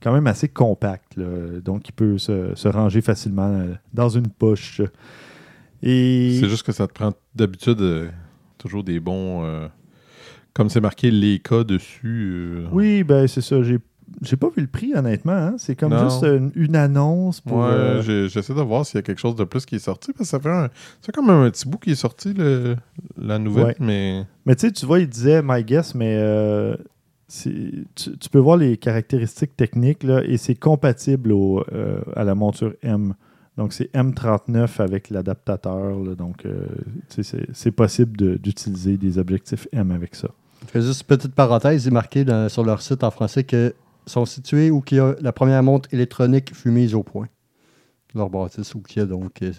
quand 0.00 0.12
même 0.12 0.28
assez 0.28 0.48
compact. 0.48 1.16
là. 1.16 1.60
Donc, 1.60 1.88
il 1.88 1.92
peut 1.92 2.16
se, 2.18 2.54
se 2.54 2.68
ranger 2.68 3.00
facilement 3.00 3.64
dans 3.92 4.08
une 4.08 4.28
poche. 4.28 4.80
Et. 5.82 6.38
C'est 6.40 6.48
juste 6.48 6.64
que 6.64 6.72
ça 6.72 6.86
te 6.86 6.92
prend 6.92 7.12
d'habitude 7.34 7.80
euh, 7.80 8.08
toujours 8.58 8.84
des 8.84 9.00
bons. 9.00 9.44
euh, 9.44 9.66
comme 10.54 10.70
c'est 10.70 10.80
marqué 10.80 11.10
les 11.10 11.38
cas 11.40 11.64
dessus. 11.64 12.32
euh, 12.32 12.66
Oui, 12.72 13.02
ben 13.04 13.26
c'est 13.26 13.42
ça. 13.42 13.62
J'ai. 13.62 13.78
J'ai 14.22 14.36
pas 14.36 14.48
vu 14.54 14.62
le 14.62 14.68
prix, 14.68 14.94
honnêtement. 14.94 15.32
hein. 15.32 15.54
C'est 15.58 15.74
comme 15.76 15.92
Non. 15.92 16.08
juste 16.08 16.22
une, 16.22 16.52
une 16.54 16.76
annonce 16.76 17.40
pour. 17.40 17.58
Ouais, 17.58 17.64
euh, 17.70 18.28
j'essaie 18.28 18.54
de 18.54 18.60
voir 18.62 18.86
s'il 18.86 18.96
y 18.96 18.98
a 18.98 19.02
quelque 19.02 19.18
chose 19.20 19.34
de 19.36 19.44
plus 19.44 19.66
qui 19.66 19.74
est 19.76 19.78
sorti. 19.80 20.12
Parce 20.12 20.30
que 20.30 20.36
ça 20.36 20.40
fait 20.40 20.48
un. 20.50 20.68
C'est 21.02 21.12
quand 21.12 21.22
même 21.24 21.36
un 21.46 21.50
petit 21.50 21.68
bout 21.68 21.78
qui 21.78 21.90
est 21.90 21.94
sorti, 21.96 22.32
le- 22.32 22.76
la 23.20 23.38
nouvelle. 23.38 23.66
Ouais. 23.66 23.76
Mais. 23.80 24.24
Mais 24.46 24.54
tu 24.54 24.66
sais, 24.66 24.72
tu 24.72 24.86
vois, 24.86 25.00
il 25.00 25.08
disait 25.08 25.42
My 25.44 25.64
Guess, 25.64 25.94
mais 25.96 26.16
euh, 26.18 26.76
tu, 27.28 27.86
tu 27.96 28.30
peux 28.30 28.38
voir 28.38 28.56
les 28.56 28.76
caractéristiques 28.76 29.56
techniques 29.56 30.02
là, 30.04 30.22
et 30.24 30.36
c'est 30.36 30.54
compatible 30.54 31.32
au, 31.32 31.64
euh, 31.72 32.00
à 32.14 32.22
la 32.24 32.34
monture 32.34 32.74
M. 32.82 33.14
Donc 33.56 33.72
c'est 33.72 33.90
M39 33.92 34.80
avec 34.80 35.10
l'adaptateur. 35.10 35.96
Donc 36.16 36.44
euh, 36.46 36.66
c'est 37.52 37.70
possible 37.72 38.16
de- 38.16 38.36
d'utiliser 38.36 38.96
des 38.96 39.18
objectifs 39.18 39.66
M 39.72 39.90
avec 39.90 40.14
ça. 40.14 40.28
Je 40.66 40.70
fais 40.70 40.82
juste 40.82 41.02
une 41.02 41.16
petite 41.16 41.34
parenthèse. 41.34 41.84
Il 41.84 41.88
est 41.88 41.90
marqué 41.90 42.24
dans- 42.24 42.48
sur 42.48 42.64
leur 42.64 42.82
site 42.82 43.02
en 43.02 43.10
français 43.10 43.44
que 43.44 43.74
sont 44.06 44.24
situés 44.26 44.70
où 44.70 44.80
qu'il 44.80 44.98
y 44.98 45.00
a 45.00 45.14
la 45.20 45.32
première 45.32 45.62
montre 45.62 45.88
électronique 45.92 46.54
fut 46.54 46.70
mise 46.70 46.94
au 46.94 47.02
point. 47.02 47.28
Leur 48.14 48.30
bâtisse 48.30 48.74
où 48.74 48.80
qu'il 48.80 49.00
y 49.00 49.02
a 49.02 49.06
donc. 49.06 49.42
euh. 49.42 49.52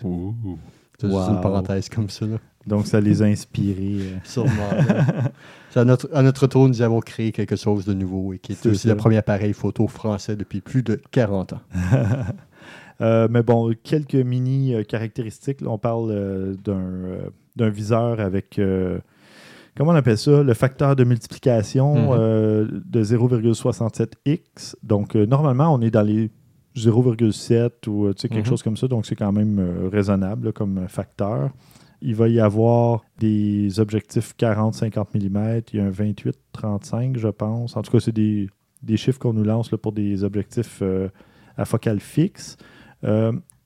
C'est 0.99 1.07
Wow. 1.07 1.29
une 1.29 1.41
parenthèse 1.41 1.89
comme 1.89 2.09
ça. 2.09 2.25
Là. 2.25 2.37
Donc 2.65 2.87
ça 2.87 2.99
les 2.99 3.21
a 3.21 3.25
inspirés. 3.25 3.97
euh. 4.01 4.17
Sûrement. 4.23 4.51
à 5.75 5.85
notre, 5.85 6.09
à 6.13 6.23
notre 6.23 6.47
tour, 6.47 6.67
nous 6.67 6.81
avons 6.81 6.99
créé 7.01 7.31
quelque 7.31 7.55
chose 7.55 7.85
de 7.85 7.93
nouveau 7.93 8.33
et 8.33 8.39
qui 8.39 8.53
est, 8.53 8.65
aussi 8.65 8.87
ça. 8.87 8.89
le 8.89 8.95
premier 8.97 9.17
appareil 9.17 9.53
photo 9.53 9.87
français 9.87 10.35
depuis 10.35 10.61
plus 10.61 10.81
de 10.83 10.99
40 11.11 11.53
ans. 11.53 11.61
Euh, 12.99 13.27
mais 13.29 13.43
bon, 13.43 13.75
quelques 13.83 14.15
mini 14.15 14.73
euh, 14.73 14.81
caractéristiques. 14.81 15.61
là. 15.61 15.69
on 15.69 15.77
parle 15.77 16.57
d'un 16.63 17.69
viseur 17.69 18.19
avec, 18.19 18.59
comment 19.77 19.91
on 19.91 19.95
appelle 19.95 20.17
ça, 20.17 20.43
le 20.43 20.53
facteur 20.53 20.95
de 20.95 21.03
multiplication 21.03 21.95
Mhm. 21.95 22.07
euh, 22.11 22.67
de 22.85 23.03
0,67x. 23.03 24.75
Donc, 24.83 25.15
euh, 25.15 25.25
normalement, 25.25 25.73
on 25.73 25.81
est 25.81 25.91
dans 25.91 26.01
les 26.01 26.31
0,7 26.75 27.87
ou 27.87 28.05
euh, 28.07 28.13
tu 28.13 28.21
sais, 28.21 28.29
quelque 28.29 28.39
Mhm. 28.45 28.49
chose 28.49 28.63
comme 28.63 28.77
ça. 28.77 28.87
Donc, 28.87 29.05
c'est 29.05 29.15
quand 29.15 29.31
même 29.31 29.59
euh, 29.59 29.89
raisonnable 29.91 30.47
là, 30.47 30.51
comme 30.51 30.87
facteur. 30.87 31.51
Il 32.01 32.15
va 32.15 32.27
y 32.27 32.39
avoir 32.39 33.01
des 33.19 33.79
objectifs 33.79 34.35
40-50 34.37 35.15
mm. 35.15 35.61
Il 35.73 35.79
y 35.79 35.81
a 35.81 35.85
un 35.85 35.89
28-35, 35.89 37.17
je 37.17 37.27
pense. 37.29 37.75
En 37.75 37.81
tout 37.81 37.91
cas, 37.91 37.99
c'est 37.99 38.11
des, 38.11 38.47
des 38.83 38.97
chiffres 38.97 39.17
qu'on 39.19 39.33
nous 39.33 39.43
lance 39.43 39.71
là, 39.71 39.77
pour 39.79 39.91
des 39.93 40.23
objectifs 40.23 40.83
à 41.57 41.65
focale 41.65 41.99
fixe. 41.99 42.55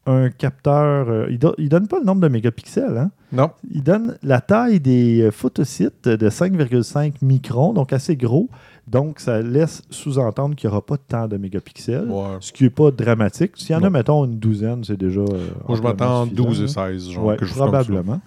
Un 0.08 0.30
capteur, 0.32 1.10
euh, 1.10 1.28
il, 1.30 1.38
do- 1.38 1.54
il 1.60 1.70
donne 1.70 1.88
pas 1.88 2.00
le 2.00 2.06
nombre 2.06 2.22
de 2.22 2.28
mégapixels, 2.28 2.98
hein? 2.98 3.12
Non. 3.32 3.52
il 3.70 3.84
donne 3.84 4.18
la 4.24 4.42
taille 4.42 4.80
des 4.80 5.22
euh, 5.22 5.32
photosites 5.32 6.08
de 6.10 6.28
5,5 6.30 7.14
microns, 7.22 7.72
donc 7.74 7.94
assez 7.94 8.16
gros. 8.18 8.50
Donc, 8.88 9.20
ça 9.20 9.42
laisse 9.42 9.84
sous-entendre 9.92 10.56
qu'il 10.56 10.68
n'y 10.70 10.74
aura 10.74 10.84
pas 10.84 10.98
tant 10.98 11.28
de 11.28 11.38
mégapixels, 11.38 12.10
Ouais. 12.10 12.38
ce 12.40 12.52
qui 12.52 12.64
n'est 12.64 12.72
pas 12.72 12.90
dramatique. 12.90 13.52
S'il 13.58 13.72
y 13.74 13.76
en 13.76 13.84
a, 13.84 13.90
mettons, 13.92 14.26
une 14.26 14.40
douzaine, 14.40 14.84
c'est 14.84 14.98
déjà. 14.98 15.22
euh, 15.22 15.50
Moi, 15.68 15.78
je 15.78 15.84
m'attends 15.84 16.22
entre 16.24 16.30
suffisant, 16.32 16.48
12 16.50 16.60
et 16.60 16.62
là. 16.64 16.68
16, 16.68 17.10
genre. 17.12 17.26
Ouais, 17.26 17.38
quelque 17.38 17.46
chose 17.48 17.58
comme 17.60 17.72
ça. 17.72 17.84
probablement. 17.84 18.22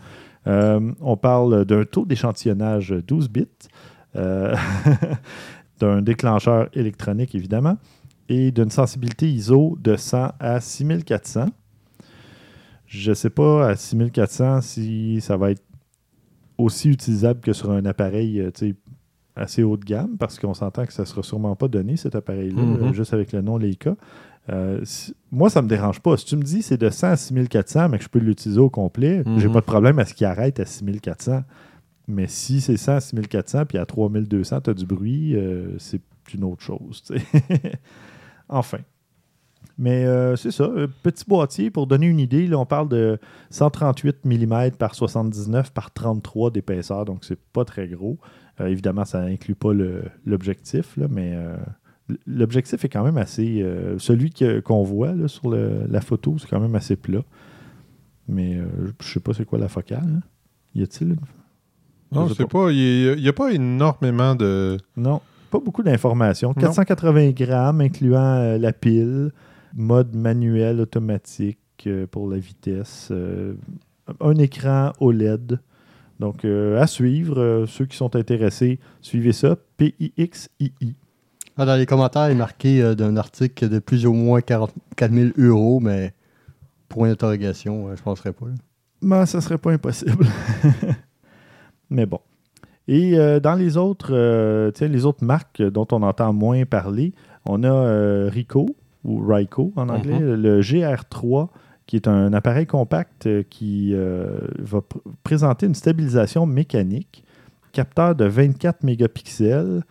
Euh, 0.47 0.93
on 1.01 1.17
parle 1.17 1.65
d'un 1.65 1.85
taux 1.85 2.07
d'échantillonnage 2.07 2.95
12 3.07 3.29
bits, 3.31 3.49
d'un 4.15 6.03
déclencheur 6.03 6.69
électronique, 6.73 7.35
évidemment, 7.35 7.77
et 8.29 8.51
d'une 8.53 8.71
sensibilité 8.71 9.29
ISO 9.31 9.77
de 9.83 9.97
100 9.97 10.29
à 10.39 10.61
6400. 10.61 11.47
Je 12.87 13.11
ne 13.11 13.15
sais 13.15 13.31
pas 13.31 13.69
à 13.69 13.77
6400 13.77 14.61
si 14.61 15.21
ça 15.21 15.37
va 15.37 15.51
être 15.51 15.63
aussi 16.59 16.89
utilisable 16.91 17.41
que 17.41 17.53
sur 17.53 17.71
un 17.71 17.85
appareil 17.87 18.41
euh, 18.41 18.51
assez 19.37 19.63
haut 19.65 19.77
de 19.77 19.85
gamme, 19.85 20.17
parce 20.17 20.39
qu'on 20.39 20.55
s'entend 20.55 20.87
que 20.87 20.93
ça 20.93 21.03
ne 21.03 21.07
sera 21.07 21.23
sûrement 21.25 21.57
pas 21.57 21.67
donné, 21.67 21.97
cet 21.97 22.15
appareil-là, 22.15 22.63
Mhm. 22.63 22.83
euh, 22.83 22.93
juste 22.93 23.13
avec 23.15 23.33
le 23.33 23.41
nom 23.41 23.57
Leica. 23.57 23.97
Euh, 24.51 24.81
si- 24.85 25.15
moi, 25.33 25.51
ça 25.51 25.63
me 25.63 25.69
dérange 25.69 26.01
pas. 26.01 26.17
Si 26.17 26.27
tu 26.27 26.37
me 26.37 26.43
dis 26.43 26.63
c'est 26.63 26.77
de 26.77 26.91
100 26.91 27.09
à 27.09 27.17
6400, 27.17 27.89
mais 27.89 27.99
que 27.99 28.05
je 28.05 28.09
peux 28.09 28.19
l'utiliser 28.21 28.61
au 28.61 28.71
complet, 28.71 29.23
Mhm. 29.27 29.39
j'ai 29.39 29.49
pas 29.49 29.61
de 29.61 29.65
problème 29.67 29.99
à 29.99 30.05
ce 30.05 30.15
qu'il 30.15 30.27
arrête 30.27 30.61
à 30.61 30.67
6400. 30.67 31.43
Mais 32.07 32.27
si 32.29 32.61
c'est 32.61 32.77
100 32.77 32.97
à 32.97 33.01
6400 33.01 33.65
puis 33.65 33.79
à 33.79 33.87
3200, 33.87 34.61
tu 34.61 34.71
as 34.71 34.75
du 34.75 34.85
bruit, 34.87 35.35
euh, 35.35 35.77
c'est 35.79 36.03
une 36.35 36.45
autre 36.45 36.63
chose. 36.63 37.03
enfin. 38.49 38.79
Mais 39.79 40.05
euh, 40.07 40.37
c'est 40.37 40.51
ça, 40.53 40.65
un 40.77 40.87
petit 41.03 41.25
boîtier, 41.27 41.71
pour 41.71 41.87
donner 41.87 42.07
une 42.07 42.21
idée, 42.21 42.47
là, 42.47 42.59
on 42.59 42.67
parle 42.67 42.89
de 42.89 43.19
138 43.51 44.25
mm 44.25 44.71
par 44.79 44.95
79 44.95 45.73
par 45.73 45.93
33 45.93 46.51
d'épaisseur, 46.53 47.05
donc 47.05 47.25
c'est 47.25 47.39
pas 47.53 47.65
très 47.65 47.89
gros. 47.89 48.19
Euh, 48.61 48.67
évidemment, 48.69 49.05
ça 49.05 49.21
n'inclut 49.23 49.57
pas 49.57 49.73
l'objectif, 50.25 50.97
mais 51.11 51.33
euh, 51.35 51.57
l'objectif 52.27 52.85
est 52.85 52.89
quand 52.89 53.03
même 53.05 53.17
assez. 53.19 53.63
euh, 53.63 53.99
celui 53.99 54.33
qu'on 54.65 54.85
voit 54.85 55.13
là, 55.13 55.27
sur 55.29 55.51
le- 55.51 55.87
la 55.89 56.01
photo, 56.01 56.37
c'est 56.39 56.49
quand 56.49 56.61
même 56.61 56.75
assez 56.77 56.95
plat. 56.97 57.23
Mais 58.29 58.57
euh, 58.57 58.65
je 59.03 59.13
sais 59.13 59.21
pas 59.21 59.35
c'est 59.35 59.45
quoi 59.45 59.59
la 59.59 59.69
focale. 59.69 60.05
hein. 60.05 60.21
Y 60.75 60.83
a-t-il 60.85 61.09
une. 61.11 61.17
Non, 62.13 62.27
Je 62.29 62.35
sais 62.35 62.47
pas. 62.47 62.71
Il 62.71 63.17
n'y 63.21 63.29
a, 63.29 63.33
pas 63.33 63.51
énormément 63.53 64.35
de. 64.35 64.77
Non, 64.97 65.21
pas 65.51 65.59
beaucoup 65.59 65.83
d'informations. 65.83 66.51
Non. 66.51 66.55
480 66.63 67.31
grammes, 67.31 67.81
incluant 67.81 68.37
euh, 68.37 68.57
la 68.59 68.73
pile, 68.73 69.31
mode 69.75 70.15
manuel 70.15 70.81
automatique 70.81 71.59
euh, 71.87 72.07
pour 72.07 72.29
la 72.29 72.39
vitesse, 72.39 73.09
euh, 73.11 73.55
un 74.21 74.37
écran 74.37 74.93
OLED. 75.01 75.61
Donc, 76.21 76.45
euh, 76.45 76.81
à 76.81 76.87
suivre, 76.87 77.65
ceux 77.67 77.87
qui 77.87 77.97
sont 77.97 78.15
intéressés, 78.17 78.79
suivez 79.01 79.33
ça, 79.33 79.57
PIXII. 79.77 80.95
Ah, 81.57 81.67
dans 81.67 81.77
les 81.77 81.87
commentaires, 81.87 82.29
il 82.29 82.33
est 82.33 82.35
marqué 82.35 82.83
euh, 82.83 82.95
d'un 82.97 83.17
article 83.17 83.69
de 83.69 83.79
plus 83.79 84.07
ou 84.07 84.13
moins 84.13 84.41
44 84.41 85.13
000 85.13 85.31
euros, 85.39 85.79
mais 85.79 86.13
point 86.89 87.09
d'interrogation, 87.09 87.87
euh, 87.87 87.95
je 87.95 88.01
ne 88.01 88.05
penserais 88.05 88.33
pas. 88.33 88.47
là. 88.47 88.55
Mais 89.01 89.27
ça 89.27 89.41
serait 89.41 89.59
pas 89.59 89.71
impossible. 89.71 90.27
Mais 91.91 92.07
bon. 92.07 92.19
Et 92.89 93.17
euh, 93.17 93.39
dans 93.39 93.55
les 93.55 93.77
autres, 93.77 94.13
les 94.81 95.05
autres 95.05 95.25
marques 95.25 95.63
dont 95.63 95.87
on 95.93 96.03
entend 96.03 96.33
moins 96.33 96.65
parler, 96.65 97.13
on 97.47 97.63
a 97.63 98.29
Ricoh 98.31 98.75
ou 99.05 99.21
Ryco 99.27 99.73
en 99.77 99.89
anglais, 99.89 100.19
le 100.19 100.61
GR3, 100.61 101.49
qui 101.87 101.97
est 101.97 102.09
un 102.09 102.33
appareil 102.33 102.67
compact 102.67 103.27
euh, 103.27 103.43
qui 103.49 103.91
euh, 103.93 104.39
va 104.59 104.79
pr- 104.79 105.01
présenter 105.23 105.67
une 105.67 105.75
stabilisation 105.75 106.47
mécanique, 106.47 107.23
capteur 107.73 108.15
de 108.15 108.25
24 108.25 108.83
mégapixels, 108.85 109.83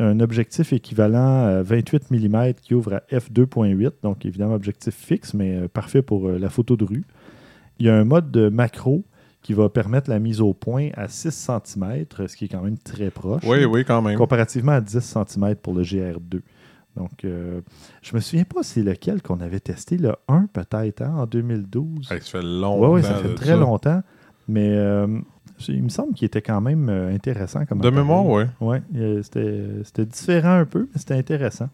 un 0.00 0.20
objectif 0.20 0.72
équivalent 0.72 1.44
à 1.46 1.62
28 1.62 2.10
mm 2.10 2.54
qui 2.60 2.74
ouvre 2.74 2.94
à 2.94 2.98
f2.8, 3.12 3.90
donc 4.02 4.24
évidemment 4.26 4.54
objectif 4.54 4.94
fixe, 4.94 5.34
mais 5.34 5.56
euh, 5.56 5.68
parfait 5.68 6.02
pour 6.02 6.28
la 6.28 6.48
photo 6.48 6.76
de 6.76 6.84
rue. 6.84 7.04
Il 7.78 7.86
y 7.86 7.88
a 7.88 7.96
un 7.96 8.04
mode 8.04 8.30
de 8.32 8.48
macro 8.48 9.04
qui 9.42 9.52
va 9.54 9.68
permettre 9.68 10.10
la 10.10 10.18
mise 10.18 10.40
au 10.40 10.52
point 10.52 10.88
à 10.96 11.06
6 11.06 11.30
cm, 11.30 12.04
ce 12.26 12.36
qui 12.36 12.46
est 12.46 12.48
quand 12.48 12.62
même 12.62 12.78
très 12.78 13.10
proche. 13.10 13.42
Oui, 13.46 13.64
oui, 13.64 13.84
quand 13.84 14.02
même. 14.02 14.16
Comparativement 14.18 14.72
à 14.72 14.80
10 14.80 14.98
cm 15.00 15.54
pour 15.56 15.74
le 15.74 15.82
GR2. 15.84 16.40
Donc, 16.96 17.24
euh, 17.24 17.60
je 18.02 18.14
me 18.16 18.20
souviens 18.20 18.44
pas 18.44 18.62
c'est 18.62 18.82
lequel 18.82 19.22
qu'on 19.22 19.40
avait 19.40 19.60
testé, 19.60 19.96
le 19.98 20.14
1 20.26 20.46
peut-être, 20.52 21.02
hein, 21.02 21.14
en 21.16 21.26
2012. 21.26 22.10
Hey, 22.10 22.20
ça 22.20 22.26
fait 22.26 22.38
Oui, 22.38 22.44
longtemps. 22.60 22.90
ouais, 22.92 23.02
ça 23.02 23.14
fait 23.16 23.34
très 23.34 23.56
longtemps. 23.56 24.02
Mais 24.48 24.68
euh, 24.70 25.06
il 25.68 25.82
me 25.82 25.88
semble 25.90 26.14
qu'il 26.14 26.26
était 26.26 26.42
quand 26.42 26.60
même 26.60 26.88
euh, 26.88 27.14
intéressant. 27.14 27.64
Comme 27.66 27.80
de 27.80 27.90
mémoire, 27.90 28.24
oui. 28.26 28.44
Oui, 28.60 28.78
c'était 29.22 30.06
différent 30.06 30.54
un 30.58 30.64
peu, 30.64 30.88
mais 30.92 30.98
c'était 30.98 31.14
intéressant. 31.14 31.68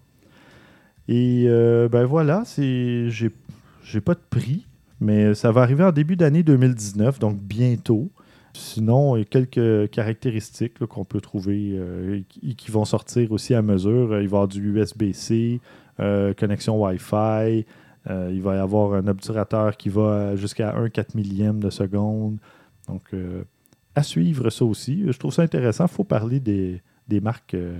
Et 1.08 1.44
euh, 1.48 1.88
ben 1.88 2.04
voilà, 2.04 2.42
j'ai 2.58 4.00
pas 4.04 4.14
de 4.14 4.20
prix, 4.30 4.66
mais 5.00 5.34
ça 5.34 5.52
va 5.52 5.62
arriver 5.62 5.84
en 5.84 5.92
début 5.92 6.16
d'année 6.16 6.42
2019, 6.42 7.18
donc 7.18 7.38
bientôt. 7.38 8.10
Sinon, 8.54 9.16
il 9.16 9.20
y 9.20 9.22
a 9.22 9.24
quelques 9.24 9.90
caractéristiques 9.90 10.84
qu'on 10.86 11.04
peut 11.04 11.20
trouver 11.20 11.72
euh, 11.74 12.20
qui 12.56 12.70
vont 12.70 12.84
sortir 12.84 13.32
aussi 13.32 13.54
à 13.54 13.62
mesure. 13.62 14.04
Il 14.04 14.08
va 14.08 14.22
y 14.22 14.24
avoir 14.24 14.48
du 14.48 14.78
USB-C, 14.78 15.60
connexion 16.36 16.82
Wi-Fi. 16.82 17.66
il 18.08 18.42
va 18.42 18.56
y 18.56 18.58
avoir 18.58 18.94
un 18.94 19.06
obturateur 19.08 19.76
qui 19.76 19.88
va 19.88 20.36
jusqu'à 20.36 20.74
1 20.76 20.88
4 20.88 21.14
millième 21.14 21.60
de 21.60 21.70
seconde. 21.70 22.38
Donc, 22.88 23.12
à 23.94 24.02
suivre 24.02 24.50
ça 24.50 24.64
aussi. 24.64 25.04
Je 25.06 25.18
trouve 25.18 25.32
ça 25.32 25.42
intéressant. 25.42 25.84
Il 25.84 25.92
faut 25.92 26.04
parler 26.04 26.40
des, 26.40 26.80
marques 27.20 27.54
euh, 27.54 27.78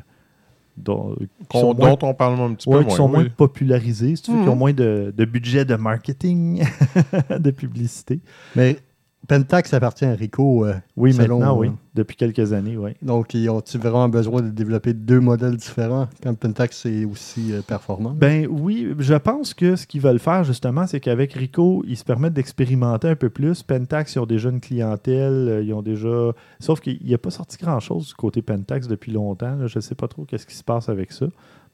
dont, 0.77 1.17
dont 1.53 1.99
on 2.03 2.15
parle 2.15 2.41
un 2.41 2.55
petit 2.55 2.69
peu 2.69 2.77
moins. 2.77 2.85
Qui 2.85 2.95
sont 2.95 3.09
moins 3.09 3.25
popularisées, 3.29 4.15
qui 4.15 4.31
ont 4.31 4.53
mhm. 4.53 4.59
moins 4.59 4.73
de, 4.73 5.13
de, 5.17 5.25
budget 5.25 5.65
de 5.65 5.75
marketing, 5.75 6.65
de 7.39 7.51
publicité. 7.51 8.21
Mais 8.55 8.79
Pentax 9.27 9.73
appartient 9.73 10.05
à 10.05 10.15
Rico. 10.15 10.67
Euh, 10.67 10.75
oui, 10.97 11.15
maintenant, 11.17 11.57
oui. 11.57 11.71
Depuis 11.95 12.17
quelques 12.17 12.53
années, 12.53 12.77
oui. 12.77 12.93
Donc, 13.03 13.35
ils 13.35 13.49
ont-ils 13.49 13.81
vraiment 13.81 14.09
besoin 14.09 14.43
de 14.43 14.51
développer 14.51 14.93
deux 14.93 15.21
modèles 15.21 15.57
différents 15.57 16.09
quand 16.23 16.35
Pentax 16.35 16.87
est 16.87 17.05
aussi 17.05 17.53
euh, 17.53 17.63
performant? 17.63 18.11
Ben 18.11 18.47
oui, 18.51 18.93
je 18.99 19.15
pense 19.15 19.55
que 19.55 19.77
ce 19.77 19.87
qu'ils 19.87 20.01
veulent 20.01 20.19
faire, 20.19 20.45
justement, 20.45 20.87
c'est 20.87 21.01
qu'avec 21.01 21.33
Rico, 21.33 21.85
ils 21.87 21.97
se 21.97 22.05
permettent 22.05 22.35
d'expérimenter 22.35 23.09
un 23.09 23.17
peu 23.17 23.31
plus. 23.31 23.63
Pentax, 23.63 24.15
ils 24.15 24.19
ont 24.19 24.27
déjà 24.27 24.51
une 24.51 24.61
clientèle, 24.61 25.49
euh, 25.49 25.63
ils 25.63 25.73
ont 25.73 25.83
déjà... 25.83 26.33
Sauf 26.59 26.81
qu'il 26.81 27.01
n'y 27.05 27.15
a 27.15 27.19
pas 27.19 27.31
sorti 27.31 27.57
grand-chose 27.57 28.09
du 28.09 28.15
côté 28.15 28.43
Pentax 28.43 28.89
depuis 28.89 29.13
longtemps. 29.13 29.67
Je 29.67 29.79
ne 29.79 29.81
sais 29.81 29.95
pas 29.95 30.09
trop 30.09 30.25
qu'est-ce 30.25 30.47
qui 30.47 30.57
se 30.57 30.65
passe 30.65 30.89
avec 30.89 31.13
ça. 31.13 31.27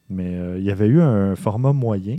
Mais 0.08 0.36
il 0.56 0.64
y 0.64 0.72
avait 0.72 0.88
eu 0.88 1.00
un 1.00 1.36
format 1.36 1.72
moyen 1.72 2.16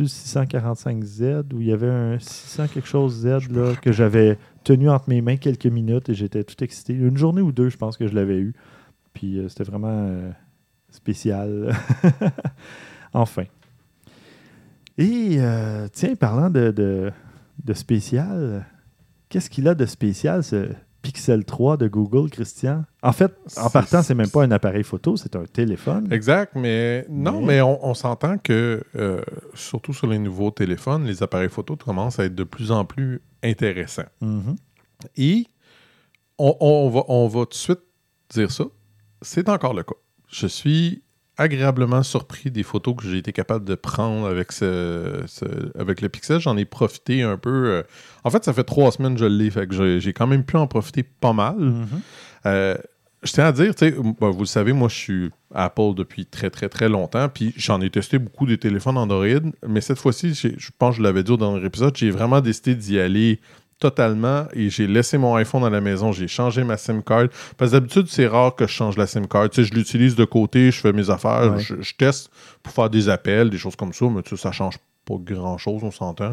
le 0.00 0.06
645Z 0.06 1.52
où 1.52 1.60
il 1.60 1.66
y 1.68 1.72
avait 1.72 1.90
un 1.90 2.18
600 2.18 2.68
quelque 2.68 2.88
chose 2.88 3.20
Z 3.20 3.50
là, 3.50 3.74
que 3.80 3.92
j'avais 3.92 4.38
tenu 4.64 4.88
entre 4.88 5.08
mes 5.08 5.20
mains 5.20 5.36
quelques 5.36 5.66
minutes 5.66 6.08
et 6.08 6.14
j'étais 6.14 6.44
tout 6.44 6.62
excité. 6.64 6.94
Une 6.94 7.16
journée 7.16 7.42
ou 7.42 7.52
deux, 7.52 7.68
je 7.68 7.76
pense 7.76 7.96
que 7.96 8.06
je 8.06 8.14
l'avais 8.14 8.38
eu. 8.38 8.54
Puis 9.12 9.38
euh, 9.38 9.48
c'était 9.48 9.64
vraiment 9.64 10.06
euh, 10.08 10.30
spécial. 10.90 11.74
enfin. 13.12 13.44
Et 14.98 15.36
euh, 15.38 15.88
tiens, 15.92 16.14
parlant 16.14 16.50
de, 16.50 16.70
de 16.70 17.72
spécial, 17.72 18.66
qu'est-ce 19.28 19.50
qu'il 19.50 19.68
a 19.68 19.74
de 19.74 19.86
spécial, 19.86 20.42
ce, 20.44 20.68
Pixel 21.02 21.44
3 21.44 21.76
de 21.76 21.88
Google, 21.88 22.30
Christian? 22.30 22.84
En 23.02 23.12
fait, 23.12 23.32
en 23.56 23.68
partant, 23.70 24.02
c'est 24.02 24.14
même 24.14 24.30
pas 24.30 24.44
un 24.44 24.50
appareil 24.52 24.84
photo, 24.84 25.16
c'est 25.16 25.34
un 25.36 25.44
téléphone. 25.44 26.10
Exact, 26.12 26.54
mais 26.54 27.04
non, 27.08 27.42
mais, 27.42 27.60
on, 27.60 27.94
s'entend 27.94 28.38
que, 28.38 28.82
euh, 28.96 29.20
surtout 29.54 29.92
sur 29.92 30.06
les 30.06 30.18
nouveaux 30.18 30.52
téléphones, 30.52 31.04
les 31.04 31.22
appareils 31.22 31.48
photo 31.48 31.76
commencent 31.76 32.20
à 32.20 32.24
être 32.24 32.34
de 32.34 32.44
plus 32.44 32.70
en 32.70 32.84
plus 32.84 33.20
intéressants. 33.42 34.02
Mm-hmm. 34.22 34.56
Et 35.16 35.46
on, 36.38 36.88
va, 36.88 37.04
on 37.08 37.26
va 37.26 37.40
tout 37.40 37.50
de 37.50 37.54
suite 37.54 37.80
dire 38.30 38.50
ça. 38.50 38.64
C'est 39.20 39.48
encore 39.48 39.74
le 39.74 39.82
cas. 39.82 39.94
Je 40.28 40.46
suis 40.46 41.02
agréablement 41.36 42.02
surpris 42.02 42.50
des 42.50 42.62
photos 42.62 42.94
que 42.96 43.08
j'ai 43.08 43.18
été 43.18 43.32
capable 43.32 43.64
de 43.64 43.74
prendre 43.74 44.26
avec, 44.26 44.52
ce, 44.52 45.22
avec 45.78 46.00
le 46.00 46.08
Pixel. 46.08 46.40
J'en 46.40 46.56
ai 46.56 46.64
profité 46.64 47.22
un 47.22 47.38
peu. 47.38 47.66
Euh, 47.66 47.82
en 48.24 48.30
fait, 48.30 48.44
ça 48.44 48.52
fait 48.52 48.64
trois 48.64 48.92
semaines 48.92 49.14
que 49.14 49.20
je 49.20 49.26
l'ai, 49.26 49.50
fait 49.50 49.66
que 49.66 49.98
j'ai 49.98 50.12
quand 50.12 50.26
même 50.26 50.44
pu 50.44 50.56
en 50.56 50.66
profiter 50.66 51.02
pas 51.02 51.32
mal. 51.32 51.56
Mm-hmm. 51.58 51.86
Euh, 52.46 52.76
je 53.22 53.32
tiens 53.32 53.46
à 53.46 53.52
dire, 53.52 53.72
ben, 53.80 54.30
vous 54.30 54.40
le 54.40 54.46
savez, 54.46 54.72
moi, 54.72 54.88
je 54.88 54.96
suis 54.96 55.30
Apple 55.54 55.94
depuis 55.96 56.26
très, 56.26 56.50
très, 56.50 56.68
très 56.68 56.88
longtemps. 56.88 57.28
Puis 57.28 57.54
j'en 57.56 57.80
ai 57.80 57.88
testé 57.88 58.18
beaucoup 58.18 58.46
des 58.46 58.58
téléphones 58.58 58.98
Android. 58.98 59.26
Mais 59.66 59.80
cette 59.80 59.98
fois-ci, 59.98 60.34
je 60.34 60.70
pense 60.78 60.96
que 60.96 60.98
je 60.98 61.02
l'avais 61.02 61.22
dit 61.22 61.36
dans 61.36 61.56
l'épisode, 61.56 61.96
j'ai 61.96 62.10
vraiment 62.10 62.40
décidé 62.40 62.74
d'y 62.74 62.98
aller 62.98 63.40
totalement 63.82 64.46
et 64.54 64.70
j'ai 64.70 64.86
laissé 64.86 65.18
mon 65.18 65.34
iPhone 65.34 65.64
à 65.64 65.70
la 65.70 65.80
maison, 65.80 66.12
j'ai 66.12 66.28
changé 66.28 66.62
ma 66.62 66.76
SIM 66.76 67.02
card. 67.02 67.26
Parce 67.56 67.72
que 67.72 67.76
d'habitude, 67.76 68.06
c'est 68.08 68.28
rare 68.28 68.54
que 68.54 68.64
je 68.64 68.72
change 68.72 68.96
la 68.96 69.08
SIM 69.08 69.26
card. 69.26 69.50
Tu 69.50 69.62
sais, 69.62 69.68
je 69.68 69.74
l'utilise 69.74 70.14
de 70.14 70.24
côté, 70.24 70.70
je 70.70 70.80
fais 70.80 70.92
mes 70.92 71.10
affaires, 71.10 71.58
je, 71.58 71.74
teste 71.98 72.30
pour 72.62 72.72
faire 72.72 72.88
des 72.88 73.08
appels, 73.08 73.50
des 73.50 73.58
choses 73.58 73.74
comme 73.74 73.92
ça, 73.92 74.06
mais 74.06 74.22
tu 74.22 74.36
sais, 74.36 74.42
ça 74.42 74.52
change 74.52 74.76
pas 75.04 75.16
grand 75.18 75.58
chose, 75.58 75.82
on 75.82 75.90
s'entend. 75.90 76.32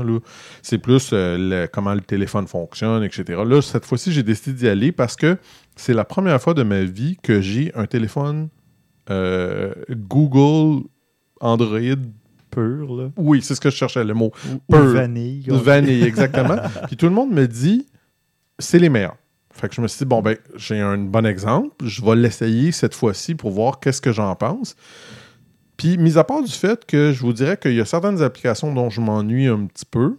C'est 0.61 0.77
plus 0.77 1.09
euh, 1.11 1.65
comment 1.73 1.95
le 1.95 2.01
téléphone 2.01 2.47
fonctionne, 2.47 3.03
etc. 3.03 3.41
Là, 3.43 3.61
cette 3.63 3.85
fois-ci, 3.85 4.11
j'ai 4.11 4.21
décidé 4.21 4.53
d'y 4.53 4.67
aller 4.67 4.91
parce 4.91 5.15
que 5.15 5.37
c'est 5.75 5.95
la 5.95 6.05
première 6.05 6.39
fois 6.39 6.53
de 6.53 6.61
ma 6.61 6.83
vie 6.83 7.17
que 7.23 7.41
j'ai 7.41 7.71
un 7.73 7.87
téléphone 7.87 8.49
euh, 9.09 9.73
Google 9.89 10.83
Android 11.41 11.79
pur. 12.49 13.11
Oui, 13.17 13.41
c'est 13.41 13.55
ce 13.55 13.61
que 13.61 13.69
je 13.69 13.75
cherchais, 13.75 14.03
le 14.03 14.13
mot. 14.13 14.31
pur. 14.69 14.79
vanille. 14.85 15.45
Vanille, 15.47 16.03
exactement. 16.03 16.57
Puis 16.87 16.97
tout 16.97 17.05
le 17.05 17.13
monde 17.13 17.31
me 17.31 17.47
dit, 17.47 17.85
c'est 18.57 18.79
les 18.79 18.89
meilleurs. 18.89 19.17
Fait 19.51 19.67
que 19.67 19.75
je 19.75 19.81
me 19.81 19.87
suis 19.87 19.99
dit, 19.99 20.05
bon, 20.05 20.21
ben, 20.21 20.37
j'ai 20.55 20.79
un 20.79 20.97
bon 20.97 21.25
exemple. 21.25 21.85
Je 21.85 22.03
vais 22.03 22.15
l'essayer 22.15 22.71
cette 22.71 22.95
fois-ci 22.95 23.35
pour 23.35 23.51
voir 23.51 23.79
qu'est-ce 23.79 24.01
que 24.01 24.11
j'en 24.11 24.33
pense. 24.35 24.75
Puis, 25.75 25.97
mis 25.97 26.17
à 26.17 26.23
part 26.23 26.43
du 26.43 26.51
fait 26.51 26.85
que 26.85 27.11
je 27.13 27.21
vous 27.21 27.33
dirais 27.33 27.57
qu'il 27.57 27.73
y 27.73 27.81
a 27.81 27.85
certaines 27.85 28.21
applications 28.21 28.73
dont 28.73 28.89
je 28.89 29.01
m'ennuie 29.01 29.47
un 29.47 29.65
petit 29.65 29.85
peu, 29.85 30.17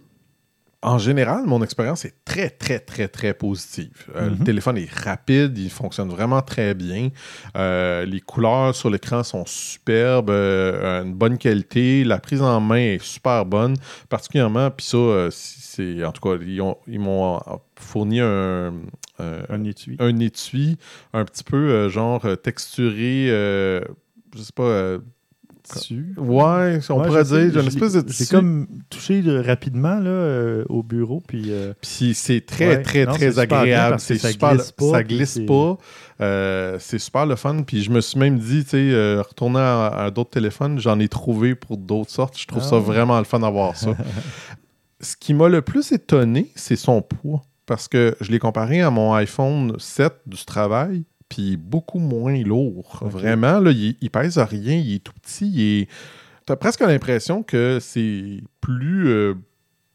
en 0.83 0.97
général, 0.97 1.45
mon 1.45 1.61
expérience 1.61 2.05
est 2.05 2.15
très, 2.25 2.49
très, 2.49 2.79
très, 2.79 3.07
très 3.07 3.33
positive. 3.35 3.91
Euh, 4.15 4.29
le 4.29 4.35
mhm. 4.35 4.43
téléphone 4.43 4.77
est 4.77 4.91
rapide, 4.91 5.55
il 5.57 5.69
fonctionne 5.69 6.09
vraiment 6.09 6.41
très 6.41 6.73
bien. 6.73 7.09
Euh, 7.55 8.03
les 8.05 8.19
couleurs 8.19 8.75
sur 8.75 8.89
l'écran 8.89 9.21
sont 9.21 9.45
superbes, 9.45 10.31
euh, 10.31 11.03
une 11.03 11.13
bonne 11.13 11.37
qualité. 11.37 12.03
La 12.03 12.17
prise 12.17 12.41
en 12.41 12.59
main 12.59 12.77
est 12.77 13.03
super 13.03 13.45
bonne, 13.45 13.75
particulièrement, 14.09 14.71
puis 14.71 14.87
ça, 14.87 15.27
c'est 15.29 16.03
en 16.03 16.11
tout 16.11 16.21
cas, 16.21 16.43
ils, 16.87 16.99
m'ont 16.99 17.39
fourni 17.75 18.19
un, 18.19 18.73
un, 19.19 19.63
étui. 19.63 19.97
un 19.99 20.17
étui 20.19 20.77
un 21.13 21.25
petit 21.25 21.43
peu 21.43 21.89
genre 21.89 22.25
texturé, 22.41 23.27
je 23.27 24.41
sais 24.41 24.53
pas 24.55 24.97
Ouais, 26.17 26.79
on 26.89 27.01
pourrait 27.01 27.23
dire. 27.23 27.51
J'ai 27.53 27.59
une 27.59 27.67
espèce 27.67 27.93
de 27.93 28.03
J'ai 28.07 28.25
comme 28.25 28.67
touché 28.89 29.21
rapidement 29.41 29.99
là, 29.99 30.09
euh, 30.09 30.65
au 30.69 30.83
bureau. 30.83 31.21
Puis, 31.25 31.51
euh, 31.51 31.73
puis 31.81 32.13
c'est 32.13 32.45
très, 32.45 32.81
très, 32.81 33.05
très 33.05 33.39
agréable. 33.39 33.99
C'est 33.99 34.17
super, 34.17 34.55
glisse 34.55 34.71
pas, 34.71 34.91
ça 34.91 35.03
glisse 35.03 35.39
pas. 35.47 35.77
Euh, 36.21 36.77
c'est 36.79 36.99
super 36.99 37.25
le 37.25 37.35
fun. 37.35 37.63
Puis 37.63 37.83
je 37.83 37.91
me 37.91 38.01
suis 38.01 38.19
même 38.19 38.39
dit, 38.39 38.63
tu 38.63 38.71
sais, 38.71 39.19
retourner 39.19 39.59
à, 39.59 40.11
d'autres 40.13 40.31
téléphones, 40.31 40.79
j'en 40.79 40.99
ai 40.99 41.07
trouvé 41.07 41.55
pour 41.55 41.77
d'autres 41.77 42.11
sortes. 42.11 42.37
Je 42.37 42.47
trouve 42.47 42.63
ça 42.63 42.77
ah 42.77 42.79
vraiment 42.79 43.17
le 43.17 43.25
fun 43.25 43.39
d'avoir 43.39 43.75
ça. 43.75 43.91
Ce 44.99 45.15
qui 45.15 45.33
m'a 45.33 45.49
le 45.49 45.61
plus 45.61 45.91
étonné, 45.91 46.51
c'est 46.55 46.75
son 46.75 47.01
poids. 47.01 47.41
Parce 47.65 47.87
que 47.87 48.15
je 48.19 48.31
l'ai 48.31 48.39
comparé 48.39 48.81
à 48.81 48.89
mon 48.89 49.13
iPhone 49.13 49.75
7 49.79 50.13
du 50.25 50.43
travail 50.45 51.05
puis 51.31 51.55
beaucoup 51.55 51.99
moins 51.99 52.43
lourd. 52.43 52.99
Vraiment, 53.03 53.61
là, 53.61 53.71
il, 53.71 53.95
il, 54.01 54.09
pèse 54.09 54.37
à 54.37 54.43
rien, 54.43 54.75
il 54.75 54.95
est 54.95 54.99
tout 54.99 55.13
petit. 55.23 55.87
Tu 56.45 56.51
as 56.51 56.57
presque 56.57 56.81
l'impression 56.81 57.41
que 57.41 57.79
c'est 57.79 58.43
plus. 58.59 59.07
Euh, 59.07 59.35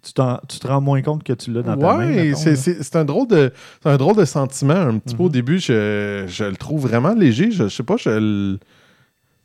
tu, 0.03 0.12
tu, 0.49 0.59
te 0.59 0.66
rends 0.66 0.81
moins 0.81 1.03
compte 1.03 1.25
que 1.25 1.35
tu 1.35 1.53
l'as 1.53 1.61
dans 1.61 1.77
ta 1.77 1.96
main. 1.99 2.11
Oui, 2.11 2.33
c'est 2.35 2.96
un, 2.96 3.05
drôle 3.05 3.29
de, 3.29 3.53
un 3.85 3.99
drôle 3.99 4.16
de 4.16 4.25
sentiment. 4.25 4.72
Un 4.72 4.99
petit 4.99 5.14
peu 5.14 5.25
au 5.25 5.27
mhm. 5.27 5.33
début, 5.33 5.59
je, 5.59 6.25
je, 6.27 6.44
le 6.44 6.57
trouve 6.57 6.87
vraiment 6.88 7.12
léger. 7.12 7.51
Je, 7.51 7.64
je 7.64 7.68
sais 7.68 7.83
pas, 7.83 7.99
je 7.99 8.09
le. 8.09 8.59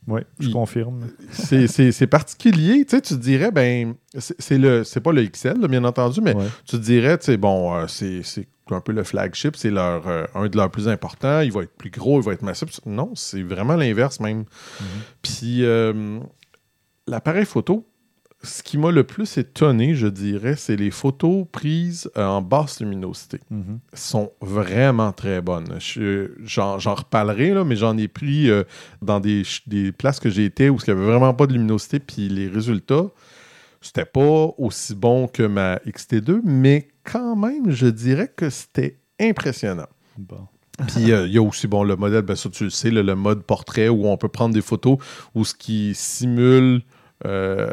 Oui, 0.08 0.22
je 0.40 0.48
confirme. 0.48 1.08
C'est 1.30 2.06
particulier. 2.06 2.86
Tu 2.86 2.96
sais, 2.96 3.02
tu 3.02 3.18
dirais, 3.18 3.50
ben, 3.50 3.96
c'est 4.16 5.00
pas 5.00 5.12
le 5.12 5.26
XL, 5.26 5.68
bien 5.68 5.84
entendu, 5.84 6.22
mais 6.22 6.34
tu 6.64 6.78
dirais, 6.78 7.18
tu 7.18 7.26
sais, 7.26 7.36
bon, 7.36 7.74
euh, 7.74 7.84
c'est 7.86 8.48
un 8.70 8.80
peu 8.80 8.92
le 8.92 9.02
flagship, 9.02 9.56
c'est 9.56 9.70
leur 9.70 10.06
euh, 10.06 10.24
un 10.34 10.48
de 10.48 10.56
leurs 10.56 10.70
plus 10.70 10.88
importants, 10.88 11.40
il 11.40 11.52
va 11.52 11.62
être 11.62 11.76
plus 11.76 11.90
gros, 11.90 12.20
il 12.20 12.24
va 12.24 12.32
être 12.32 12.42
massif. 12.42 12.80
Non, 12.86 13.12
c'est 13.14 13.42
vraiment 13.42 13.76
l'inverse 13.76 14.20
même. 14.20 14.38
Mhm. 14.38 14.86
Puis 15.22 15.64
euh, 15.64 16.20
l'appareil 17.06 17.44
photo, 17.44 17.86
ce 18.44 18.62
qui 18.62 18.76
m'a 18.76 18.90
le 18.90 19.04
plus 19.04 19.38
étonné, 19.38 19.94
je 19.94 20.08
dirais, 20.08 20.56
c'est 20.56 20.74
les 20.74 20.90
photos 20.90 21.46
prises 21.52 22.10
euh, 22.16 22.24
en 22.24 22.42
basse 22.42 22.80
luminosité. 22.80 23.40
Mhm. 23.50 23.78
sont 23.94 24.32
vraiment 24.40 25.12
très 25.12 25.40
bonnes. 25.40 25.78
J'en 26.44 26.76
reparlerai, 26.76 27.50
là, 27.54 27.64
mais 27.64 27.76
j'en 27.76 27.96
ai 27.98 28.08
pris 28.08 28.50
dans 29.00 29.20
des, 29.20 29.42
des, 29.66 29.92
places 29.92 30.18
que 30.18 30.30
j'ai 30.30 30.44
été 30.44 30.70
où 30.70 30.78
il 30.78 30.92
n'y 30.92 30.98
avait 30.98 31.06
vraiment 31.06 31.34
pas 31.34 31.46
de 31.46 31.52
luminosité, 31.52 32.00
puis 32.00 32.28
les 32.28 32.48
résultats, 32.48 33.06
c'était 33.80 34.04
pas 34.04 34.54
aussi 34.58 34.94
bon 34.94 35.28
que 35.28 35.42
ma 35.42 35.76
XT2, 35.76 36.40
mais 36.42 36.88
quand 37.04 37.36
même, 37.36 37.70
je 37.70 37.86
dirais 37.86 38.32
que 38.34 38.50
c'était 38.50 38.98
impressionnant. 39.20 39.86
Bon. 40.18 40.46
Puis 40.88 41.12
euh, 41.12 41.26
il 41.26 41.32
y 41.32 41.38
a 41.38 41.42
aussi 41.42 41.66
bon 41.68 41.84
le 41.84 41.96
modèle, 41.96 42.22
ben 42.22 42.34
ça 42.34 42.48
tu 42.48 42.64
le 42.64 42.70
sais, 42.70 42.90
le, 42.90 43.14
mode 43.14 43.42
portrait 43.42 43.88
où 43.88 44.06
on 44.06 44.16
peut 44.16 44.28
prendre 44.28 44.54
des 44.54 44.62
photos 44.62 44.96
où 45.34 45.44
ce 45.44 45.54
qui 45.54 45.92
simule 45.94 46.82
euh, 47.26 47.68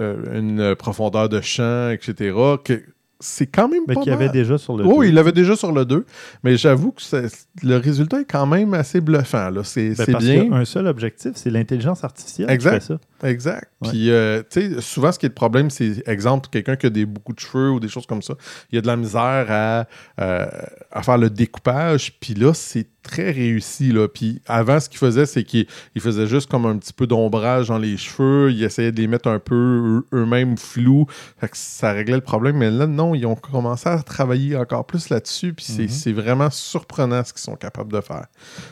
euh, 0.00 0.38
une 0.38 0.74
profondeur 0.74 1.28
de 1.28 1.40
champ, 1.40 1.90
etc. 1.90 2.34
Que 2.64 2.82
c'est 3.20 3.46
quand 3.46 3.68
même 3.68 3.82
Mais 3.88 3.94
pas 3.94 4.02
qu'il 4.02 4.10
y 4.12 4.14
avait 4.14 4.28
déjà 4.28 4.58
sur 4.58 4.76
le. 4.76 4.84
Oh, 4.84 5.00
deux. 5.02 5.08
il 5.08 5.14
l'avait 5.14 5.32
déjà 5.32 5.56
sur 5.56 5.72
le 5.72 5.86
2, 5.86 6.04
mais 6.44 6.58
j'avoue 6.58 6.92
que 6.92 7.00
c'est- 7.00 7.48
le 7.62 7.76
résultat 7.78 8.20
est 8.20 8.24
quand 8.30 8.44
même 8.44 8.74
assez 8.74 9.00
bluffant. 9.00 9.48
là. 9.48 9.64
C'est 9.64 9.94
Ben, 9.96 10.04
bien. 10.06 10.18
qu'il 10.18 10.48
y 10.48 10.52
a 10.52 10.54
un 10.56 10.64
seul 10.66 10.86
objectif, 10.86 11.32
c'est 11.36 11.48
l'intelligence 11.48 12.04
artificielle 12.04 12.50
Exact. 12.50 12.80
qui 12.80 12.86
fait 12.88 12.92
ça. 12.92 12.98
Exact. 13.22 13.70
Ouais. 13.80 13.90
Puis, 13.90 14.10
euh, 14.10 14.42
tu 14.50 14.74
sais, 14.74 14.80
souvent, 14.80 15.10
ce 15.12 15.18
qui 15.18 15.26
est 15.26 15.30
le 15.30 15.34
problème, 15.34 15.70
c'est, 15.70 16.02
exemple, 16.06 16.48
quelqu'un 16.50 16.76
qui 16.76 16.86
a 16.86 16.90
des, 16.90 17.06
beaucoup 17.06 17.32
de 17.32 17.40
cheveux 17.40 17.70
ou 17.70 17.80
des 17.80 17.88
choses 17.88 18.06
comme 18.06 18.22
ça, 18.22 18.34
il 18.70 18.76
y 18.76 18.78
a 18.78 18.82
de 18.82 18.86
la 18.86 18.96
misère 18.96 19.46
à, 19.48 19.86
euh, 20.20 20.46
à 20.90 21.02
faire 21.02 21.18
le 21.18 21.30
découpage. 21.30 22.18
Puis 22.20 22.34
là, 22.34 22.52
c'est 22.54 22.86
très 23.02 23.30
réussi. 23.30 23.92
Là. 23.92 24.08
Puis 24.08 24.42
avant, 24.46 24.80
ce 24.80 24.88
qu'il 24.88 24.98
faisait, 24.98 25.26
c'est 25.26 25.44
qu'il 25.44 25.66
il 25.94 26.00
faisait 26.00 26.26
juste 26.26 26.50
comme 26.50 26.66
un 26.66 26.76
petit 26.76 26.92
peu 26.92 27.06
d'ombrage 27.06 27.68
dans 27.68 27.78
les 27.78 27.96
cheveux. 27.96 28.50
Il 28.52 28.62
essayait 28.64 28.92
de 28.92 29.00
les 29.00 29.06
mettre 29.06 29.28
un 29.28 29.38
peu 29.38 29.54
eux- 29.54 30.06
eux-mêmes 30.18 30.58
flous. 30.58 31.06
Fait 31.38 31.48
que 31.48 31.56
ça 31.56 31.92
réglait 31.92 32.16
le 32.16 32.20
problème. 32.20 32.56
Mais 32.56 32.70
là, 32.70 32.86
non, 32.86 33.14
ils 33.14 33.24
ont 33.26 33.36
commencé 33.36 33.88
à 33.88 34.02
travailler 34.02 34.56
encore 34.56 34.86
plus 34.86 35.08
là-dessus. 35.08 35.54
Puis 35.54 35.64
c'est, 35.66 35.82
Mhm. 35.82 35.88
c'est 35.88 36.12
vraiment 36.12 36.50
surprenant 36.50 37.22
ce 37.24 37.32
qu'ils 37.32 37.42
sont 37.42 37.56
capables 37.56 37.92
de 37.92 38.00
faire. 38.00 38.26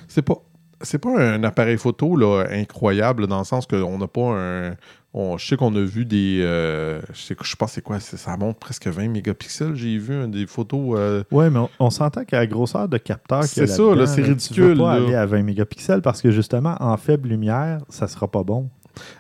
C'est 0.08 0.22
pas 0.22 0.36
c'est 0.84 0.98
pas 0.98 1.18
un 1.18 1.42
appareil 1.44 1.76
photo 1.78 2.16
là, 2.16 2.44
incroyable 2.50 3.26
dans 3.26 3.38
le 3.40 3.44
sens 3.44 3.66
qu'on 3.66 3.98
n'a 3.98 4.06
pas 4.06 4.20
un. 4.38 4.74
on- 5.12 5.36
je 5.38 5.46
sais 5.46 5.56
qu'on 5.56 5.74
a 5.76 5.80
vu 5.80 6.04
des. 6.04 6.40
euh, 6.42 7.00
je, 7.12 7.20
sais, 7.20 7.36
je 7.42 7.48
sais 7.50 7.56
pas 7.58 7.66
c'est 7.66 7.82
quoi, 7.82 8.00
ça 8.00 8.36
monte 8.36 8.58
presque 8.58 8.86
20 8.86 9.08
mégapixels. 9.08 9.74
J'ai 9.74 9.98
vu 9.98 10.14
hein, 10.14 10.28
des 10.28 10.46
photos. 10.46 10.96
euh, 10.98 11.22
Ouais, 11.30 11.50
mais 11.50 11.58
on, 11.60 11.70
on 11.80 11.90
s'entend 11.90 12.24
qu'à 12.24 12.38
la 12.38 12.46
grosseur 12.46 12.88
de 12.88 12.98
capteur 12.98 13.44
C'est 13.44 13.66
ça, 13.66 13.94
là, 13.94 14.06
c'est 14.06 14.22
Tu 14.22 14.28
ridicule, 14.28 14.74
vas 14.78 14.84
pas 14.84 14.98
là. 14.98 15.04
aller 15.06 15.14
à 15.14 15.26
20 15.26 15.42
mégapixels 15.42 16.02
parce 16.02 16.20
que 16.22 16.30
justement, 16.30 16.76
en 16.80 16.96
faible 16.96 17.28
lumière, 17.28 17.78
ça 17.88 18.06
sera 18.08 18.28
pas 18.28 18.42
bon. 18.42 18.68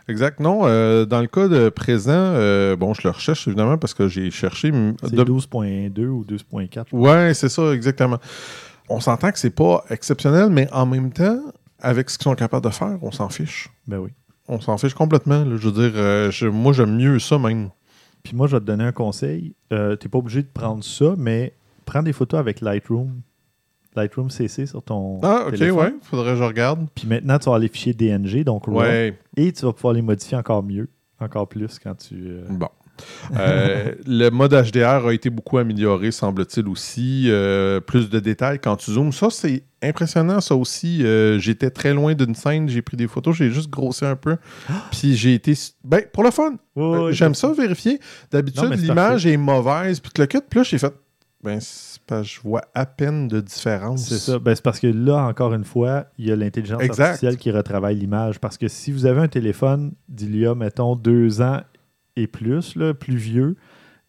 exact. 0.08 0.38
Non, 0.40 0.62
euh, 0.64 1.04
dans 1.04 1.20
le 1.20 1.26
cas 1.26 1.48
de 1.48 1.68
présent, 1.68 2.12
euh, 2.12 2.76
bon, 2.76 2.94
je 2.94 3.00
le 3.04 3.10
recherche 3.10 3.46
évidemment 3.48 3.76
parce 3.78 3.92
que 3.94 4.06
j'ai 4.08 4.30
cherché. 4.30 4.72
C'est 5.02 5.14
de- 5.14 5.22
12.2 5.24 6.06
ou 6.06 6.24
2.4. 6.24 6.86
Ouais, 6.92 7.34
c'est 7.34 7.48
ça, 7.48 7.72
exactement. 7.72 8.18
On 8.88 9.00
s'entend 9.00 9.30
que 9.32 9.38
c'est 9.38 9.50
pas 9.54 9.84
exceptionnel, 9.90 10.50
mais 10.50 10.68
en 10.72 10.86
même 10.86 11.12
temps, 11.12 11.40
avec 11.80 12.10
ce 12.10 12.18
qu'ils 12.18 12.24
sont 12.24 12.34
capables 12.34 12.64
de 12.66 12.70
faire, 12.72 12.98
on 13.02 13.10
s'en 13.10 13.28
fiche. 13.28 13.70
Ben 13.86 13.98
oui. 13.98 14.10
On 14.48 14.60
s'en 14.60 14.76
fiche 14.76 14.94
complètement. 14.94 15.44
là. 15.44 15.56
Je 15.56 15.68
veux 15.68 15.72
dire, 15.90 15.92
euh, 15.98 16.30
je- 16.30 16.46
moi, 16.46 16.72
j'aime 16.72 16.96
mieux 16.96 17.18
ça 17.18 17.38
même. 17.38 17.70
Puis 18.22 18.34
moi, 18.36 18.46
je 18.46 18.56
vais 18.56 18.60
te 18.60 18.66
donner 18.66 18.84
un 18.84 18.92
conseil. 18.92 19.54
Euh, 19.72 19.96
tu 19.96 20.06
n'es 20.06 20.10
pas 20.10 20.18
obligé 20.18 20.42
de 20.42 20.48
prendre 20.52 20.84
ça, 20.84 21.14
mais 21.16 21.54
prends 21.86 22.02
des 22.02 22.12
photos 22.12 22.40
avec 22.40 22.60
Lightroom. 22.60 23.20
Lightroom 23.96 24.28
CC 24.28 24.66
sur 24.66 24.82
ton 24.82 25.20
Ah, 25.22 25.44
ok, 25.46 25.52
téléphone. 25.54 25.76
ouais, 25.78 25.94
faudrait 26.02 26.32
que 26.32 26.38
je 26.38 26.42
regarde. 26.42 26.86
Puis 26.94 27.06
maintenant, 27.06 27.38
tu 27.38 27.48
vas 27.48 27.58
les 27.58 27.68
fichiers 27.68 27.94
DNG, 27.94 28.42
donc 28.44 28.66
Ouais, 28.68 29.16
et 29.36 29.52
tu 29.52 29.64
vas 29.64 29.72
pouvoir 29.72 29.94
les 29.94 30.02
modifier 30.02 30.36
encore 30.36 30.62
mieux, 30.62 30.88
encore 31.20 31.48
plus 31.48 31.78
quand 31.78 31.94
tu... 31.94 32.14
euh, 32.16 32.44
bon. 32.50 32.68
Euh, 33.36 33.92
le 34.06 34.30
mode 34.30 34.52
HDR 34.52 35.06
a 35.06 35.14
été 35.14 35.30
beaucoup 35.30 35.58
amélioré, 35.58 36.10
semble-t-il 36.10 36.68
aussi. 36.68 37.26
Euh, 37.28 37.80
plus 37.80 38.10
de 38.10 38.20
détails 38.20 38.58
quand 38.58 38.76
tu 38.76 38.92
zoomes. 38.92 39.12
Ça, 39.12 39.28
c'est 39.30 39.64
impressionnant, 39.82 40.40
ça 40.40 40.54
aussi. 40.54 41.04
Euh, 41.04 41.38
J'étais 41.38 41.70
très 41.70 41.94
loin 41.94 42.14
d'une 42.14 42.34
scène, 42.34 42.68
j'ai 42.68 42.82
pris 42.82 42.96
des 42.96 43.08
photos, 43.08 43.36
j'ai 43.36 43.50
juste 43.50 43.70
grossé 43.70 44.06
un 44.06 44.16
peu. 44.16 44.36
Puis 44.90 45.16
j'ai 45.16 45.34
été. 45.34 45.54
Ben, 45.84 46.02
pour 46.12 46.22
le 46.22 46.30
fun. 46.30 46.56
J'aime 47.10 47.34
ça 47.34 47.52
vérifier. 47.52 48.00
D'habitude, 48.30 48.72
l'image 48.74 49.26
est 49.26 49.36
mauvaise, 49.36 50.00
puis 50.00 50.12
que 50.12 50.22
le 50.22 50.26
cut, 50.26 50.40
puis 50.48 50.60
là, 50.60 50.64
j'ai 50.64 50.78
fait. 50.78 50.94
Ben, 51.44 51.58
c'est 51.60 52.00
parce 52.06 52.22
que 52.22 52.34
je 52.36 52.40
vois 52.40 52.62
à 52.74 52.86
peine 52.86 53.28
de 53.28 53.38
différence. 53.38 54.08
C'est 54.08 54.16
ça. 54.16 54.38
Ben, 54.38 54.54
c'est 54.54 54.64
parce 54.64 54.80
que 54.80 54.86
là, 54.86 55.26
encore 55.26 55.52
une 55.52 55.64
fois, 55.64 56.06
il 56.16 56.26
y 56.26 56.32
a 56.32 56.36
l'intelligence 56.36 56.80
artificielle 56.80 57.36
qui 57.36 57.50
retravaille 57.50 57.96
l'image. 57.96 58.40
Parce 58.40 58.56
que 58.56 58.66
si 58.66 58.90
vous 58.92 59.04
avez 59.04 59.20
un 59.20 59.28
téléphone 59.28 59.92
d'il 60.08 60.36
y 60.36 60.46
a, 60.46 60.54
mettons, 60.54 60.96
deux 60.96 61.42
ans 61.42 61.60
et 62.16 62.26
plus, 62.26 62.76
là, 62.76 62.94
plus 62.94 63.16
vieux, 63.16 63.56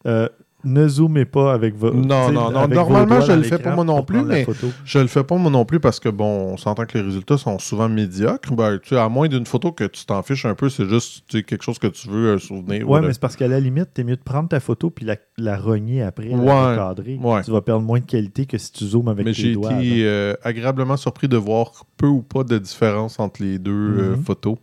euh, 0.06 0.28
ne 0.64 0.88
zoomez 0.88 1.26
pas 1.26 1.52
avec 1.52 1.76
vos. 1.76 1.92
Non, 1.92 2.32
non, 2.32 2.50
non. 2.50 2.66
Normalement, 2.66 3.20
je 3.20 3.32
le 3.32 3.42
fais 3.44 3.58
pas 3.58 3.72
moi 3.74 3.84
non 3.84 4.02
plus, 4.02 4.22
mais-. 4.24 4.44
Je 4.84 4.98
le 4.98 5.06
fais 5.06 5.22
pas 5.22 5.36
moi 5.36 5.48
non 5.50 5.64
plus 5.64 5.78
parce 5.78 6.00
que 6.00 6.08
bon, 6.08 6.24
on 6.54 6.56
s'entend 6.56 6.86
que 6.86 6.98
les 6.98 7.04
résultats 7.04 7.36
sont 7.38 7.58
souvent 7.60 7.88
médiocres. 7.88 8.52
Ben, 8.52 8.80
tu 8.82 8.96
à 8.96 9.08
moins 9.08 9.28
d'une 9.28 9.46
photo 9.46 9.70
que 9.70 9.84
tu 9.84 10.04
t'en 10.06 10.22
fiches 10.24 10.44
un 10.44 10.54
peu, 10.56 10.68
c'est 10.68 10.88
juste 10.88 11.24
tu 11.28 11.38
sais, 11.38 11.42
quelque 11.44 11.62
chose 11.62 11.78
que 11.78 11.86
tu 11.86 12.08
veux, 12.08 12.32
un 12.34 12.38
souvenir. 12.38 12.88
Ouais, 12.88 12.98
ou 12.98 13.02
mais 13.02 13.12
c'est 13.12 13.20
parce 13.20 13.36
qu'à 13.36 13.46
la 13.46 13.60
limite, 13.60 13.90
t'es 13.94 14.02
mieux 14.02 14.16
de 14.16 14.22
prendre 14.22 14.48
ta 14.48 14.58
photo 14.58 14.90
puis 14.90 15.04
la, 15.04 15.16
la 15.38 15.56
rogner 15.56 16.02
après, 16.02 16.28
la 16.30 16.70
recadrer. 16.70 17.16
ouais. 17.22 17.42
Tu 17.44 17.50
vas 17.52 17.60
perdre 17.60 17.82
moins 17.84 18.00
de 18.00 18.04
qualité 18.06 18.46
que 18.46 18.58
si 18.58 18.72
tu 18.72 18.86
zoomes 18.86 19.08
avec 19.08 19.24
Mais 19.24 19.32
tes 19.32 19.42
j'ai 19.42 19.52
doigts. 19.54 19.68
avant. 19.70 19.80
été 19.80 20.04
euh, 20.04 20.34
agréablement 20.42 20.96
surpris 20.96 21.28
de 21.28 21.36
voir 21.36 21.84
peu 21.96 22.06
ou 22.08 22.22
pas 22.22 22.42
de 22.42 22.58
différence 22.58 23.20
entre 23.20 23.40
les 23.42 23.58
deux 23.60 23.70
euh, 23.72 24.16
Mhm. 24.16 24.24
photos. 24.24 24.56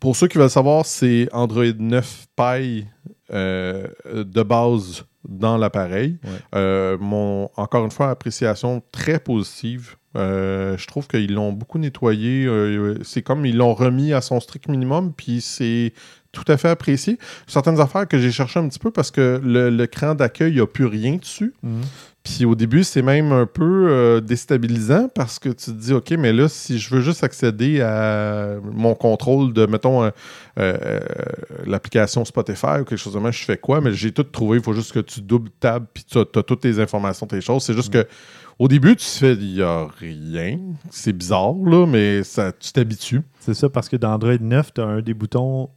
Pour 0.00 0.16
ceux 0.16 0.26
qui 0.28 0.38
veulent 0.38 0.50
savoir, 0.50 0.86
c'est 0.86 1.28
Android 1.32 1.64
9 1.78 2.26
Pie 2.36 2.86
euh, 3.32 3.86
de 4.14 4.42
base 4.42 5.04
dans 5.28 5.58
l'appareil. 5.58 6.18
Ouais. 6.24 6.30
Euh, 6.54 6.96
mon, 6.98 7.50
encore 7.56 7.84
une 7.84 7.90
fois, 7.90 8.08
appréciation 8.10 8.82
très 8.92 9.18
positive. 9.20 9.96
Euh, 10.16 10.76
je 10.78 10.86
trouve 10.86 11.06
qu'ils 11.06 11.34
l'ont 11.34 11.52
beaucoup 11.52 11.78
nettoyé. 11.78 12.48
C'est 13.02 13.22
comme 13.22 13.44
ils 13.46 13.56
l'ont 13.56 13.74
remis 13.74 14.12
à 14.14 14.20
son 14.22 14.40
strict 14.40 14.68
minimum, 14.68 15.12
puis 15.14 15.40
c'est 15.42 15.92
tout 16.32 16.44
à 16.48 16.56
fait 16.56 16.68
apprécié. 16.68 17.18
Certaines 17.46 17.80
affaires 17.80 18.08
que 18.08 18.18
j'ai 18.18 18.30
cherché 18.32 18.58
un 18.58 18.68
petit 18.68 18.78
peu 18.78 18.90
parce 18.90 19.10
que 19.10 19.40
le- 19.44 19.68
l'écran 19.68 20.14
d'accueil, 20.14 20.52
il 20.52 20.54
n'y 20.56 20.60
a 20.60 20.66
plus 20.66 20.86
rien 20.86 21.16
dessus. 21.16 21.52
Mhm. 21.62 21.82
Puis 22.22 22.44
au 22.44 22.54
début, 22.54 22.84
c'est 22.84 23.00
même 23.00 23.32
un 23.32 23.46
peu 23.46 23.88
euh, 23.88 24.20
déstabilisant 24.20 25.08
parce 25.14 25.38
que 25.38 25.48
tu 25.48 25.66
te 25.66 25.70
dis, 25.70 25.94
OK, 25.94 26.10
mais 26.12 26.34
là, 26.34 26.48
si 26.48 26.78
je 26.78 26.94
veux 26.94 27.00
juste 27.00 27.24
accéder 27.24 27.80
à 27.80 28.56
mon 28.62 28.94
contrôle 28.94 29.54
de, 29.54 29.64
mettons, 29.64 30.04
euh, 30.04 30.10
euh, 30.58 31.00
l'application 31.64 32.26
Spotify 32.26 32.80
ou 32.80 32.84
quelque 32.84 32.98
chose 32.98 33.14
de 33.14 33.18
même, 33.18 33.32
je 33.32 33.44
fais 33.44 33.56
quoi? 33.56 33.80
Mais 33.80 33.94
j'ai 33.94 34.12
tout 34.12 34.24
trouvé. 34.24 34.58
Il 34.58 34.62
faut 34.62 34.74
juste 34.74 34.92
que 34.92 35.00
tu 35.00 35.22
double 35.22 35.48
tab 35.60 35.86
puis 35.94 36.04
tu 36.04 36.18
as, 36.18 36.24
toutes 36.24 36.60
tes 36.60 36.78
informations, 36.78 37.26
tes 37.26 37.40
choses. 37.40 37.62
C'est 37.62 37.74
juste 37.74 37.92
que 37.92 38.06
au 38.58 38.68
début, 38.68 38.94
tu 38.96 39.06
te 39.06 39.10
fais, 39.10 39.32
il 39.32 39.54
n'y 39.54 39.62
a 39.62 39.86
rien. 39.86 40.58
C'est 40.90 41.14
bizarre, 41.14 41.54
là, 41.64 41.86
mais 41.86 42.22
ça, 42.22 42.52
tu 42.52 42.70
t'habitues. 42.72 43.22
C'est 43.38 43.54
ça, 43.54 43.70
parce 43.70 43.88
que 43.88 43.96
dans 43.96 44.12
Android 44.12 44.36
9, 44.38 44.74
tu 44.74 44.80
as 44.82 44.84
un 44.84 45.00
des 45.00 45.14
boutons 45.14 45.70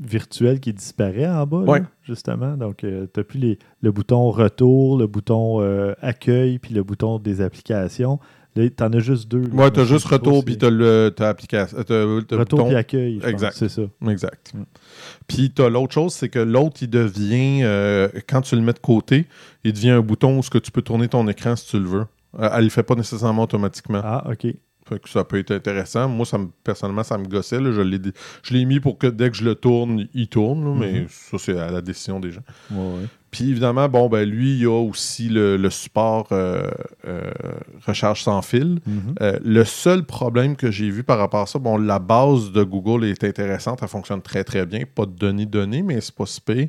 euh, 0.00 0.06
virtuels 0.06 0.60
qui 0.60 0.72
disparaît 0.72 1.28
en 1.28 1.46
bas, 1.46 1.64
là, 1.80 1.86
justement. 2.02 2.56
Donc, 2.56 2.78
tu 2.78 2.86
n'as 2.86 3.24
plus 3.24 3.38
les, 3.38 3.58
le 3.82 3.92
bouton 3.92 4.30
retour, 4.30 4.98
le 4.98 5.06
bouton 5.06 5.60
euh, 5.60 5.94
accueil, 6.00 6.58
puis 6.58 6.74
le 6.74 6.82
bouton 6.82 7.18
des 7.18 7.40
applications. 7.40 8.18
Là, 8.56 8.68
tu 8.68 8.82
en 8.82 8.92
as 8.92 8.98
juste 8.98 9.28
deux. 9.28 9.44
Moi, 9.52 9.70
tu 9.70 9.78
as 9.78 9.84
juste 9.84 10.06
retour 10.06 10.44
puis 10.44 10.58
tu 10.58 10.66
as 10.66 10.70
le 10.70 11.12
Retour 11.16 12.58
bouton- 12.58 12.66
puis 12.66 12.74
accueil. 12.74 13.20
Exact. 13.24 13.54
C'est 13.56 13.68
ça. 13.68 13.82
Exact. 14.08 14.52
Mm. 14.54 14.62
Puis 15.28 15.52
tu 15.54 15.62
as 15.62 15.68
l'autre 15.68 15.94
chose, 15.94 16.12
c'est 16.14 16.28
que 16.28 16.40
l'autre, 16.40 16.78
il 16.82 16.90
devient, 16.90 17.60
euh, 17.62 18.08
quand 18.28 18.40
tu 18.40 18.56
le 18.56 18.62
mets 18.62 18.72
de 18.72 18.80
côté, 18.80 19.26
il 19.62 19.72
devient 19.72 19.90
un 19.90 20.00
bouton 20.00 20.38
où 20.38 20.42
ce 20.42 20.50
que 20.50 20.58
tu 20.58 20.72
peux 20.72 20.82
tourner 20.82 21.06
ton 21.06 21.28
écran 21.28 21.54
si 21.54 21.68
tu 21.68 21.78
le 21.78 21.86
veux. 21.86 22.06
Euh, 22.40 22.48
elle 22.52 22.58
ne 22.58 22.64
le 22.64 22.70
fait 22.70 22.82
pas 22.82 22.96
nécessairement 22.96 23.42
automatiquement. 23.44 24.00
Ah, 24.02 24.24
OK. 24.28 24.52
Fait 24.90 24.98
que 25.00 25.08
ça 25.08 25.24
peut 25.24 25.38
être 25.38 25.52
intéressant. 25.52 26.08
Moi, 26.08 26.26
ça 26.26 26.36
me, 26.36 26.48
personnellement, 26.64 27.02
ça 27.04 27.16
me 27.16 27.24
gossait. 27.26 27.60
là. 27.60 27.70
Je 27.72 27.80
l'ai 27.80 27.98
dé- 27.98 28.12
je 28.42 28.52
l'ai 28.52 28.64
mis 28.66 28.80
pour 28.80 28.98
que 28.98 29.06
dès 29.06 29.30
que 29.30 29.36
je 29.36 29.44
le 29.44 29.54
tourne, 29.54 30.06
il 30.12 30.28
tourne. 30.28 30.64
là, 30.64 30.74
Mais 30.78 31.00
Mhm. 31.02 31.06
ça, 31.08 31.38
c'est 31.38 31.58
à 31.58 31.70
la 31.70 31.80
décision 31.80 32.20
des 32.20 32.32
gens. 32.32 32.42
Ouais, 32.70 32.78
ouais. 32.78 33.06
Puis 33.30 33.48
évidemment, 33.48 33.88
bon, 33.88 34.08
ben 34.08 34.28
lui, 34.28 34.54
il 34.54 34.62
y 34.62 34.66
a 34.66 34.70
aussi 34.76 35.28
le, 35.28 35.56
le 35.56 35.70
support 35.70 36.26
euh, 36.32 36.68
euh, 37.06 37.30
recharge 37.86 38.22
sans 38.24 38.42
fil. 38.42 38.80
Mhm. 38.84 39.14
Euh, 39.22 39.38
le 39.44 39.64
seul 39.64 40.04
problème 40.04 40.56
que 40.56 40.72
j'ai 40.72 40.90
vu 40.90 41.04
par 41.04 41.18
rapport 41.18 41.42
à 41.42 41.46
ça, 41.46 41.60
bon, 41.60 41.76
la 41.78 42.00
base 42.00 42.50
de 42.50 42.64
Google 42.64 43.04
est 43.04 43.22
intéressante, 43.22 43.78
elle 43.82 43.88
fonctionne 43.88 44.20
très 44.20 44.42
très 44.42 44.66
bien. 44.66 44.82
Pas 44.92 45.06
de 45.06 45.12
données 45.12 45.46
données, 45.46 45.82
mais 45.82 46.00
c'est 46.00 46.14
pas 46.14 46.26
si 46.26 46.40
pire. 46.40 46.68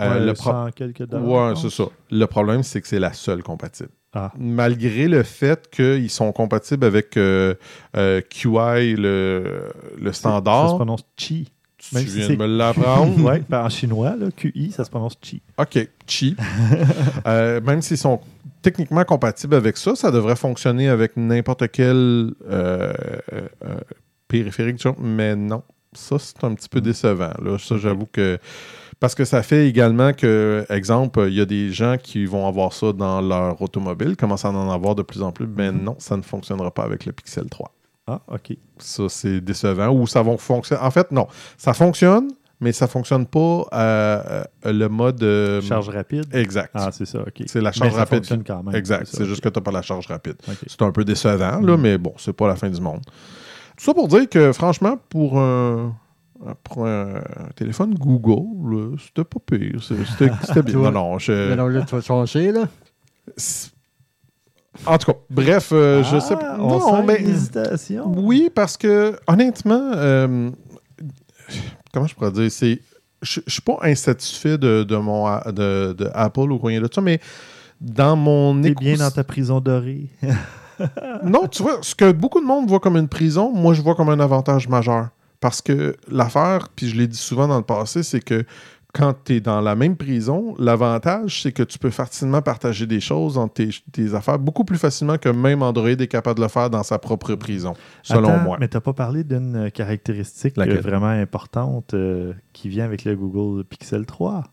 Euh, 0.00 0.18
Ouais, 0.18 0.26
le 0.26 0.32
pro- 0.34 0.50
100 0.50 0.70
quelques 0.72 1.06
dollars. 1.06 1.26
Ouais, 1.26 1.54
je 1.56 1.60
c'est 1.68 1.70
ça. 1.70 1.84
Le 2.10 2.24
problème, 2.26 2.62
c'est 2.62 2.80
que 2.82 2.88
c'est 2.88 2.98
la 3.00 3.12
seule 3.14 3.42
compatible. 3.42 3.88
Ah. 4.14 4.32
Malgré 4.38 5.08
le 5.08 5.22
fait 5.24 5.68
qu'ils 5.70 6.08
sont 6.10 6.30
compatibles 6.32 6.84
avec 6.86 7.16
euh, 7.16 7.54
euh, 7.96 8.20
QI, 8.20 8.94
le, 8.96 9.64
le 9.98 10.06
Ça 10.06 10.12
se 10.12 10.18
standard, 10.20 10.76
prononce 10.76 11.02
Chi. 11.16 11.50
tu 11.78 11.94
même 11.96 12.06
si 12.06 12.16
viens 12.18 12.26
c'est- 12.28 12.36
de 12.36 12.38
me 12.38 12.46
l'apprendre. 12.46 13.20
ouais, 13.24 13.42
ben, 13.48 13.64
en 13.64 13.68
chinois, 13.68 14.14
là, 14.16 14.26
QI, 14.36 14.70
ça 14.70 14.84
se 14.84 14.90
prononce 14.90 15.14
Chi. 15.20 15.42
OK, 15.58 15.88
cheap. 16.06 16.40
Euh, 17.26 17.60
même 17.62 17.82
s'ils 17.82 17.98
sont 17.98 18.20
techniquement 18.62 19.04
compatibles 19.04 19.54
avec 19.54 19.76
ça, 19.76 19.94
ça 19.96 20.10
devrait 20.10 20.36
fonctionner 20.36 20.88
avec 20.88 21.16
n'importe 21.16 21.68
quel 21.72 22.32
périphérique, 24.28 24.82
mais 24.98 25.36
non. 25.36 25.62
Ça, 25.92 26.16
c'est 26.18 26.42
un 26.44 26.54
petit 26.54 26.68
peu 26.68 26.78
Mm. 26.80 26.82
décevant. 26.82 27.32
Là. 27.42 27.56
Ça, 27.58 27.76
j'avoue 27.78 28.06
que. 28.06 28.38
Parce 29.04 29.14
que 29.14 29.26
ça 29.26 29.42
fait 29.42 29.68
également 29.68 30.14
que, 30.14 30.64
exemple, 30.70 31.26
il 31.28 31.34
y 31.34 31.40
a 31.42 31.44
des 31.44 31.70
gens 31.70 31.96
qui 32.02 32.24
vont 32.24 32.48
avoir 32.48 32.72
ça 32.72 32.90
dans 32.94 33.20
leur 33.20 33.60
automobile, 33.60 34.16
commencent 34.16 34.46
à 34.46 34.50
en 34.50 34.70
avoir 34.70 34.94
de 34.94 35.02
plus 35.02 35.20
en 35.20 35.30
plus. 35.30 35.46
Mais 35.46 35.70
Mhm. 35.70 35.82
non, 35.82 35.96
ça 35.98 36.16
ne 36.16 36.22
fonctionnera 36.22 36.70
pas 36.70 36.84
avec 36.84 37.04
le 37.04 37.12
Pixel 37.12 37.44
3. 37.50 37.70
Ah, 38.06 38.20
OK. 38.32 38.56
Ça, 38.78 39.02
c'est 39.10 39.42
décevant. 39.42 39.88
Ou 39.90 40.06
ça 40.06 40.22
va 40.22 40.38
fonctionner. 40.38 40.80
En 40.80 40.90
fait, 40.90 41.12
non. 41.12 41.26
Ça 41.58 41.74
fonctionne, 41.74 42.28
mais 42.62 42.72
ça 42.72 42.86
ne 42.86 42.90
fonctionne 42.92 43.26
pas 43.26 43.66
à 43.72 44.46
le 44.64 44.86
mode. 44.88 45.22
euh, 45.22 45.60
Charge 45.60 45.90
rapide? 45.90 46.24
Exact. 46.34 46.70
Ah, 46.72 46.88
c'est 46.90 47.04
ça, 47.04 47.18
OK. 47.20 47.42
C'est 47.46 47.60
la 47.60 47.72
charge 47.72 47.90
Mais 47.90 47.94
ça 47.94 47.98
rapide. 48.04 48.16
fonctionne 48.20 48.42
quand 48.42 48.62
même. 48.62 48.74
Exact. 48.74 49.06
C'est 49.06 49.26
juste 49.26 49.42
que 49.42 49.50
tu 49.50 49.58
n'as 49.58 49.62
pas 49.62 49.70
la 49.70 49.82
charge 49.82 50.06
rapide. 50.06 50.36
C'est 50.66 50.80
un 50.80 50.92
peu 50.92 51.04
décevant, 51.04 51.60
là, 51.60 51.76
Mm. 51.76 51.80
mais 51.82 51.98
bon, 51.98 52.14
c'est 52.16 52.32
pas 52.32 52.48
la 52.48 52.56
fin 52.56 52.70
du 52.70 52.80
monde. 52.80 53.02
Tout 53.76 53.84
ça 53.84 53.92
pour 53.92 54.08
dire 54.08 54.26
que, 54.30 54.52
franchement, 54.54 54.96
pour 55.10 55.38
un, 55.38 55.94
pour 56.62 56.86
un, 56.86 57.22
téléphone 57.56 57.94
Google, 57.94 58.98
c'était 58.98 59.24
pas 59.24 59.38
pire. 59.44 59.82
C'était 59.82 60.62
bien. 60.62 60.78
non, 60.78 60.90
non, 60.90 61.18
je... 61.18 61.50
Mais 61.50 61.56
non, 61.56 61.68
là, 61.68 61.82
tu 61.82 61.94
vas 61.94 62.00
changer, 62.00 62.52
là? 62.52 62.68
En 64.86 64.98
tout 64.98 65.12
cas, 65.12 65.18
bref, 65.30 65.70
euh, 65.72 66.02
je 66.02 66.18
sais 66.18 66.36
pas. 66.36 66.56
Non, 66.56 67.02
mais. 67.04 67.20
Hésitation. 67.20 68.12
Oui, 68.16 68.50
parce 68.54 68.76
que, 68.76 69.16
honnêtement, 69.26 69.92
euh, 69.94 70.50
comment 71.92 72.06
je 72.06 72.14
pourrais 72.14 72.32
dire, 72.32 72.50
c'est. 72.50 72.80
Je 73.22 73.40
ne 73.40 73.50
suis 73.50 73.62
pas 73.62 73.78
insatisfait 73.82 74.58
de, 74.58 74.82
de 74.82 74.96
mon 74.96 75.26
de, 75.46 75.94
de, 75.94 76.10
Apple 76.12 76.52
ou 76.52 76.58
rien 76.58 76.82
de 76.82 76.88
ça, 76.92 77.00
mais 77.00 77.20
dans 77.80 78.16
mon 78.16 78.60
T'es 78.60 78.74
bien 78.74 78.96
dans 78.96 79.10
ta 79.10 79.24
prison 79.24 79.60
dorée. 79.60 80.08
non, 81.24 81.46
tu 81.46 81.62
vois, 81.62 81.78
ce 81.80 81.94
que 81.94 82.12
beaucoup 82.12 82.40
de 82.40 82.44
monde 82.44 82.68
voit 82.68 82.80
comme 82.80 82.98
une 82.98 83.08
prison, 83.08 83.50
moi 83.50 83.72
je 83.72 83.80
vois 83.80 83.94
comme 83.94 84.10
un 84.10 84.20
avantage 84.20 84.68
majeur. 84.68 85.08
Parce 85.44 85.60
que 85.60 85.94
l'affaire, 86.10 86.70
puis 86.74 86.88
je 86.88 86.96
l'ai 86.96 87.06
dit 87.06 87.18
souvent 87.18 87.46
dans 87.46 87.58
le 87.58 87.64
passé, 87.64 88.02
c'est 88.02 88.24
que 88.24 88.46
quand 88.94 89.14
tu 89.26 89.34
es 89.34 89.40
dans 89.40 89.60
la 89.60 89.74
même 89.74 89.94
prison, 89.94 90.54
l'avantage, 90.58 91.42
c'est 91.42 91.52
que 91.52 91.62
tu 91.62 91.78
peux 91.78 91.90
facilement 91.90 92.40
partager 92.40 92.86
des 92.86 93.00
choses 93.00 93.34
dans 93.34 93.46
tes, 93.46 93.68
affaires 94.14 94.38
beaucoup 94.38 94.64
plus 94.64 94.78
facilement 94.78 95.18
que 95.18 95.28
même 95.28 95.62
Android 95.62 95.90
est 95.90 96.06
capable 96.06 96.38
de 96.38 96.44
le 96.44 96.48
faire 96.48 96.70
dans 96.70 96.82
sa 96.82 96.98
propre 96.98 97.34
prison, 97.34 97.74
selon 98.02 98.38
moi. 98.38 98.56
Mais 98.58 98.68
tu 98.68 98.78
n'as 98.78 98.80
pas 98.80 98.94
parlé 98.94 99.22
d'une 99.22 99.70
caractéristique 99.70 100.56
euh, 100.56 100.80
vraiment 100.80 101.08
importante 101.08 101.92
euh, 101.92 102.32
qui 102.54 102.70
vient 102.70 102.86
avec 102.86 103.04
le 103.04 103.14
Google 103.14 103.64
Pixel 103.64 104.06
3. 104.06 104.44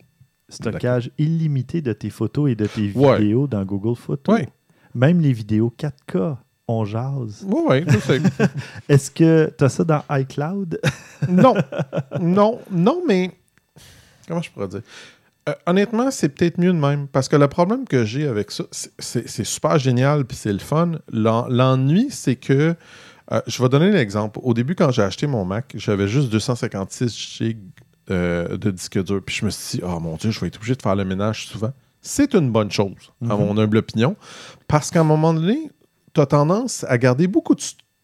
Stockage 0.50 1.10
illimité 1.18 1.82
de 1.82 1.94
tes 1.94 2.10
photos 2.10 2.52
et 2.52 2.56
de 2.56 2.66
tes 2.66 2.88
vidéos 2.88 3.48
dans 3.48 3.64
Google 3.64 3.96
Photos. 3.96 4.42
Même 4.94 5.22
les 5.22 5.32
vidéos 5.32 5.74
4K 5.80 6.36
on 6.72 6.86
jase? 6.86 7.46
Oui, 7.46 7.62
oui, 7.68 7.84
je 7.88 8.00
sais. 8.00 8.22
Est-ce 8.90 9.12
que 9.12 9.54
tu 9.58 9.64
as 9.64 9.70
ça 9.70 9.84
dans 9.84 10.04
iCloud? 10.10 10.80
non. 11.30 11.56
Non, 12.20 12.60
non, 12.72 13.02
mais 13.08 13.32
comment 14.28 14.42
je 14.42 14.52
pourrais 14.52 14.68
dire? 14.68 14.82
Euh, 15.50 15.54
honnêtement, 15.66 16.12
c'est 16.12 16.30
peut-être 16.30 16.58
mieux 16.58 16.72
de 16.72 16.78
même. 16.78 17.08
Parce 17.08 17.28
que 17.28 17.36
le 17.36 17.48
problème 17.48 17.86
que 17.88 18.06
j'ai 18.06 18.28
avec 18.28 18.52
ça, 18.52 18.64
c'est 18.72 19.44
super 19.44 19.80
génial 19.80 20.26
puis 20.26 20.38
c'est 20.38 20.54
le 20.54 20.60
fun. 20.60 20.94
L'ennui, 21.12 22.08
c'est 22.10 22.36
que. 22.36 22.76
Euh, 23.32 23.42
je 23.48 23.64
vais 23.64 23.70
donner 23.70 23.92
l'exemple. 23.92 24.40
Au 24.44 24.54
début, 24.54 24.76
quand 24.76 24.92
j'ai 24.92 25.04
acheté 25.04 25.26
mon 25.26 25.46
Mac, 25.46 25.74
j'avais 25.76 26.08
juste 26.08 26.30
256 26.30 27.18
GB 27.18 27.60
euh, 28.10 28.58
de 28.58 28.72
disque 28.72 29.02
dur. 29.04 29.22
Puis 29.26 29.36
je 29.36 29.46
me 29.46 29.50
suis 29.50 29.78
dit, 29.78 29.84
oh 29.86 30.00
mon 30.00 30.18
Dieu, 30.18 30.32
je 30.32 30.40
vais 30.40 30.48
être 30.48 30.58
obligé 30.58 30.76
de 30.76 30.82
faire 30.82 30.96
le 30.96 31.06
ménage 31.06 31.48
souvent. 31.48 31.72
C'est 32.02 32.34
une 32.34 32.52
bonne 32.52 32.72
chose, 32.72 33.14
à 33.22 33.36
mhm. 33.36 33.40
mon 33.40 33.58
humble 33.58 33.78
opinion. 33.78 34.16
Parce 34.68 34.90
qu'à 34.90 35.02
un 35.02 35.06
moment 35.06 35.34
donné, 35.34 35.70
tu 36.14 36.22
as 36.22 36.26
tendance 36.26 36.86
à 36.88 36.98
garder 36.98 37.28
beaucoup 37.28 37.56
de 37.56 37.62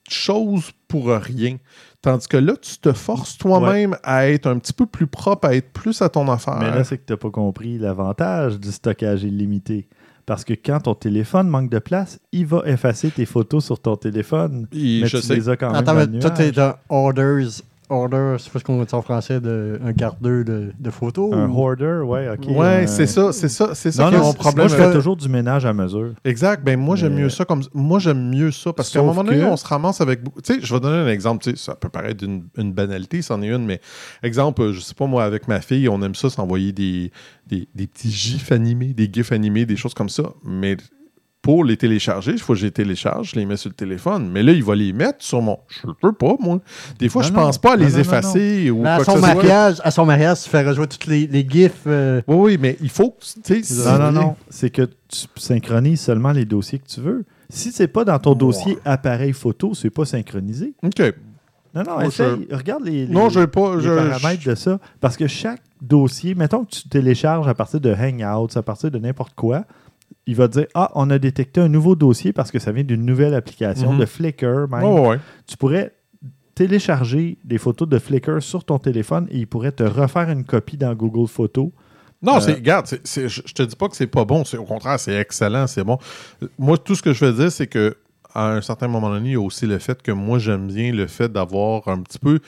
choses 0.09 0.71
pour 0.87 1.07
rien. 1.09 1.57
Tandis 2.01 2.27
que 2.27 2.37
là, 2.37 2.53
tu 2.55 2.77
te 2.77 2.93
forces 2.93 3.37
toi-même 3.37 3.97
à 4.03 4.29
être 4.29 4.47
un 4.47 4.59
petit 4.59 4.73
peu 4.73 4.85
plus 4.85 5.07
propre, 5.07 5.47
à 5.47 5.55
être 5.55 5.71
plus 5.73 6.01
à 6.01 6.09
ton 6.09 6.29
affaire. 6.29 6.59
Mais 6.59 6.69
là, 6.69 6.83
c'est 6.83 6.97
que 6.97 7.05
tu 7.05 7.13
n'as 7.13 7.17
pas 7.17 7.31
compris 7.31 7.77
l'avantage 7.77 8.59
du 8.59 8.71
stockage 8.71 9.23
illimité. 9.23 9.87
Parce 10.25 10.43
que 10.43 10.53
quand 10.53 10.81
ton 10.81 10.93
téléphone 10.93 11.47
manque 11.47 11.69
de 11.69 11.79
place, 11.79 12.19
il 12.33 12.45
va 12.45 12.61
effacer 12.65 13.11
tes 13.11 13.25
photos 13.25 13.63
sur 13.63 13.79
ton 13.79 13.95
téléphone. 13.95 14.67
mais 14.73 15.07
je 15.07 15.17
tu 15.17 15.23
sais. 15.23 15.35
les 15.35 15.49
as 15.49 15.55
quand 15.55 15.67
même 15.71 15.77
Attends, 15.77 15.93
mais 15.93 16.19
toi, 16.19 16.33
es 16.39 16.51
dans 16.51 16.75
Orders 16.89 17.61
Order, 17.89 18.35
c'est 18.37 18.51
pas 18.51 18.59
ce 18.59 18.63
qu'on 18.65 18.83
dit 18.83 18.93
en 18.93 19.01
français, 19.01 19.39
de, 19.39 19.79
un 19.83 19.93
gardeur 19.93 20.43
de, 20.43 20.73
de 20.77 20.89
photos. 20.89 21.33
Un 21.33 21.49
hoarder, 21.49 22.01
ouais, 22.03 22.29
ok. 22.29 22.57
Ouais, 22.57 22.85
c'est 22.85 23.07
ça, 23.07 23.31
c'est 23.31 23.47
ça, 23.47 23.73
c'est 23.75 23.91
ça 23.91 24.09
qui 24.09 24.15
est 24.15 24.19
mon 24.19 24.33
problème. 24.33 24.67
Moi, 24.67 24.77
je 24.77 24.83
fais 24.83 24.91
toujours 24.93 25.15
du 25.15 25.29
ménage 25.29 25.65
à 25.65 25.73
mesure. 25.73 26.11
Exact. 26.25 26.63
Ben 26.65 26.77
moi, 26.77 26.97
j'aime 26.97 27.15
mieux 27.15 27.29
ça 27.29 27.45
comme 27.45 27.63
moi, 27.73 27.99
j'aime 27.99 28.29
mieux 28.29 28.51
ça 28.51 28.73
parce 28.73 28.89
qu'à 28.89 28.99
un 28.99 29.03
moment 29.03 29.23
donné, 29.23 29.43
on 29.43 29.55
se 29.55 29.65
ramasse 29.65 30.01
avec. 30.01 30.21
Tu 30.23 30.29
sais, 30.43 30.59
je 30.61 30.73
vais 30.73 30.79
donner 30.79 30.97
un 30.97 31.07
exemple. 31.07 31.43
Tu 31.43 31.51
sais, 31.51 31.55
ça 31.55 31.75
peut 31.75 31.89
paraître 31.89 32.23
une, 32.23 32.47
une 32.57 32.73
banalité, 32.73 33.21
c'en 33.21 33.41
est 33.41 33.47
une, 33.47 33.65
mais 33.65 33.79
exemple, 34.21 34.71
je 34.71 34.81
sais 34.81 34.93
pas 34.93 35.05
moi, 35.07 35.23
avec 35.23 35.47
ma 35.47 35.61
fille, 35.61 35.87
on 35.87 36.01
aime 36.01 36.15
ça 36.15 36.29
s'envoyer 36.29 36.73
des, 36.73 37.11
des, 37.47 37.69
des 37.73 37.87
petits 37.87 38.11
gifs 38.11 38.51
animés, 38.51 38.93
des 38.93 39.09
gifs 39.11 39.31
animés, 39.31 39.65
des 39.65 39.77
choses 39.77 39.93
comme 39.93 40.09
ça. 40.09 40.23
Mais 40.43 40.75
pour 41.47 41.63
les 41.63 41.77
télécharger, 41.77 42.31
il 42.33 42.39
faut 42.39 42.51
que 42.51 42.59
je 42.59 42.65
les 42.65 42.71
télécharge, 42.71 43.31
je 43.31 43.39
les 43.39 43.45
mets 43.45 43.55
sur 43.55 43.69
le 43.69 43.73
téléphone. 43.73 44.29
Mais 44.29 44.43
là, 44.43 44.51
il 44.51 44.65
va 44.65 44.75
les 44.75 44.91
mettre 44.91 45.23
sur 45.23 45.41
mon. 45.41 45.57
Je 45.69 45.87
peux 46.01 46.11
pas, 46.11 46.35
moi. 46.41 46.59
Des 46.99 47.07
fois, 47.07 47.23
je 47.23 47.31
pense 47.31 47.57
pas 47.57 47.73
à 47.73 47.75
les 47.77 47.97
effacer 47.97 48.69
ou 48.69 48.85
à 48.85 49.01
son 49.01 49.17
mariage, 49.17 49.77
À 49.81 49.91
son 49.91 50.05
mariage, 50.05 50.43
tu 50.43 50.49
fais 50.49 50.67
rejouer 50.67 50.87
toutes 50.87 51.05
les, 51.05 51.25
les 51.25 51.47
GIFs. 51.47 51.71
Euh. 51.87 52.21
Oui, 52.27 52.35
oui, 52.35 52.57
mais 52.59 52.77
il 52.81 52.89
faut. 52.89 53.15
Non, 53.85 53.97
non, 53.97 54.11
non. 54.11 54.35
C'est 54.49 54.71
que 54.71 54.89
tu 55.07 55.25
synchronises 55.37 56.01
seulement 56.01 56.33
les 56.33 56.43
dossiers 56.43 56.79
que 56.79 56.87
tu 56.87 56.99
veux. 56.99 57.23
Si 57.47 57.71
c'est 57.71 57.87
pas 57.87 58.03
dans 58.03 58.19
ton 58.19 58.33
dossier 58.33 58.77
appareil 58.83 59.31
photo, 59.31 59.73
c'est 59.73 59.89
pas 59.89 60.03
synchronisé. 60.03 60.73
OK. 60.83 61.01
Non, 61.73 61.83
non, 61.83 62.01
essaye, 62.01 62.47
regarde 62.51 62.83
les, 62.83 63.07
non, 63.07 63.29
pas, 63.29 63.75
les 63.77 63.87
paramètres 63.87 64.43
de 64.45 64.55
ça. 64.55 64.79
Parce 64.99 65.15
que 65.15 65.27
chaque 65.27 65.61
dossier, 65.81 66.35
mettons 66.35 66.65
que 66.65 66.71
tu 66.71 66.89
télécharges 66.89 67.47
à 67.47 67.53
partir 67.53 67.79
de 67.79 67.93
Hangouts, 67.93 68.57
à 68.57 68.63
partir 68.63 68.91
de 68.91 68.97
n'importe 68.97 69.33
quoi, 69.35 69.63
il 70.27 70.35
va 70.35 70.47
dire 70.47 70.67
Ah, 70.75 70.91
on 70.93 71.09
a 71.09 71.17
détecté 71.17 71.61
un 71.61 71.69
nouveau 71.69 71.95
dossier 71.95 72.33
parce 72.33 72.51
que 72.51 72.59
ça 72.59 72.71
vient 72.71 72.83
d'une 72.83 73.05
nouvelle 73.05 73.33
application 73.33 73.93
mhm. 73.93 73.99
de 73.99 74.05
Flickr. 74.05 74.67
Même. 74.69 75.19
Tu 75.47 75.57
pourrais 75.57 75.93
télécharger 76.53 77.37
des 77.43 77.57
photos 77.57 77.87
de 77.87 77.97
Flickr 77.97 78.41
sur 78.41 78.63
ton 78.63 78.77
téléphone 78.77 79.27
et 79.31 79.37
il 79.37 79.47
pourrait 79.47 79.71
te 79.71 79.83
refaire 79.83 80.29
une 80.29 80.43
copie 80.43 80.77
dans 80.77 80.93
Google 80.93 81.27
Photos. 81.27 81.69
Non, 82.21 82.37
euh, 82.37 82.39
c'est, 82.39 82.53
regarde, 82.53 82.87
je, 82.87 83.53
te 83.53 83.63
dis 83.63 83.75
pas 83.75 83.87
que 83.89 83.95
c'est 83.95 84.07
pas 84.07 84.25
bon, 84.25 84.41
au 84.41 84.63
contraire, 84.63 84.99
c'est 84.99 85.15
excellent, 85.15 85.67
c'est 85.67 85.83
bon. 85.83 85.99
Moi, 86.57 86.77
tout 86.79 86.95
ce 86.95 87.03
que 87.03 87.13
je 87.13 87.25
veux 87.25 87.33
dire, 87.33 87.51
c'est 87.51 87.67
que 87.67 87.95
à 88.33 88.51
un 88.53 88.61
certain 88.61 88.87
moment 88.87 89.09
donné, 89.09 89.29
il 89.29 89.33
y 89.33 89.35
a 89.35 89.41
aussi 89.41 89.65
le 89.65 89.79
fait 89.79 90.01
que 90.01 90.11
moi, 90.11 90.39
j'aime 90.39 90.67
bien 90.67 90.91
le 90.91 91.07
fait 91.07 91.31
d'avoir 91.31 91.87
un 91.87 92.01
petit 92.01 92.19
peu 92.19 92.39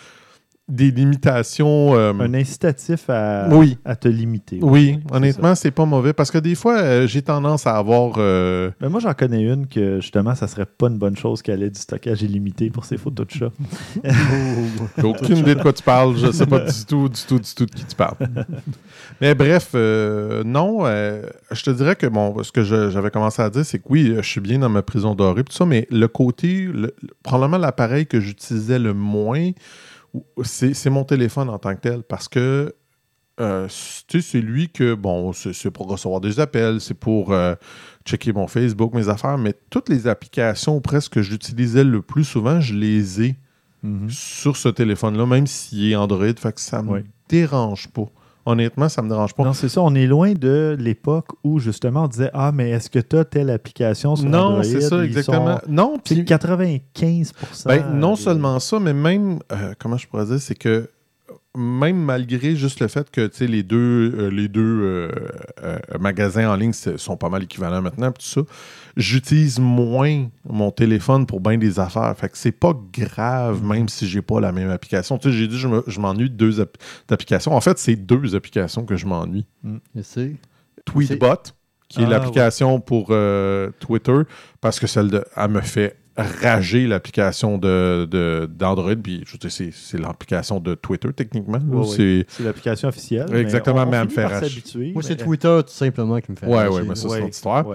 des 0.69 0.91
limitations. 0.91 1.95
Euh, 1.95 2.13
un 2.13 2.33
incitatif 2.33 3.09
à, 3.09 3.49
à 3.85 3.95
te 3.95 4.07
limiter. 4.07 4.59
Oui, 4.61 4.99
honnêtement, 5.11 5.55
c'est 5.55 5.71
pas 5.71 5.85
mauvais 5.85 6.13
parce 6.13 6.31
que 6.31 6.37
des 6.37 6.55
fois, 6.55 6.77
euh, 6.79 7.07
j'ai 7.07 7.21
tendance 7.21 7.65
à 7.67 7.75
avoir. 7.75 8.13
Euh, 8.17 8.69
Mais 8.79 8.89
moi, 8.89 8.99
j'en 8.99 9.13
connais 9.13 9.41
une 9.41 9.67
que 9.67 9.99
justement, 9.99 10.35
ça 10.35 10.47
serait 10.47 10.65
pas 10.65 10.87
une 10.87 10.97
bonne 10.97 11.17
chose 11.17 11.41
qu'elle 11.41 11.63
ait 11.63 11.69
du 11.69 11.79
stockage 11.79 12.21
illimité 12.21 12.69
pour 12.69 12.85
ses 12.85 12.97
photos 12.97 13.27
de 13.27 13.31
chat. 13.31 13.51
j'ai 14.97 15.03
aucune 15.03 15.37
idée 15.37 15.55
de 15.55 15.61
quoi 15.61 15.73
tu 15.73 15.83
parles. 15.83 16.15
Je 16.17 16.31
sais 16.31 16.45
pas 16.45 16.59
du 16.59 16.85
tout, 16.87 17.09
du 17.09 17.21
tout, 17.27 17.39
du 17.39 17.55
tout 17.55 17.65
de 17.65 17.71
qui 17.71 17.85
tu 17.85 17.95
parles. 17.95 18.17
Mais 19.21 19.33
bref, 19.33 19.73
non, 19.73 20.85
je 20.85 21.63
te 21.63 21.71
dirais 21.71 21.95
que 21.95 22.07
bon, 22.07 22.43
ce 22.43 22.51
que 22.51 22.63
j'avais 22.63 23.09
commencé 23.09 23.41
à 23.41 23.49
dire, 23.49 23.65
c'est 23.65 23.79
que 23.79 23.85
oui, 23.89 24.13
je 24.15 24.27
suis 24.27 24.41
bien 24.41 24.59
dans 24.59 24.69
ma 24.69 24.81
prison 24.81 25.15
dorée, 25.15 25.43
tout 25.43 25.53
ça, 25.53 25.65
mais 25.65 25.87
le 25.89 26.07
côté, 26.07 26.69
probablement 27.23 27.57
l'appareil 27.57 28.05
que 28.05 28.19
j'utilisais 28.19 28.79
le 28.79 28.93
moins, 28.93 29.51
c'est 30.43 30.89
mon 30.89 31.03
téléphone 31.03 31.49
en 31.49 31.59
tant 31.59 31.75
que 31.75 31.81
tel 31.81 32.03
parce 32.03 32.27
que 32.27 32.73
euh, 33.39 33.67
c'est 33.69 34.41
lui 34.41 34.69
que, 34.69 34.95
bon, 34.95 35.31
c'est 35.31 35.71
pour 35.71 35.87
recevoir 35.87 36.19
des 36.19 36.39
appels, 36.39 36.81
c'est 36.81 36.93
pour 36.93 37.31
euh, 37.31 37.55
checker 38.05 38.33
mon 38.33 38.47
Facebook, 38.47 38.93
mes 38.93 39.07
affaires, 39.07 39.37
mais 39.37 39.53
toutes 39.69 39.87
les 39.87 40.07
applications 40.07 40.81
presque 40.81 41.13
que 41.13 41.21
j'utilisais 41.21 41.85
le 41.85 42.01
plus 42.01 42.25
souvent, 42.25 42.59
je 42.59 42.73
les 42.73 43.21
ai 43.21 43.35
mm-hmm. 43.85 44.09
sur 44.09 44.57
ce 44.57 44.67
téléphone-là, 44.67 45.25
même 45.25 45.47
s'il 45.47 45.91
est 45.91 45.95
Android, 45.95 46.25
fait 46.37 46.53
que 46.53 46.59
ça 46.59 46.81
me 46.81 47.03
dérange 47.29 47.87
pas. 47.87 48.09
Honnêtement, 48.45 48.89
ça 48.89 49.01
ne 49.01 49.07
me 49.07 49.11
dérange 49.11 49.33
pas. 49.33 49.43
Non, 49.43 49.53
c'est 49.53 49.69
ça. 49.69 49.81
On 49.81 49.93
est 49.95 50.07
loin 50.07 50.33
de 50.33 50.75
l'époque 50.79 51.27
où 51.43 51.59
justement 51.59 52.05
on 52.05 52.07
disait 52.07 52.31
Ah, 52.33 52.51
mais 52.53 52.69
est-ce 52.71 52.89
que 52.89 52.99
tu 52.99 53.17
as 53.17 53.25
telle 53.25 53.49
application 53.49 54.15
sur 54.15 54.29
non, 54.29 54.39
Android? 54.39 54.63
c'est 54.63 54.81
ça, 54.81 55.03
exactement. 55.03 55.59
Non, 55.67 55.97
puis 56.03 56.23
95% 56.23 56.83
ben, 57.65 57.93
Non 57.93 58.15
seulement 58.15 58.59
ça, 58.59 58.79
mais 58.79 58.93
même, 58.93 59.39
euh, 59.51 59.73
comment 59.77 59.97
je 59.97 60.07
pourrais 60.07 60.25
dire, 60.25 60.39
c'est 60.39 60.55
que 60.55 60.89
même 61.57 61.97
malgré 61.97 62.55
juste 62.55 62.79
le 62.79 62.87
fait 62.87 63.09
que 63.09 63.29
les 63.43 63.63
deux, 63.63 64.13
euh, 64.15 64.29
les 64.29 64.47
deux 64.47 64.61
euh, 64.61 65.11
euh, 65.63 65.79
magasins 65.99 66.49
en 66.49 66.55
ligne 66.55 66.73
sont 66.73 67.17
pas 67.17 67.29
mal 67.29 67.43
équivalents 67.43 67.81
maintenant, 67.81 68.11
tout 68.11 68.21
ça, 68.21 68.41
j'utilise 68.95 69.59
moins 69.59 70.27
mon 70.47 70.71
téléphone 70.71 71.25
pour 71.25 71.41
bien 71.41 71.57
des 71.57 71.79
affaires. 71.79 72.15
Fait 72.15 72.29
que 72.29 72.37
c'est 72.37 72.51
pas 72.51 72.73
grave, 72.93 73.63
même 73.63 73.89
si 73.89 74.07
j'ai 74.07 74.21
pas 74.21 74.39
la 74.39 74.51
même 74.51 74.69
application. 74.69 75.17
Tu 75.17 75.31
sais, 75.31 75.37
j'ai 75.37 75.47
dit 75.47 75.57
je 75.57 75.99
m'ennuie 75.99 76.29
de 76.29 76.35
deux 76.35 76.65
applications. 77.09 77.53
En 77.53 77.61
fait, 77.61 77.79
c'est 77.79 77.95
deux 77.95 78.35
applications 78.35 78.85
que 78.85 78.95
je 78.95 79.07
m'ennuie. 79.07 79.45
Mm. 79.63 79.77
Tweetbot, 80.85 81.35
qui 81.87 82.01
est 82.01 82.05
ah, 82.05 82.09
l'application 82.09 82.79
pour 82.79 83.07
Twitter, 83.79 84.21
parce 84.61 84.79
que 84.79 84.85
celle 84.85 85.09
de, 85.09 85.25
elle 85.35 85.49
me 85.49 85.61
fait 85.61 85.98
rager 86.23 86.87
l'application 86.87 87.57
d'Android. 87.57 88.95
De, 88.95 89.01
puis, 89.01 89.23
c'est 89.49 89.99
l'application 89.99 90.59
de 90.59 90.75
Twitter, 90.75 91.09
techniquement. 91.15 91.59
c'est 91.85 92.25
l'application 92.39 92.89
officielle. 92.89 93.33
Exactement, 93.35 93.85
mais, 93.85 93.97
elle 93.97 94.05
me 94.05 94.09
fait 94.09 94.25
rager. 94.25 94.61
Moi, 94.93 95.03
c'est 95.03 95.17
Twitter, 95.17 95.59
tout 95.65 95.73
simplement, 95.73 96.19
qui 96.19 96.31
me 96.31 96.35
fait 96.35 96.47
ouais, 96.47 96.67
rager. 96.67 96.81
Oui, 96.81 96.87
mais 96.87 96.95
ça, 96.95 97.09
c'est 97.09 97.19
notre 97.19 97.29
histoire. 97.29 97.65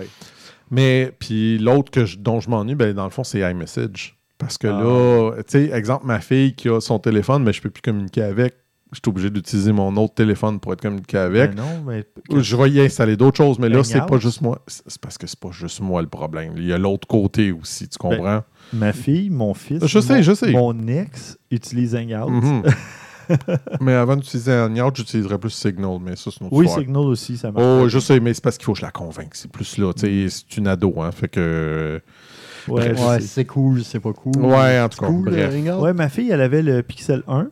Mais, 0.70 1.12
puis 1.18 1.58
l'autre 1.58 1.92
dont 2.18 2.40
je 2.40 2.48
m'ennuie, 2.48 2.74
ben, 2.74 2.94
dans 2.94 3.04
le 3.04 3.10
fond, 3.10 3.24
c'est 3.24 3.40
iMessage. 3.40 4.16
Parce 4.38 4.58
que 4.58 4.66
ah. 4.66 4.82
là, 4.82 5.42
tu 5.42 5.44
sais, 5.48 5.70
exemple, 5.70 6.06
ma 6.06 6.20
fille 6.20 6.54
qui 6.54 6.68
a 6.68 6.80
son 6.80 6.98
téléphone, 6.98 7.44
mais 7.44 7.52
je 7.52 7.62
peux 7.62 7.70
plus 7.70 7.82
communiquer 7.82 8.22
avec 8.22 8.54
je 8.94 9.00
suis 9.02 9.10
obligé 9.10 9.30
d'utiliser 9.30 9.72
mon 9.72 9.96
autre 9.96 10.14
téléphone 10.14 10.60
pour 10.60 10.72
être 10.72 10.80
communiqué 10.80 11.18
avec. 11.18 11.54
Ben 11.54 11.62
non, 11.62 11.82
mais... 11.86 12.04
Je 12.40 12.56
vais 12.56 12.70
y 12.70 12.80
installer 12.80 13.16
d'autres 13.16 13.36
choses, 13.36 13.58
mais 13.58 13.68
là, 13.68 13.82
c'est 13.82 14.06
pas 14.06 14.18
juste 14.18 14.40
moi. 14.40 14.62
C'est 14.66 15.00
parce 15.00 15.18
que 15.18 15.26
c'est 15.26 15.38
pas 15.38 15.50
juste 15.50 15.80
moi 15.80 16.00
le 16.00 16.08
problème. 16.08 16.54
Il 16.56 16.66
y 16.66 16.72
a 16.72 16.78
l'autre 16.78 17.06
côté 17.06 17.52
aussi, 17.52 17.88
tu 17.88 17.98
ben, 18.00 18.16
comprends? 18.16 18.42
ma 18.72 18.92
fille, 18.92 19.30
mon 19.30 19.52
fils, 19.54 19.84
je 19.84 20.00
sais, 20.00 20.16
mon, 20.16 20.22
je 20.22 20.32
sais. 20.32 20.50
mon 20.52 20.88
ex 20.88 21.38
utilise 21.50 21.94
Hangout. 21.94 22.30
Mhm. 22.30 22.62
mais 23.80 23.94
avant 23.94 24.16
d'utiliser 24.16 24.52
Hangout, 24.52 24.94
j'utiliserais 24.94 25.38
plus 25.38 25.50
Signal, 25.50 25.98
mais 26.00 26.16
ça, 26.16 26.30
c'est 26.30 26.40
une 26.40 26.46
autre 26.46 26.56
Oui. 26.56 26.68
Signal 26.68 27.04
aussi, 27.04 27.36
ça 27.36 27.50
marche. 27.50 27.64
Oh, 27.66 27.88
je 27.88 27.98
sais, 27.98 28.20
mais 28.20 28.32
c'est 28.32 28.42
parce 28.42 28.56
qu'il 28.56 28.64
faut 28.64 28.72
que 28.72 28.78
je 28.78 28.84
la 28.84 28.90
convainque. 28.90 29.34
C'est 29.34 29.50
plus 29.50 29.78
là, 29.78 29.92
tu 29.92 30.28
sais, 30.28 30.36
c'est 30.48 30.56
une 30.58 30.68
ado, 30.68 30.94
hein, 31.00 31.10
fait 31.12 31.28
que... 31.28 32.00
Ouais, 32.68 32.98
Ouais, 32.98 33.20
c'est 33.20 33.44
cool, 33.44 33.84
c'est 33.84 34.00
pas 34.00 34.12
cool. 34.12 34.36
Ouais, 34.38 34.80
en 34.80 34.88
tout 34.88 34.96
C'est 34.98 35.00
cas, 35.00 35.06
cool, 35.06 35.30
bref. 35.30 35.54
Hangout? 35.54 35.82
Ouais, 35.82 35.92
ma 35.92 36.08
fille, 36.08 36.30
elle 36.30 36.40
avait 36.40 36.62
le 36.62 36.82
Pixel 36.82 37.22
1. 37.28 37.48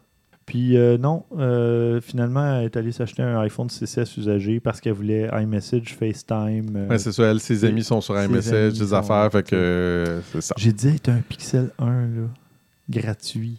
Puis 0.47 0.77
euh, 0.77 0.99
non, 0.99 1.25
euh, 1.39 2.01
finalement, 2.01 2.57
elle 2.59 2.65
est 2.65 2.77
allée 2.77 2.91
s'acheter 2.93 3.23
un 3.23 3.39
iPhone 3.41 3.69
6S 3.69 4.19
usagé 4.19 4.59
parce 4.61 4.81
qu'elle 4.81 4.93
voulait 4.95 5.31
iMessage, 5.41 5.95
FaceTime. 5.99 6.75
euh, 6.77 6.89
Ouais, 6.89 6.99
c'est 6.99 7.13
ça, 7.13 7.25
elle, 7.25 7.41
ses 7.41 7.65
amis 7.65 7.85
sont 7.85 8.01
sur 8.01 8.21
iMessage, 8.21 8.75
des 8.79 8.87
sont- 8.87 8.93
affaires, 8.95 9.31
fait 9.31 9.43
que 9.45 9.55
euh, 9.55 10.21
c'est 10.33 10.41
ça. 10.43 10.55
J'ai 10.59 10.73
dit, 10.73 10.99
t'as 11.01 11.13
un 11.13 11.21
Pixel 11.27 11.71
1, 11.79 11.87
là, 11.87 12.29
gratuit. 12.91 13.59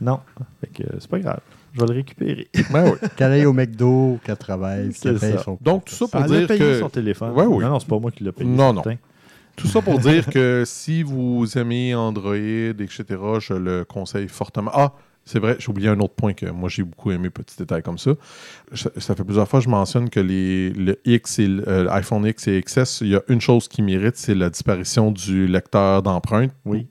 Non, 0.00 0.20
fait 0.60 0.68
que 0.68 0.82
euh, 0.84 0.96
c'est 0.98 1.10
pas 1.10 1.18
grave. 1.20 1.40
Je 1.74 1.80
vais 1.80 1.86
le 1.86 1.92
récupérer. 1.94 2.48
Ben 2.72 2.90
oui. 2.90 3.08
Qu'elle 3.16 3.32
aille 3.32 3.46
au 3.46 3.52
McDo, 3.52 4.18
qu'elle 4.24 4.36
travaille, 4.36 4.92
C'est 4.92 5.02
qu'elle 5.10 5.18
paye 5.20 5.32
ça. 5.34 5.42
son... 5.44 5.58
Donc, 5.60 5.84
tout 5.84 5.94
ça 5.94 6.06
pour 6.08 6.20
elle 6.24 6.32
a 6.34 6.38
dire 6.38 6.48
payé 6.48 6.58
que... 6.58 6.78
son 6.80 6.88
téléphone. 6.88 7.30
Ouais, 7.32 7.44
oui. 7.46 7.62
Non, 7.62 7.70
non, 7.70 7.78
c'est 7.78 7.88
pas 7.88 7.98
moi 7.98 8.10
qui 8.10 8.24
l'ai 8.24 8.32
payé. 8.32 8.48
Non, 8.50 8.72
non. 8.72 8.82
Tout 9.54 9.68
ça 9.68 9.80
pour 9.82 9.98
dire 9.98 10.26
que 10.30 10.64
si 10.66 11.02
vous 11.02 11.46
aimez 11.58 11.94
Android, 11.94 12.34
etc., 12.34 13.04
je 13.40 13.52
le 13.52 13.84
conseille 13.84 14.26
fortement. 14.26 14.70
Ah, 14.74 14.92
c'est 15.30 15.38
vrai, 15.38 15.56
j'ai 15.58 15.68
oublié 15.68 15.88
un 15.88 15.98
autre 16.00 16.14
point 16.14 16.32
que 16.32 16.46
moi 16.46 16.68
j'ai 16.68 16.82
beaucoup 16.82 17.10
aimé, 17.12 17.30
petit 17.30 17.56
détail 17.56 17.82
comme 17.82 17.98
ça. 17.98 18.12
Ça 18.74 19.14
fait 19.14 19.24
plusieurs 19.24 19.48
fois 19.48 19.60
que 19.60 19.64
je 19.64 19.70
mentionne 19.70 20.10
que 20.10 20.20
les, 20.20 20.70
le 20.70 20.98
X 21.04 21.38
et 21.38 21.46
le- 21.46 21.68
euh, 21.68 21.84
l'iPhone 21.84 22.26
X 22.26 22.48
et 22.48 22.60
XS, 22.62 23.00
il 23.02 23.08
y 23.08 23.16
a 23.16 23.22
une 23.28 23.40
chose 23.40 23.68
qui 23.68 23.82
mérite, 23.82 24.16
c'est 24.16 24.34
la 24.34 24.50
disparition 24.50 25.10
du 25.12 25.46
lecteur 25.46 26.02
d'empreintes. 26.02 26.52
Oui. 26.64 26.86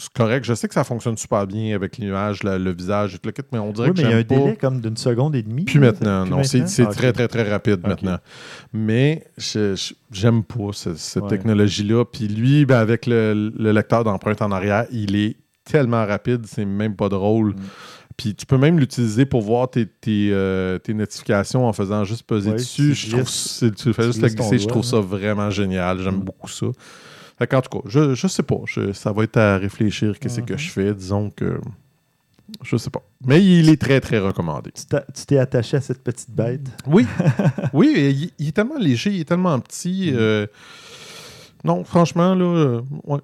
C'est 0.00 0.12
correct, 0.12 0.44
je 0.44 0.54
sais 0.54 0.68
que 0.68 0.74
ça 0.74 0.84
fonctionne 0.84 1.16
super 1.16 1.44
bien 1.48 1.74
avec 1.74 1.96
l'image, 1.98 2.44
la- 2.44 2.56
le 2.56 2.70
visage 2.72 3.16
et 3.16 3.18
tout 3.18 3.26
le 3.26 3.32
kit, 3.32 3.42
mais 3.52 3.58
on 3.58 3.72
dirait 3.72 3.88
Oui, 3.88 3.94
que 3.96 4.00
mais 4.02 4.06
il 4.08 4.10
y 4.12 4.14
a 4.14 4.18
un 4.18 4.22
pas. 4.22 4.34
délai 4.36 4.56
comme 4.56 4.80
d'une 4.80 4.96
seconde 4.96 5.34
et 5.34 5.42
demie. 5.42 5.64
Plus 5.64 5.80
là, 5.80 5.86
maintenant, 5.88 6.22
plus 6.22 6.30
non. 6.30 6.42
C'est 6.44 6.82
Ah, 6.84 6.86
très, 6.86 7.12
très, 7.12 7.26
très 7.26 7.50
rapide 7.50 7.80
maintenant. 7.84 8.18
Mais 8.72 9.24
j'aime 10.12 10.44
pas 10.44 10.70
ce- 10.72 10.94
cette 10.94 11.24
Ouais. 11.24 11.28
technologie-là. 11.30 12.04
Puis 12.04 12.28
lui, 12.28 12.64
ben, 12.64 12.78
avec 12.78 13.06
le, 13.06 13.52
le 13.58 13.72
lecteur 13.72 14.04
d'empreinte 14.04 14.40
en 14.40 14.52
arrière, 14.52 14.86
il 14.92 15.16
est 15.16 15.36
tellement 15.70 16.04
rapide, 16.06 16.44
c'est 16.46 16.64
même 16.64 16.96
pas 16.96 17.08
drôle. 17.08 17.50
Mm. 17.50 17.56
Puis 18.16 18.34
tu 18.34 18.46
peux 18.46 18.58
même 18.58 18.80
l'utiliser 18.80 19.26
pour 19.26 19.42
voir 19.42 19.70
tes, 19.70 19.86
tes, 19.86 20.30
euh, 20.32 20.78
tes 20.78 20.92
notifications 20.92 21.66
en 21.68 21.72
faisant 21.72 22.02
juste 22.04 22.24
peser 22.24 22.50
Ouais, 22.50 22.56
dessus. 22.56 22.94
Je 22.94 23.10
trouve, 23.12 23.72
tu 23.76 23.92
fais 23.92 24.02
juste 24.04 24.20
le 24.22 24.28
glisser, 24.28 24.58
je 24.58 24.64
doigt, 24.64 24.72
trouve 24.72 24.84
ça 24.84 24.98
vraiment 24.98 25.50
génial. 25.50 26.00
J'aime 26.00 26.16
Mm. 26.16 26.24
beaucoup 26.24 26.48
ça. 26.48 26.66
Fait 27.38 27.54
en 27.54 27.60
tout 27.62 27.78
cas, 27.78 27.88
je, 27.88 28.14
je 28.14 28.26
sais 28.26 28.42
pas. 28.42 28.58
Je- 28.66 28.92
ça 28.92 29.12
va 29.12 29.22
être 29.22 29.36
à 29.36 29.56
réfléchir 29.58 30.18
qu'est-ce 30.18 30.40
que 30.40 30.54
Mhm. 30.54 30.58
je 30.58 30.70
fais. 30.70 30.94
Disons 30.94 31.30
que. 31.30 31.60
Je 32.64 32.76
sais 32.78 32.90
pas. 32.90 33.02
Mais 33.26 33.44
il 33.44 33.68
est 33.68 33.80
très, 33.80 34.00
très 34.00 34.18
recommandé. 34.18 34.70
Tu 34.72 35.26
t'es 35.26 35.38
attaché 35.38 35.76
à 35.76 35.80
cette 35.82 36.02
petite 36.02 36.30
bête? 36.30 36.66
Oui, 36.86 37.06
oui, 37.74 38.32
il 38.38 38.48
est 38.48 38.52
tellement 38.52 38.78
léger, 38.78 39.10
il 39.10 39.20
est 39.20 39.24
tellement 39.28 39.60
petit. 39.60 40.10
Mm. 40.12 40.16
euh, 40.18 40.46
non, 41.62 41.84
franchement, 41.84 42.34
là, 42.34 42.44
euh, 42.44 42.80
ouais, 43.04 43.20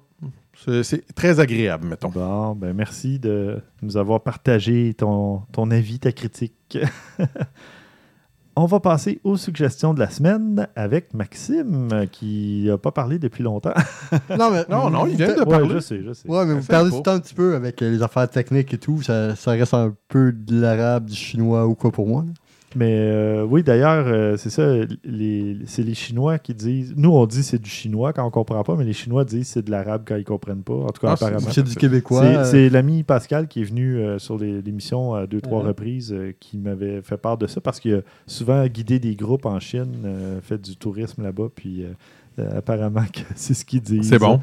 c'est- 0.65 0.83
c'est 0.83 1.15
très 1.15 1.39
agréable, 1.39 1.87
mettons. 1.87 2.09
Bon, 2.09 2.55
ben 2.55 2.73
merci 2.73 3.19
de 3.19 3.61
nous 3.81 3.95
avoir 3.97 4.21
partagé 4.21 4.93
ton, 4.93 5.41
ton 5.51 5.69
avis, 5.71 5.99
ta 5.99 6.11
critique. 6.11 6.77
On 8.57 8.67
va 8.67 8.79
passer 8.79 9.19
aux 9.25 9.35
suggestions 9.35 9.93
de 9.93 9.99
la 9.99 10.09
semaine 10.09 10.69
avec 10.77 11.13
Maxime, 11.13 12.05
qui 12.09 12.63
n'a 12.67 12.77
pas 12.77 12.91
parlé 12.93 13.19
depuis 13.19 13.43
longtemps. 13.43 13.73
Non, 14.29 14.49
mais, 14.49 14.63
Non, 14.69 14.89
non, 14.89 15.05
il 15.07 15.17
vient 15.17 15.33
de 15.33 15.39
Ouais, 15.39 15.45
parler. 15.45 15.69
je 15.73 15.79
sais, 15.79 16.01
je 16.01 16.13
sais. 16.13 16.29
Ouais, 16.29 16.45
mais 16.45 16.53
vous 16.53 16.65
perdez 16.65 16.89
du 16.89 17.01
temps 17.03 17.11
un 17.11 17.19
petit 17.19 17.33
peu 17.33 17.55
avec 17.55 17.81
euh, 17.81 17.91
les 17.91 18.01
affaires 18.01 18.29
techniques 18.29 18.73
et 18.73 18.77
tout. 18.77 19.01
Ça, 19.01 19.35
ça 19.35 19.51
reste 19.51 19.73
un 19.73 19.93
peu 20.07 20.31
de 20.31 20.57
l'arabe, 20.61 21.05
du 21.07 21.15
chinois 21.15 21.67
ou 21.67 21.75
quoi 21.75 21.91
pour 21.91 22.07
moi. 22.07 22.23
là. 22.25 22.31
Mais 22.75 22.91
euh, 22.93 23.43
oui, 23.43 23.63
d'ailleurs, 23.63 24.05
euh, 24.07 24.35
c'est 24.35 24.49
ça, 24.49 24.67
les, 25.05 25.57
c'est 25.65 25.81
les 25.83 25.93
Chinois 25.93 26.39
qui 26.39 26.53
disent. 26.53 26.93
Nous, 26.97 27.09
on 27.09 27.25
dit 27.25 27.41
c'est 27.41 27.61
du 27.61 27.69
chinois 27.69 28.11
quand 28.11 28.25
on 28.25 28.31
comprend 28.31 28.63
pas, 28.63 28.75
mais 28.75 28.83
les 28.83 28.91
Chinois 28.93 29.23
disent 29.23 29.47
c'est 29.47 29.61
de 29.63 29.71
l'arabe 29.71 30.03
quand 30.05 30.17
ils 30.17 30.25
comprennent 30.25 30.61
pas. 30.63 30.73
En 30.73 30.87
tout 30.89 30.99
cas, 31.01 31.11
Ah, 31.11 31.15
c'est- 31.15 31.25
apparemment. 31.25 31.51
C'est 31.51 31.63
du 31.63 31.75
québécois. 31.75 32.21
C'est- 32.21 32.35
euh, 32.37 32.43
C'est 32.43 32.69
l'ami 32.69 33.03
Pascal 33.03 33.47
qui 33.47 33.61
est 33.61 33.65
venu 33.65 33.97
euh, 33.97 34.19
sur 34.19 34.37
les- 34.37 34.61
l'émission 34.61 35.13
à 35.13 35.25
deux, 35.25 35.39
trois 35.39 35.61
Ouais. 35.61 35.67
reprises 35.69 36.11
euh, 36.13 36.33
qui 36.39 36.57
m'avait 36.57 37.01
fait 37.01 37.17
part 37.17 37.37
de 37.37 37.47
ça 37.47 37.61
parce 37.61 37.79
qu'il 37.79 37.93
a 37.95 38.01
souvent 38.27 38.65
guidé 38.67 38.99
des 38.99 39.15
groupes 39.15 39.45
en 39.45 39.59
Chine, 39.61 40.01
euh, 40.03 40.41
fait 40.41 40.61
du 40.61 40.75
tourisme 40.75 41.23
là-bas, 41.23 41.47
puis 41.55 41.83
euh, 41.83 41.93
euh, 42.39 42.57
apparemment 42.57 43.05
que 43.13 43.21
c'est 43.35 43.53
ce 43.53 43.63
qu'il 43.63 43.81
dit. 43.81 44.03
C'est 44.03 44.19
bon. 44.19 44.41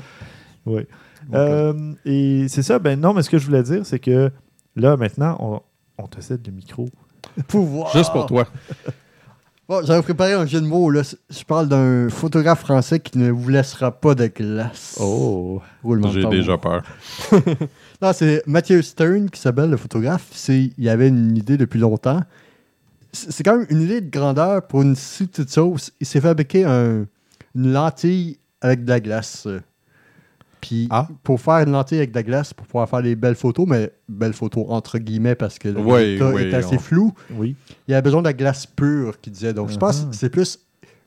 Oui. 0.64 0.82
Euh, 1.34 1.92
et 2.06 2.46
c'est 2.48 2.62
ça, 2.62 2.78
ben 2.78 2.98
non, 2.98 3.12
mais 3.14 3.22
ce 3.22 3.28
que 3.30 3.36
je 3.38 3.44
voulais 3.46 3.62
dire, 3.62 3.84
c'est 3.84 3.98
que 3.98 4.30
là, 4.74 4.96
maintenant, 4.96 5.36
on, 5.38 5.60
on 6.02 6.06
te 6.06 6.20
cède 6.20 6.40
le 6.46 6.52
micro. 6.52 6.88
Pouvoir. 7.48 7.92
Juste 7.96 8.12
pour 8.12 8.26
toi. 8.26 8.46
Bon, 9.68 9.80
j'avais 9.84 10.02
préparé 10.02 10.32
un 10.34 10.44
jeu 10.44 10.60
de 10.60 10.66
mots. 10.66 10.90
Là. 10.90 11.02
Je 11.30 11.44
parle 11.44 11.68
d'un 11.68 12.08
photographe 12.10 12.60
français 12.60 13.00
qui 13.00 13.16
ne 13.18 13.30
vous 13.30 13.48
laissera 13.48 13.90
pas 13.92 14.14
de 14.14 14.26
glace. 14.26 14.98
Oh! 15.00 15.62
J'ai 16.12 16.24
déjà 16.26 16.58
peur. 16.58 16.82
Non, 18.02 18.12
c'est 18.12 18.42
Mathieu 18.48 18.82
Stern 18.82 19.30
qui 19.30 19.40
s'appelle 19.40 19.70
le 19.70 19.76
photographe. 19.76 20.26
Il 20.48 20.88
avait 20.88 21.06
une 21.06 21.36
idée 21.36 21.56
depuis 21.56 21.78
longtemps. 21.78 22.20
C'est 23.12 23.44
quand 23.44 23.56
même 23.58 23.66
une 23.70 23.80
idée 23.82 24.00
de 24.00 24.10
grandeur 24.10 24.66
pour 24.66 24.82
une 24.82 24.96
si 24.96 25.28
petite 25.28 25.54
chose. 25.54 25.92
Il 26.00 26.06
s'est 26.08 26.20
fabriqué 26.20 26.64
un- 26.64 27.06
une 27.54 27.72
lentille 27.72 28.38
avec 28.60 28.84
de 28.84 28.88
la 28.90 28.98
glace. 28.98 29.46
Puis 30.62 30.86
Ah. 30.90 31.08
pour 31.24 31.40
faire 31.40 31.56
une 31.66 31.72
lentille 31.72 31.98
avec 31.98 32.12
de 32.12 32.16
la 32.16 32.22
glace, 32.22 32.54
pour 32.54 32.66
pouvoir 32.66 32.88
faire 32.88 33.02
des 33.02 33.16
belles 33.16 33.34
photos, 33.34 33.66
mais 33.68 33.90
belles 34.08 34.32
photos 34.32 34.64
entre 34.68 34.96
guillemets 34.98 35.34
parce 35.34 35.58
que 35.58 35.68
le 35.68 35.80
Oui, 35.80 35.92
résultat 35.92 36.30
oui, 36.30 36.42
est 36.44 36.54
assez 36.54 36.76
on- 36.76 36.78
flou, 36.78 37.12
Oui. 37.34 37.56
il 37.88 37.92
avait 37.94 38.02
besoin 38.02 38.22
de 38.22 38.28
la 38.28 38.32
glace 38.32 38.64
pure, 38.64 39.20
qu'il 39.20 39.32
disait. 39.34 39.52
Donc 39.52 39.70
je 39.70 39.76
pense 39.76 40.02
que 40.04 40.14
c'est 40.16 40.30
plus 40.30 40.58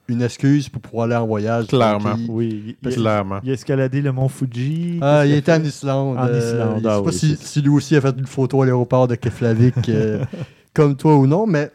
une 0.08 0.22
excuse 0.22 0.70
pour 0.70 0.82
pouvoir 0.84 1.06
aller 1.06 1.16
en 1.16 1.26
voyage. 1.26 1.68
Clairement. 1.68 2.00
tranquille. 2.10 2.28
Oui. 2.30 2.76
Il, 2.84 2.90
il- 2.92 2.96
Clairement. 2.96 3.40
il 3.44 3.50
a 3.50 3.54
escaladé 3.54 4.02
le 4.02 4.12
mont 4.12 4.28
Fuji. 4.28 5.00
Ah, 5.02 5.26
il 5.26 5.32
a 5.34 5.38
était 5.38 5.54
en? 5.54 5.64
Islande. 5.64 6.18
En 6.18 6.28
euh, 6.28 6.38
Islande, 6.38 6.82
je 6.84 6.88
ah 6.90 6.98
sais 6.98 7.02
pas 7.04 7.10
oui, 7.28 7.38
si, 7.42 7.62
lui 7.62 7.70
aussi 7.70 7.96
a 7.96 8.02
fait 8.02 8.14
une 8.18 8.28
photo 8.28 8.62
à 8.62 8.66
l'aéroport 8.66 9.08
de 9.08 9.16
Keflavik 9.16 9.74
euh, 9.90 10.24
comme 10.74 10.96
toi 10.98 11.16
ou 11.16 11.26
non, 11.28 11.48
mais 11.48 11.72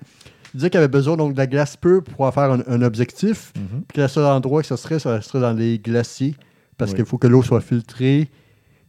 il 0.52 0.58
disait 0.58 0.68
qu'il 0.70 0.78
avait 0.78 0.86
besoin 0.88 1.16
donc, 1.16 1.32
de 1.32 1.38
la 1.38 1.46
glace 1.46 1.76
pure 1.78 2.04
pour 2.04 2.12
pouvoir 2.12 2.34
faire 2.34 2.52
un, 2.52 2.60
un 2.68 2.82
objectif. 2.82 3.52
Mhm. 3.56 3.82
Puis 3.88 4.02
le 4.02 4.06
seul 4.06 4.26
endroit 4.26 4.60
que 4.60 4.68
ce 4.68 4.76
serait, 4.76 4.98
ça 4.98 5.20
serait 5.22 5.40
dans 5.40 5.52
les 5.54 5.78
glaciers 5.78 6.34
parce 6.80 6.90
Oui. 6.92 6.96
qu'il 6.96 7.04
faut 7.04 7.18
que 7.18 7.28
l'eau 7.28 7.42
soit 7.42 7.60
filtrée. 7.60 8.28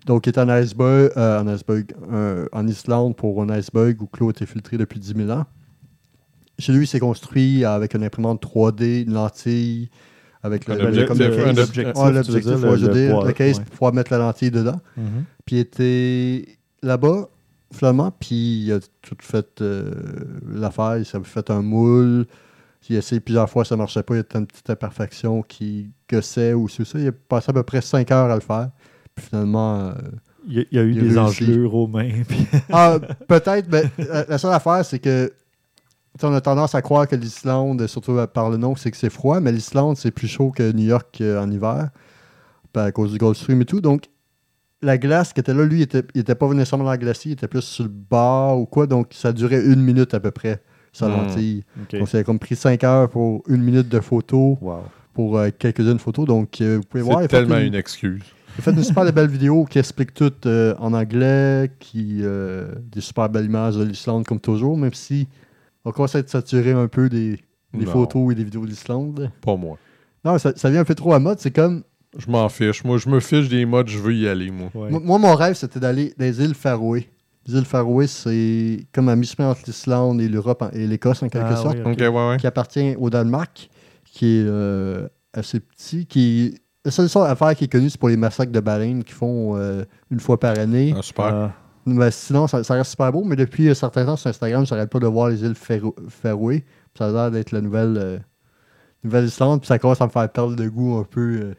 Donc, 0.08 0.26
il 0.26 0.30
est 0.30 0.40
en 0.40 0.50
iceberg, 0.50 1.12
euh, 1.16 1.42
en, 1.42 1.48
iceberg 1.48 1.94
euh, 2.12 2.48
en 2.54 2.66
Islande 2.68 3.16
pour 3.16 3.42
un 3.44 3.50
iceberg 3.50 4.02
où 4.02 4.10
l'eau 4.20 4.32
était 4.32 4.48
filtrée 4.48 4.78
depuis 4.78 5.00
10 5.00 5.14
000 5.16 5.30
ans. 5.30 5.46
Chez 6.58 6.74
lui, 6.74 6.86
il 6.86 6.88
s'est 6.88 7.00
construit 7.00 7.66
avec 7.66 7.94
une 7.94 8.04
imprimante 8.04 8.42
3D, 8.42 9.04
une 9.04 9.14
lentille, 9.14 9.90
avec 10.42 10.68
Un 10.70 10.74
le, 10.74 10.80
tu 10.80 10.86
veux 10.86 10.92
l'objectif, 11.54 11.86
case 13.34 13.58
ouais. 13.58 13.64
pour 13.64 13.74
pouvoir 13.74 13.94
mettre 13.94 14.12
la 14.12 14.20
lentille 14.20 14.52
dedans. 14.52 14.80
Mhm. 14.98 15.26
Puis 15.46 15.58
il 15.58 15.60
était 15.60 16.46
là-bas, 16.82 17.30
finalement, 17.72 18.12
puis 18.20 18.64
il 18.66 18.72
a 18.74 18.80
tout 19.02 19.18
fait 19.20 19.62
euh, 19.62 19.92
l'affaire. 20.52 20.98
Il 20.98 21.06
s'est 21.06 21.20
fait 21.24 21.50
un 21.52 21.62
moule. 21.62 22.26
A 22.90 22.94
essayé 22.98 23.22
plusieurs 23.22 23.50
fois, 23.50 23.64
ça 23.64 23.76
ne 23.76 23.80
marchait 23.80 24.04
pas. 24.04 24.16
Il 24.16 24.18
y 24.18 24.36
a 24.36 24.38
une 24.40 24.48
petite 24.48 24.70
imperfection 24.70 25.42
qui 25.44 25.92
gossait 26.10 26.54
ou 26.54 26.68
tout 26.68 26.84
ça. 26.86 27.00
Il 27.00 27.08
a 27.08 27.12
passé 27.12 27.50
à 27.50 27.54
peu 27.54 27.64
près 27.64 27.82
5 27.82 28.10
heures 28.12 28.30
à 28.32 28.36
le 28.36 28.42
faire. 28.42 28.70
Puis 29.16 29.26
finalement, 29.28 29.80
euh, 29.90 29.94
Il 30.48 30.54
y 30.56 30.60
a, 30.60 30.64
il 30.72 30.76
y 30.76 30.80
a 30.80 30.84
eu 30.84 30.94
des 30.94 31.00
réussi. 31.02 31.18
engelures 31.20 31.76
aux 31.76 31.88
mains. 31.88 32.10
puis- 32.28 32.48
ah, 32.72 32.98
peut-être, 33.28 33.68
mais 33.72 33.84
la, 33.98 34.26
la 34.26 34.38
seule 34.38 34.54
affaire, 34.54 34.84
c'est 34.84 35.00
que 35.00 35.32
on 36.24 36.34
a 36.34 36.42
tendance 36.42 36.76
à 36.76 36.82
croire 36.82 37.08
que 37.08 37.16
l'Islande, 37.16 37.88
surtout 37.88 38.18
par 38.34 38.50
le 38.50 38.58
nom, 38.58 38.76
c'est 38.76 38.92
que 38.92 38.98
c'est 38.98 39.10
froid, 39.10 39.40
mais 39.40 39.52
l'Islande, 39.52 39.96
c'est 39.98 40.12
plus 40.12 40.28
chaud 40.28 40.52
que 40.52 40.72
New 40.74 40.84
York 40.86 41.20
euh, 41.22 41.42
en 41.42 41.50
hiver, 41.50 41.90
ben, 42.74 42.84
à 42.84 42.92
cause 42.92 43.12
du 43.14 43.18
Gulf 43.18 43.38
Stream 43.38 43.62
et 43.62 43.66
tout. 43.66 43.80
Donc, 43.80 44.06
la 44.82 44.98
glace 44.98 45.32
qui 45.34 45.40
était 45.40 45.54
là, 45.54 45.64
lui, 45.66 45.80
il 45.80 45.82
était, 45.84 46.04
il 46.14 46.22
était 46.22 46.36
pas 46.36 46.48
nécessairement 46.50 46.84
dans 46.86 46.92
la 46.92 46.98
glacier, 46.98 47.32
il 47.32 47.34
était 47.34 47.48
plus 47.48 47.62
sur 47.62 47.84
le 47.86 47.90
bord 47.90 48.60
ou 48.60 48.66
quoi, 48.66 48.88
donc 48.88 49.08
ça 49.12 49.32
durait 49.32 49.64
une 49.64 49.82
minute 49.82 50.14
à 50.14 50.20
peu 50.20 50.32
près, 50.32 50.62
sa 50.92 51.08
Hmm. 51.08 51.12
lentille. 51.12 51.64
Donc, 51.92 52.08
ça 52.08 52.18
a 52.20 52.24
comme 52.24 52.40
pris 52.40 52.56
5 52.56 52.84
heures 52.84 53.10
pour 53.10 53.44
une 53.48 53.62
minute 53.62 53.88
de 53.90 54.00
photo, 54.00 54.58
Wow. 54.62 54.84
pour 55.14 55.38
euh, 55.38 55.50
quelques-unes 55.58 56.00
photos. 56.00 56.26
Donc, 56.26 56.60
euh, 56.62 56.78
vous 56.78 56.84
pouvez 56.84 57.04
voir, 57.04 57.22
C'est 57.22 57.28
tellement 57.30 57.58
une- 57.58 57.68
une 57.68 57.76
excuse. 57.76 58.22
il 58.58 58.64
fait 58.64 58.72
une 58.72 58.84
super 58.84 59.12
belle 59.14 59.28
vidéo 59.30 59.66
qui 59.66 59.80
explique 59.80 60.14
tout 60.14 60.34
euh, 60.46 60.76
en 60.80 60.94
anglais, 60.94 61.72
qui 61.80 62.20
euh, 62.22 62.74
des 62.92 63.02
super 63.02 63.30
belles 63.30 63.46
images 63.46 63.78
de 63.78 63.84
l'Islande 63.84 64.26
comme 64.26 64.40
toujours, 64.40 64.78
même 64.78 64.94
si 64.94 65.28
on 65.86 65.92
commence 65.92 66.16
à 66.16 66.20
être 66.20 66.30
saturé 66.30 66.72
un 66.72 66.88
peu 66.88 67.10
des, 67.10 67.40
des 67.74 67.86
photos 67.86 68.32
et 68.34 68.36
des 68.36 68.44
vidéos 68.44 68.66
de 68.66 68.70
l'Islande. 68.70 69.32
Pas 69.42 69.56
moi. 69.56 69.78
Non, 70.26 70.38
ça, 70.38 70.52
ça 70.56 70.70
vient 70.70 70.82
un 70.82 70.86
peu 70.86 70.94
trop 70.96 71.14
à 71.14 71.20
mode. 71.20 71.40
C'est 71.40 71.52
comme. 71.52 71.84
Je 72.18 72.30
m'en 72.30 72.48
fiche. 72.50 72.84
Moi, 72.84 72.98
je 72.98 73.08
me 73.08 73.20
fiche 73.22 73.48
des 73.48 73.66
modes, 73.66 73.88
je 73.88 73.98
veux 73.98 74.14
y 74.14 74.28
aller, 74.28 74.52
moi. 74.52 74.70
Ouais. 74.76 74.92
Moi, 74.92 75.00
moi, 75.04 75.18
mon 75.18 75.34
rêve, 75.34 75.54
c'était 75.56 75.80
d'aller 75.80 76.14
dans 76.18 76.26
les 76.26 76.42
îles 76.44 76.54
Faroé. 76.54 77.10
Les 77.48 77.56
îles 77.56 77.66
Faroé, 77.66 78.08
c'est 78.08 78.86
comme 78.94 79.10
à 79.10 79.16
mi-chemin 79.16 79.50
entre 79.50 79.62
l'Islande 79.66 80.22
et 80.22 80.28
l'Europe 80.30 80.64
et 80.74 80.86
l'Écosse 80.86 81.24
en 81.24 81.30
quelque 81.30 81.48
Ah 81.52 81.56
sorte, 81.56 81.78
oui, 81.86 81.96
ouais, 81.96 82.08
ouais. 82.08 82.38
qui 82.38 82.46
appartient 82.48 82.96
au 83.00 83.10
Danemark, 83.10 83.70
qui 84.06 84.26
est 84.38 84.46
euh, 84.46 85.08
assez 85.34 85.60
petit, 85.60 86.06
qui 86.06 86.60
la 86.84 86.92
seule 86.92 87.10
sorte 87.10 87.30
affaire 87.30 87.56
qui 87.56 87.66
est 87.66 87.68
connue, 87.68 87.90
c'est 87.90 88.00
pour 88.00 88.10
les 88.10 88.18
massacres 88.18 88.52
de 88.52 88.60
baleines 88.60 89.04
qu'ils 89.04 89.14
font 89.16 89.56
euh, 89.56 89.84
une 90.10 90.20
fois 90.20 90.40
par 90.40 90.58
année. 90.58 90.94
Ah, 90.98 91.02
super. 91.02 91.26
Ah, 91.26 91.52
Mais 91.86 92.10
sinon, 92.12 92.48
ça, 92.48 92.64
ça 92.64 92.74
reste 92.74 92.92
super 92.92 93.12
beau. 93.12 93.24
Mais 93.24 93.36
depuis 93.36 93.70
un 93.70 93.74
certain 93.74 94.06
temps 94.06 94.16
sur 94.16 94.30
Instagram, 94.30 94.66
je 94.66 94.74
n'arrête 94.74 94.90
pas 94.90 95.00
de 95.00 95.08
voir 95.08 95.30
les 95.30 95.44
îles. 95.44 95.54
Puis 95.54 96.64
Ça 96.98 97.06
a 97.08 97.12
l'air 97.12 97.32
d'être 97.32 97.52
la 97.52 97.62
nouvelle, 97.62 97.98
euh, 97.98 98.18
nouvelle 99.04 99.26
Islande. 99.26 99.62
Puis 99.62 99.68
ça 99.68 99.78
commence 99.78 100.02
à 100.02 100.06
me 100.06 100.12
faire 100.12 100.28
perdre 100.32 100.56
de 100.56 100.68
goût 100.68 100.98
un 100.98 101.04
peu, 101.04 101.40
euh, 101.42 101.54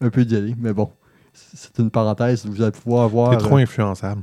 un 0.00 0.10
peu 0.10 0.24
d'y 0.24 0.36
aller. 0.36 0.54
Mais 0.58 0.72
bon, 0.72 0.90
c'est 1.32 1.78
une 1.78 1.90
parenthèse. 1.90 2.44
Vous 2.44 2.60
allez 2.60 2.72
pouvoir 2.72 3.08
voir. 3.08 3.30
T'es 3.30 3.36
trop 3.36 3.58
euh, 3.58 3.62
influençable. 3.62 4.22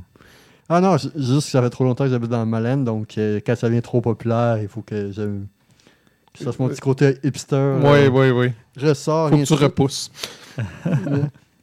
Ah 0.68 0.80
non, 0.80 0.96
juste 0.96 1.14
que 1.14 1.40
ça 1.40 1.62
fait 1.62 1.70
trop 1.70 1.84
longtemps 1.84 2.04
que 2.04 2.10
j'habite 2.10 2.30
dans 2.30 2.40
le 2.40 2.46
Malène. 2.46 2.84
Donc 2.84 3.18
euh, 3.18 3.40
quand 3.44 3.54
ça 3.56 3.68
devient 3.68 3.82
trop 3.82 4.00
populaire, 4.00 4.58
il 4.60 4.68
faut 4.68 4.82
que 4.82 5.10
je. 5.10 5.22
que 5.22 6.44
Ça, 6.44 6.52
c'est 6.52 6.60
mon 6.60 6.68
petit 6.68 6.80
côté 6.80 7.18
hipster. 7.22 7.76
Oui, 7.82 7.88
euh, 7.90 8.08
oui, 8.08 8.30
oui. 8.30 8.52
Je 8.76 8.94
sors. 8.94 9.30
Faut 9.30 9.36
que 9.36 9.44
tu 9.44 9.54
repousses. 9.54 10.10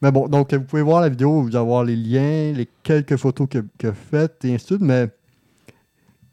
Mais 0.04 0.12
bon, 0.12 0.28
donc 0.28 0.54
vous 0.54 0.64
pouvez 0.64 0.82
voir 0.82 1.02
la 1.02 1.10
vidéo, 1.10 1.44
vous 1.44 1.56
allez 1.56 1.66
voir 1.66 1.84
les 1.84 1.96
liens, 1.96 2.54
les 2.54 2.68
quelques 2.84 3.18
photos 3.18 3.48
que 3.50 3.64
que 3.78 3.92
faites 3.92 4.44
et 4.46 4.54
ainsi 4.54 4.66
de 4.66 4.68
suite. 4.68 4.82
Mais 4.82 5.10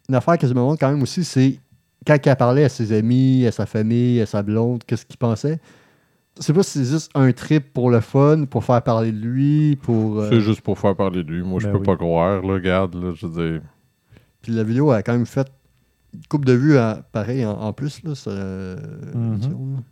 une 0.09 0.15
affaire 0.15 0.39
que 0.39 0.47
je 0.47 0.53
me 0.53 0.59
demande 0.59 0.79
quand 0.79 0.91
même 0.91 1.03
aussi, 1.03 1.23
c'est 1.23 1.59
quand 2.07 2.17
il 2.25 2.29
a 2.31 2.37
parlé 2.37 2.65
à 2.65 2.69
ses 2.69 2.93
amis, 2.93 3.47
à 3.47 3.53
sa 3.53 3.67
famille, 3.67 4.21
à 4.23 4.27
sa 4.27 4.43
blonde, 4.43 4.83
qu'est-ce 4.87 5.05
qu'il 5.05 5.19
pensait. 5.19 5.59
Je 6.39 6.43
sais 6.45 6.53
pas 6.53 6.63
si 6.63 6.79
c'est 6.85 6.91
juste 6.93 7.11
un 7.15 7.33
trip 7.33 7.73
pour 7.73 7.91
le 7.91 8.01
fun, 8.01 8.45
pour 8.45 8.65
faire 8.65 8.83
parler 8.83 9.11
de 9.13 9.19
lui, 9.19 9.77
pour. 9.77 10.21
euh, 10.21 10.29
C'est 10.31 10.41
juste 10.41 10.61
pour 10.61 10.79
faire 10.79 10.95
parler 10.95 11.25
de 11.25 11.31
lui. 11.33 11.43
Moi, 11.43 11.59
je 11.61 11.67
Ben 11.67 11.73
peux 11.73 11.79
oui. 11.79 11.85
pas 11.87 11.97
croire. 11.97 12.43
Là, 12.43 12.53
regarde, 12.55 12.95
là, 12.95 13.13
je 13.15 13.27
veux 13.27 13.51
dire. 13.51 13.63
Puis 14.43 14.53
la 14.53 14.63
vidéo 14.63 14.91
a 14.93 15.03
quand 15.03 15.13
même 15.15 15.27
fait 15.27 15.49
une 16.15 16.23
coupe 16.29 16.45
de 16.45 16.53
vues 16.53 16.77
à- 16.79 17.03
pareil 17.13 17.45
en, 17.45 17.53
en 17.53 17.73
plus. 17.73 18.03
Là, 18.05 18.15
ça, 18.15 18.31
euh, 18.31 18.77
Mhm. 19.15 19.83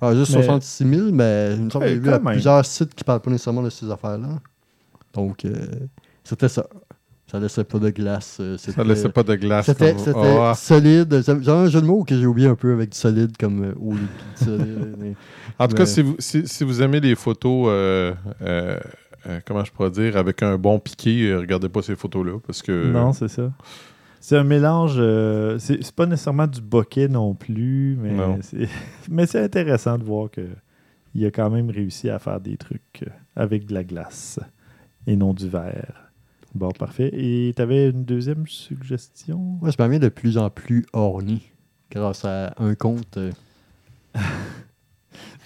Ah, 0.00 0.14
juste 0.14 0.34
Mais- 0.34 0.42
66 0.42 0.84
000, 0.86 1.10
mais 1.12 1.54
il 1.56 1.62
me 1.64 1.70
semble 1.70 1.84
que 1.86 1.88
Ouais, 1.90 1.94
j'ai 1.94 2.00
vu 2.00 2.10
à 2.10 2.18
plusieurs 2.18 2.64
sites 2.66 2.94
qui 2.94 3.02
parlent 3.04 3.20
pas 3.20 3.30
nécessairement 3.30 3.62
de 3.62 3.70
ces 3.70 3.90
affaires-là. 3.90 4.40
Donc, 5.14 5.44
euh, 5.46 5.54
c'était 6.22 6.48
ça. 6.50 6.66
Ça 7.30 7.40
laissait 7.40 7.64
pas 7.64 7.78
de 7.80 7.90
glace. 7.90 8.38
euh, 8.40 8.56
Ça 8.56 8.84
laissait 8.84 9.08
pas 9.08 9.24
de 9.24 9.34
glace. 9.34 9.66
C'était 9.66 9.94
comme- 9.94 10.22
Ah. 10.40 10.54
solide. 10.54 11.22
J'avais 11.24 11.42
j'avais 11.42 11.58
un 11.66 11.68
jeu 11.68 11.80
de 11.80 11.86
mots 11.86 12.04
que 12.04 12.16
j'ai 12.16 12.26
oublié 12.26 12.46
un 12.48 12.54
peu 12.54 12.72
avec 12.72 12.90
du 12.92 12.96
solide 12.98 13.36
comme 13.36 13.64
euh, 13.64 13.74
au 13.80 13.92
lieu 13.92 13.98
de 13.98 14.44
solide. 14.44 14.94
mais- 14.98 15.16
En 15.58 15.66
tout 15.66 15.72
Mais- 15.74 15.78
cas, 15.78 15.86
si 15.86 16.02
vous, 16.02 16.14
si, 16.20 16.46
si 16.46 16.62
vous 16.64 16.82
aimez 16.82 17.00
les 17.00 17.16
photos, 17.16 17.66
euh, 17.68 18.14
euh, 18.42 18.78
euh, 19.26 19.40
comment 19.44 19.64
je 19.64 19.72
pourrais 19.72 19.90
dire, 19.90 20.16
avec 20.16 20.42
un 20.44 20.56
bon 20.56 20.78
piqué, 20.78 21.34
regardez 21.34 21.68
pas 21.68 21.82
ces 21.82 21.96
photos-là. 21.96 22.38
Parce 22.46 22.62
que. 22.62 22.92
Non, 22.92 23.12
c'est 23.12 23.28
ça. 23.28 23.50
C'est 24.20 24.36
un 24.36 24.44
mélange. 24.44 24.94
euh, 24.98 25.58
c'est 25.58 25.90
pas 25.92 26.06
nécessairement 26.06 26.46
du 26.46 26.60
bokeh 26.60 27.08
non 27.08 27.34
plus, 27.34 27.96
mais 28.00 28.12
c'est 28.42 28.68
mais 29.10 29.26
c'est 29.26 29.40
intéressant 29.42 29.98
de 29.98 30.04
voir 30.04 30.30
que 30.30 30.42
il 31.14 31.24
a 31.26 31.30
quand 31.30 31.50
même 31.50 31.70
réussi 31.70 32.08
à 32.10 32.18
faire 32.20 32.40
des 32.40 32.56
trucs 32.56 33.04
avec 33.34 33.66
de 33.66 33.74
la 33.74 33.82
glace 33.84 34.38
et 35.06 35.16
non 35.16 35.32
du 35.34 35.48
verre. 35.48 36.05
Bon, 36.56 36.70
parfait. 36.70 37.10
Et 37.12 37.52
tu 37.54 37.60
avais 37.62 37.90
une 37.90 38.04
deuxième 38.04 38.46
suggestion? 38.46 39.38
Moi, 39.60 39.70
je 39.70 39.76
m'amène 39.78 40.00
de 40.00 40.08
plus 40.08 40.38
en 40.38 40.48
plus 40.50 40.86
orni 40.92 41.42
grâce 41.90 42.24
à 42.24 42.54
un 42.58 42.74
compte 42.74 43.16
euh, 43.18 43.30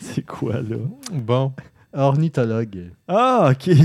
C'est 0.00 0.24
quoi, 0.24 0.54
là? 0.62 0.76
Bon. 1.12 1.52
ornithologue. 1.92 2.90
Ah, 3.08 3.50
ok. 3.52 3.74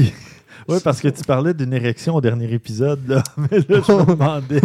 Oui, 0.70 0.78
parce 0.84 1.00
que 1.02 1.10
tu 1.10 1.22
parlais 1.26 1.54
d'une 1.54 1.74
érection 1.74 2.16
au 2.16 2.22
dernier 2.22 2.52
épisode, 2.52 3.06
là. 3.08 3.22
Mais 3.38 3.60
là, 3.60 3.82
je 3.86 3.92
me 3.92 4.06
demandais. 4.06 4.62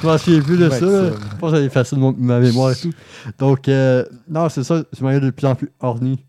Je 0.00 0.06
m'en 0.06 0.18
souviens 0.18 0.42
plus 0.42 0.58
de 0.58 0.68
ça. 0.68 0.80
là. 0.84 1.10
Je 1.10 1.36
pense 1.38 1.50
que 1.50 1.56
j'avais 1.56 1.64
effacé 1.66 1.96
de 1.96 2.00
mon- 2.00 2.12
ma 2.16 2.38
mémoire 2.38 2.70
et 2.72 2.76
tout. 2.76 2.92
Donc, 3.38 3.68
euh, 3.68 4.04
non, 4.28 4.48
c'est 4.50 4.62
ça. 4.62 4.84
Je 4.96 5.02
m'amène 5.02 5.20
de 5.20 5.30
plus 5.30 5.46
en 5.46 5.54
plus 5.56 5.72
ornithologue 5.80 6.22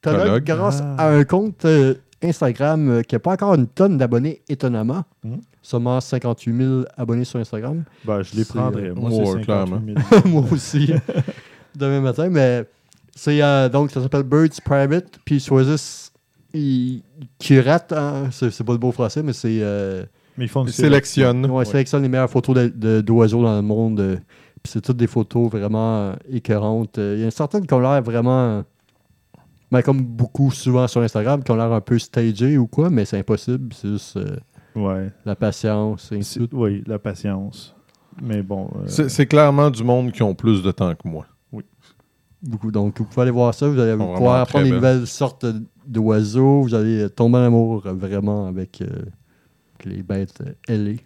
Tologue. 0.00 0.44
grâce 0.44 0.80
Ah. 0.82 0.94
à 0.96 1.10
un 1.10 1.22
compte 1.24 1.64
euh, 1.66 1.94
Instagram 2.22 2.88
euh, 2.90 3.02
qui 3.02 3.14
n'a 3.14 3.18
pas 3.18 3.32
encore 3.32 3.54
une 3.54 3.66
tonne 3.66 3.96
d'abonnés, 3.98 4.42
étonnamment. 4.48 5.04
Hmm. 5.24 5.36
Seulement 5.62 6.00
58 6.00 6.56
000 6.56 6.70
abonnés 6.96 7.24
sur 7.24 7.38
Instagram. 7.38 7.82
Ben, 8.04 8.22
je 8.22 8.34
les 8.36 8.44
C'est, 8.44 8.54
prendrais. 8.54 8.88
euh, 8.90 8.94
Moi, 8.94 9.10
ouais, 9.10 9.16
c'est 9.16 9.24
58 9.26 9.44
clairement. 9.44 9.82
000. 10.10 10.22
Moi 10.28 10.44
aussi. 10.52 10.92
Demain 11.76 12.00
matin, 12.00 12.28
mais 12.30 12.64
c'est 13.14 13.42
euh, 13.42 13.68
donc 13.68 13.90
ça 13.90 14.00
s'appelle 14.02 14.22
Birds 14.24 14.60
Private, 14.64 15.18
puis 15.24 15.36
ils 15.36 15.40
choisissent, 15.40 16.12
ils 16.52 17.02
curatent, 17.38 17.92
hein, 17.92 18.24
c'est 18.32 18.50
c'est 18.50 18.64
pas 18.64 18.72
le 18.72 18.78
beau 18.78 18.90
français, 18.90 19.22
mais 19.22 19.32
c'est 19.32 19.58
euh, 19.60 20.04
Mais 20.36 20.46
ils 20.46 20.48
font 20.48 20.64
ouais, 20.64 20.70
ils 20.70 21.66
sélectionnent 21.66 22.02
les 22.02 22.08
meilleures 22.08 22.30
photos 22.30 22.56
de- 22.56 22.68
de- 22.74 23.00
d'oiseaux 23.02 23.42
dans 23.42 23.54
le 23.54 23.62
monde, 23.62 24.00
euh, 24.00 24.16
puis 24.62 24.72
c'est 24.72 24.80
toutes 24.80 24.96
des 24.96 25.06
photos 25.06 25.48
vraiment 25.50 26.14
écœurantes. 26.30 26.98
Euh, 26.98 27.14
Il 27.18 27.24
y 27.24 27.26
a 27.26 27.30
certaines 27.30 27.66
qui 27.66 27.72
ont 27.74 27.80
l'air 27.80 28.02
vraiment, 28.02 28.64
ben, 29.70 29.82
comme 29.82 30.02
beaucoup 30.02 30.50
souvent 30.50 30.86
sur 30.88 31.00
Instagram, 31.02 31.42
qui 31.42 31.50
ont 31.52 31.56
l'air 31.56 31.72
un 31.72 31.80
peu 31.80 31.98
stagées 31.98 32.58
ou 32.58 32.66
quoi, 32.66 32.90
mais 32.90 33.04
c'est 33.04 33.18
impossible, 33.18 33.72
c'est 33.74 33.88
juste 33.88 34.16
euh, 34.16 34.36
Ouais. 34.76 35.10
la 35.24 35.34
patience 35.34 36.10
et 36.12 36.18
ainsi 36.18 36.38
de 36.38 36.48
Oui, 36.52 36.82
la 36.86 36.98
patience. 36.98 37.74
Mais 38.22 38.42
bon. 38.42 38.70
euh, 38.76 38.86
C'est 39.08 39.26
clairement 39.26 39.70
du 39.70 39.82
monde 39.84 40.12
qui 40.12 40.22
ont 40.22 40.34
plus 40.34 40.62
de 40.62 40.70
temps 40.72 40.94
que 40.94 41.08
moi. 41.08 41.26
beaucoup. 42.42 42.70
Donc, 42.70 42.98
vous 42.98 43.04
pouvez 43.04 43.22
aller 43.22 43.30
voir 43.30 43.52
ça. 43.54 43.68
Vous 43.68 43.78
allez 43.78 43.96
pouvoir 43.96 44.40
apprendre 44.42 44.64
des 44.64 44.70
nouvelles 44.70 45.06
sortes 45.06 45.44
d'oiseaux. 45.86 46.62
Vous 46.62 46.74
allez 46.74 47.08
tomber 47.10 47.38
en 47.38 47.42
amour 47.44 47.82
vraiment 47.88 48.46
avec 48.46 48.80
euh, 48.82 48.86
les 49.84 50.02
bêtes 50.02 50.42
ailées. 50.68 51.00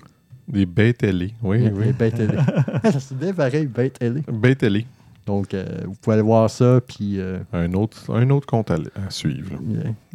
Des 0.47 0.67
bêtes 0.67 1.03
ailées. 1.03 1.35
Oui, 1.43 1.59
Les 1.61 1.71
oui. 1.71 1.93
bêtes 1.93 2.21
ailées. 2.21 2.39
ça 2.85 3.01
se 3.01 3.15
dit 3.15 3.33
pareil, 3.33 3.67
bêtes 3.67 3.97
ailées. 4.03 4.23
Bêtes 4.33 4.62
ailées. 4.62 4.87
Donc, 5.27 5.55
euh, 5.55 5.64
vous 5.87 5.95
pouvez 5.95 6.14
aller 6.14 6.22
voir 6.22 6.51
ça. 6.51 6.81
Puis, 6.87 7.18
euh, 7.18 7.39
Un 7.53 7.72
autre, 7.75 8.12
un 8.14 8.29
autre 8.31 8.47
compte 8.47 8.70
à, 8.70 8.75
à 9.07 9.11
suivre. 9.11 9.53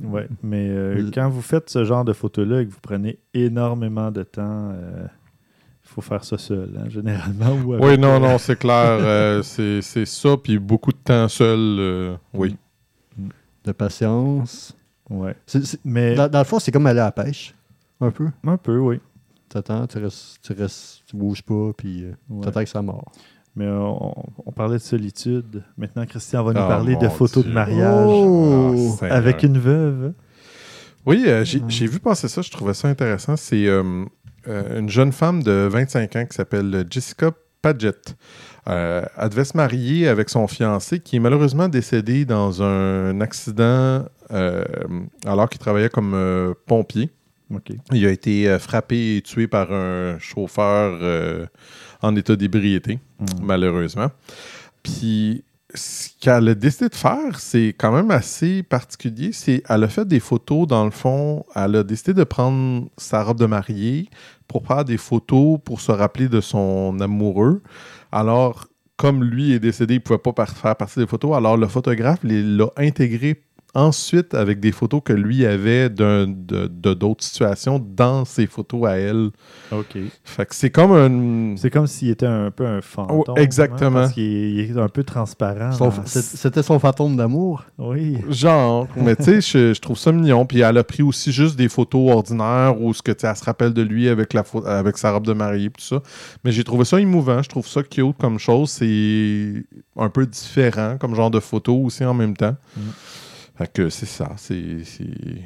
Ouais, 0.04 0.28
mais 0.44 0.68
euh, 0.70 0.96
Le- 0.96 1.12
quand 1.12 1.30
vous 1.30 1.42
faites 1.42 1.70
ce 1.70 1.84
genre 1.84 2.06
de 2.06 2.14
photos-là 2.14 2.62
et 2.62 2.68
que 2.68 2.72
vous 2.72 2.80
prenez 2.82 3.18
énormément 3.34 4.12
de 4.12 4.22
temps, 4.24 4.72
il 4.72 5.90
faut 5.90 6.02
faire 6.02 6.24
ça 6.24 6.38
seul, 6.38 6.70
hein, 6.78 6.90
généralement. 6.90 7.54
Ou 7.54 7.76
Oui, 7.84 7.98
non, 7.98 8.16
euh, 8.16 8.20
non, 8.20 8.38
c'est 8.38 8.58
clair. 8.60 8.98
euh, 9.02 9.42
c'est 9.42 9.82
c'est 9.82 10.06
ça, 10.06 10.38
puis 10.38 10.60
beaucoup 10.60 10.92
de 10.92 10.98
temps 11.04 11.28
seul. 11.28 11.58
euh, 11.80 12.16
oui. 12.34 12.56
de 13.66 13.72
patience. 13.72 14.76
Ouais. 15.10 15.36
C'est- 15.48 15.66
c'est- 15.66 15.80
Mais 15.84 16.14
dans, 16.16 16.30
dans 16.30 16.40
le 16.40 16.46
fond, 16.46 16.60
c'est 16.60 16.72
comme 16.72 16.86
aller 16.86 17.00
à 17.00 17.06
la 17.06 17.12
pêche. 17.12 17.54
Un 18.00 18.12
peu. 18.12 18.28
un 18.46 18.58
peu, 18.58 18.78
oui. 18.78 19.00
Tu 19.50 19.58
attends, 19.58 19.86
tu 19.88 19.98
restes, 19.98 20.38
tu 20.44 20.54
restes, 20.54 21.02
tu 21.08 21.18
bouges 21.18 21.42
pas, 21.42 21.72
puis 21.76 22.04
euh, 22.04 22.12
Ouais. 22.30 22.44
tu 22.44 22.48
attends 22.48 22.64
que 22.64 22.70
ça 22.70 22.82
mord. 22.84 23.12
Mais 23.60 23.68
on, 23.68 24.14
on 24.46 24.52
parlait 24.54 24.78
de 24.78 24.82
solitude. 24.82 25.64
Maintenant, 25.78 26.06
Christian 26.06 26.46
va 26.46 26.54
nous 26.54 26.62
Ah, 26.62 26.68
parler 26.68 26.96
de 26.96 27.10
photos 27.10 27.44
Dieu. 27.44 27.50
de 27.52 27.54
mariage 27.54 28.08
Oh! 28.08 28.96
Avec 29.02 29.44
une 29.44 29.58
veuve. 29.60 30.14
Oui, 31.06 31.26
euh, 31.28 31.44
j'ai 31.44 31.86
vu 31.88 32.00
passer 32.00 32.30
ça, 32.30 32.42
je 32.42 32.50
trouvais 32.52 32.74
ça 32.74 32.88
intéressant. 32.88 33.36
C'est 33.36 33.68
euh, 33.68 34.06
euh, 34.48 34.80
une 34.80 34.88
jeune 34.90 35.12
femme 35.12 35.44
de 35.44 35.68
25 35.70 36.16
ans 36.16 36.26
qui 36.26 36.38
s'appelle 36.38 36.86
Jessica 36.90 37.32
Paget. 37.62 37.92
Elle 38.66 39.30
devait 39.30 39.44
se 39.44 39.58
marier 39.58 40.08
avec 40.08 40.30
son 40.30 40.48
fiancé 40.48 41.02
qui 41.02 41.18
est 41.18 41.20
malheureusement 41.20 41.68
décédé 41.68 42.24
dans 42.24 42.64
un 42.64 43.20
accident 43.20 44.06
alors 44.30 45.50
qu'il 45.50 45.60
travaillait 45.60 45.90
comme 45.90 46.54
pompier. 46.68 47.10
Il 47.92 48.06
a 48.06 48.12
été 48.12 48.58
frappé 48.60 49.18
et 49.18 49.22
tué 49.24 49.48
par 49.48 49.72
un 49.72 50.20
chauffeur 50.20 51.50
en 52.02 52.16
état 52.16 52.36
d'ébriété, 52.36 53.00
Mm. 53.20 53.26
malheureusement. 53.42 54.10
Puis, 54.84 55.44
ce 55.76 56.10
qu'elle 56.20 56.48
a 56.50 56.56
décidé 56.56 56.90
de 56.90 56.96
faire, 56.96 57.40
c'est 57.40 57.76
quand 57.78 57.92
même 57.92 58.10
assez 58.12 58.64
particulier. 58.64 59.32
C'est, 59.34 59.62
elle 59.70 59.84
a 59.84 59.88
fait 59.88 60.08
des 60.08 60.20
photos, 60.20 60.68
dans 60.68 60.84
le 60.86 60.92
fond, 60.92 61.46
elle 61.56 61.76
a 61.76 61.84
décidé 61.84 62.14
de 62.14 62.24
prendre 62.24 62.88
sa 62.98 63.24
robe 63.24 63.38
de 63.40 63.46
mariée 63.46 64.10
pour 64.48 64.66
faire 64.66 64.84
des 64.84 64.98
photos 64.98 65.60
pour 65.64 65.80
se 65.82 65.92
rappeler 65.92 66.28
de 66.28 66.42
son 66.42 67.00
amoureux. 67.00 67.62
Alors, 68.12 68.66
comme 68.98 69.24
lui 69.24 69.54
est 69.54 69.60
décédé, 69.60 69.94
il 69.96 69.98
ne 69.98 70.02
pouvait 70.02 70.18
pas 70.18 70.46
faire 70.46 70.76
partie 70.76 71.00
des 71.00 71.08
photos. 71.08 71.36
Alors, 71.38 71.56
le 71.56 71.68
photographe 71.68 72.20
l'a 72.24 72.70
intégré 72.78 73.42
ensuite 73.76 74.34
avec 74.34 74.60
des 74.60 74.72
photos 74.72 75.02
que 75.06 75.14
lui 75.14 75.46
avait 75.46 75.90
d'un- 75.90 76.28
de 76.28 76.94
d'autres 76.94 77.24
situations 77.24 77.78
dans 77.80 78.26
ses 78.26 78.48
photos 78.48 78.88
à 78.88 78.98
elle. 78.98 79.30
OK. 79.72 79.98
Fait 80.24 80.46
que 80.46 80.56
c'est 80.56 80.70
comme 80.72 80.92
un... 80.92 81.56
C'est 81.58 81.70
comme 81.70 81.86
s'il 81.88 82.10
était 82.10 82.26
un 82.26 82.50
peu 82.52 82.66
un 82.66 82.82
fantôme. 82.82 83.36
Oh, 83.38 83.40
exactement. 83.40 83.90
hein, 84.00 84.02
parce 84.04 84.14
qu'il 84.14 84.24
est, 84.24 84.52
il 84.66 84.78
est 84.78 84.80
un 84.82 84.88
peu 84.90 85.04
transparent. 85.04 85.72
Son- 85.72 85.90
dans- 85.90 86.06
c'est- 86.06 86.22
C'était 86.38 86.64
son 86.64 86.80
fantôme 86.80 87.16
d'amour? 87.16 87.66
Oui. 87.78 88.18
Genre, 88.30 88.88
mais 88.96 89.16
tu 89.16 89.24
sais, 89.24 89.42
je, 89.42 89.74
je 89.74 89.80
trouve 89.82 89.98
ça 89.98 90.12
mignon. 90.12 90.46
Puis 90.46 90.62
elle 90.62 90.78
a 90.78 90.84
pris 90.84 91.04
aussi 91.04 91.32
juste 91.32 91.56
des 91.56 91.70
photos 91.70 92.12
ordinaires 92.12 92.76
où 92.82 92.94
ce 92.94 93.02
que 93.04 93.12
tu 93.12 93.22
sais, 93.22 93.28
elle 93.28 93.36
se 93.36 93.44
rappelle 93.44 93.74
de 93.74 93.82
lui 93.84 94.10
avec 94.10 94.34
la 94.34 94.44
avec 94.66 94.98
sa 94.98 95.12
robe 95.12 95.26
de 95.28 95.34
mariée 95.34 95.70
tout 95.70 95.82
ça. 95.82 96.02
Mais 96.44 96.52
j'ai 96.52 96.64
trouvé 96.64 96.86
ça 96.86 97.00
émouvant. 97.00 97.42
Je 97.44 97.50
trouve 97.50 97.68
ça 97.68 97.84
cute 97.84 98.18
comme 98.18 98.40
chose. 98.40 98.70
C'est 98.72 99.64
un 99.98 100.10
peu 100.10 100.26
différent 100.26 100.98
comme 101.00 101.14
genre 101.16 101.30
de 101.32 101.40
photo 101.40 101.76
aussi 101.76 102.04
en 102.04 102.14
même 102.14 102.36
temps. 102.36 102.56
Mm. 102.76 102.82
Fait 103.60 103.72
que 103.72 103.90
c'est 103.90 104.06
ça. 104.08 104.32
C'est 104.38 104.84
c'est- 104.86 105.44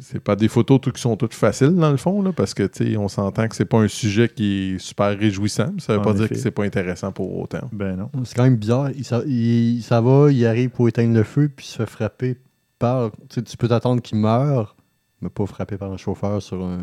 c'est 0.00 0.20
pas 0.20 0.36
des 0.36 0.48
photos 0.48 0.80
tout- 0.80 0.90
qui 0.90 1.00
sont 1.00 1.16
toutes 1.16 1.34
faciles 1.34 1.74
dans 1.74 1.90
le 1.90 1.96
fond 1.98 2.22
là, 2.22 2.32
parce 2.32 2.54
que 2.54 2.62
tu 2.64 2.92
sais, 2.92 2.96
on 2.96 3.08
s'entend 3.08 3.46
que 3.46 3.54
c'est 3.54 3.64
pas 3.66 3.78
un 3.78 3.88
sujet 3.88 4.28
qui 4.28 4.74
est 4.74 4.78
super 4.78 5.16
réjouissant. 5.18 5.70
mais 5.74 5.80
Ça 5.80 5.92
veut 5.92 5.98
En 6.00 6.02
pas 6.02 6.12
dire 6.14 6.28
que 6.28 6.34
c'est 6.34 6.50
pas 6.50 6.64
intéressant 6.64 7.12
pour 7.12 7.38
autant. 7.38 7.68
Ben 7.72 7.94
non. 7.96 8.10
C'est 8.24 8.34
quand 8.34 8.44
même 8.44 8.56
bizarre. 8.56 8.90
Il, 8.92 9.04
ça, 9.04 9.22
il- 9.26 9.82
ça 9.82 10.00
va, 10.00 10.32
il 10.32 10.44
arrive 10.46 10.70
pour 10.70 10.88
éteindre 10.88 11.14
le 11.14 11.22
feu, 11.24 11.48
puis 11.54 11.66
il 11.66 11.68
se 11.70 11.76
fait 11.76 11.86
frapper 11.86 12.36
par. 12.78 13.10
Tu 13.28 13.56
peux 13.58 13.68
t'attendre 13.68 14.00
qu'il 14.02 14.18
meure, 14.18 14.76
mais 15.20 15.28
pas 15.28 15.44
frappé 15.46 15.76
par 15.76 15.92
un 15.92 15.96
chauffeur 15.98 16.40
sur 16.42 16.64
un, 16.64 16.78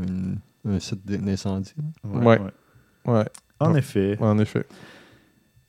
un 0.66 0.80
site 0.80 1.04
d'incendie. 1.06 1.74
Ouais. 2.04 2.40
ouais. 3.08 3.26
En 3.60 3.74
effet. 3.76 4.18
En 4.20 4.38
effet. 4.40 4.66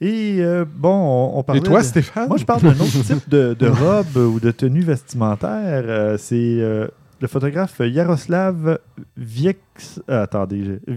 Et 0.01 0.39
euh, 0.41 0.65
bon, 0.69 1.35
on. 1.49 1.55
Et 1.55 1.61
toi, 1.61 1.81
de- 1.81 1.85
Stéphane? 1.85 2.29
Moi, 2.29 2.37
je 2.37 2.45
parle 2.45 2.63
d'un 2.63 2.71
autre 2.71 3.03
type 3.05 3.29
de, 3.29 3.55
de 3.59 3.67
robe 3.69 4.17
ou 4.17 4.41
de 4.41 4.51
tenue 4.51 4.81
vestimentaire. 4.83 5.85
Euh, 5.87 6.17
c'est 6.19 6.35
euh, 6.61 6.89
le 7.21 7.29
photographe 7.29 7.81
Yaroslav 7.81 8.79
Viex. 9.17 10.01
euh, 10.11 10.25
attendez, 10.25 10.65
je- 10.65 10.93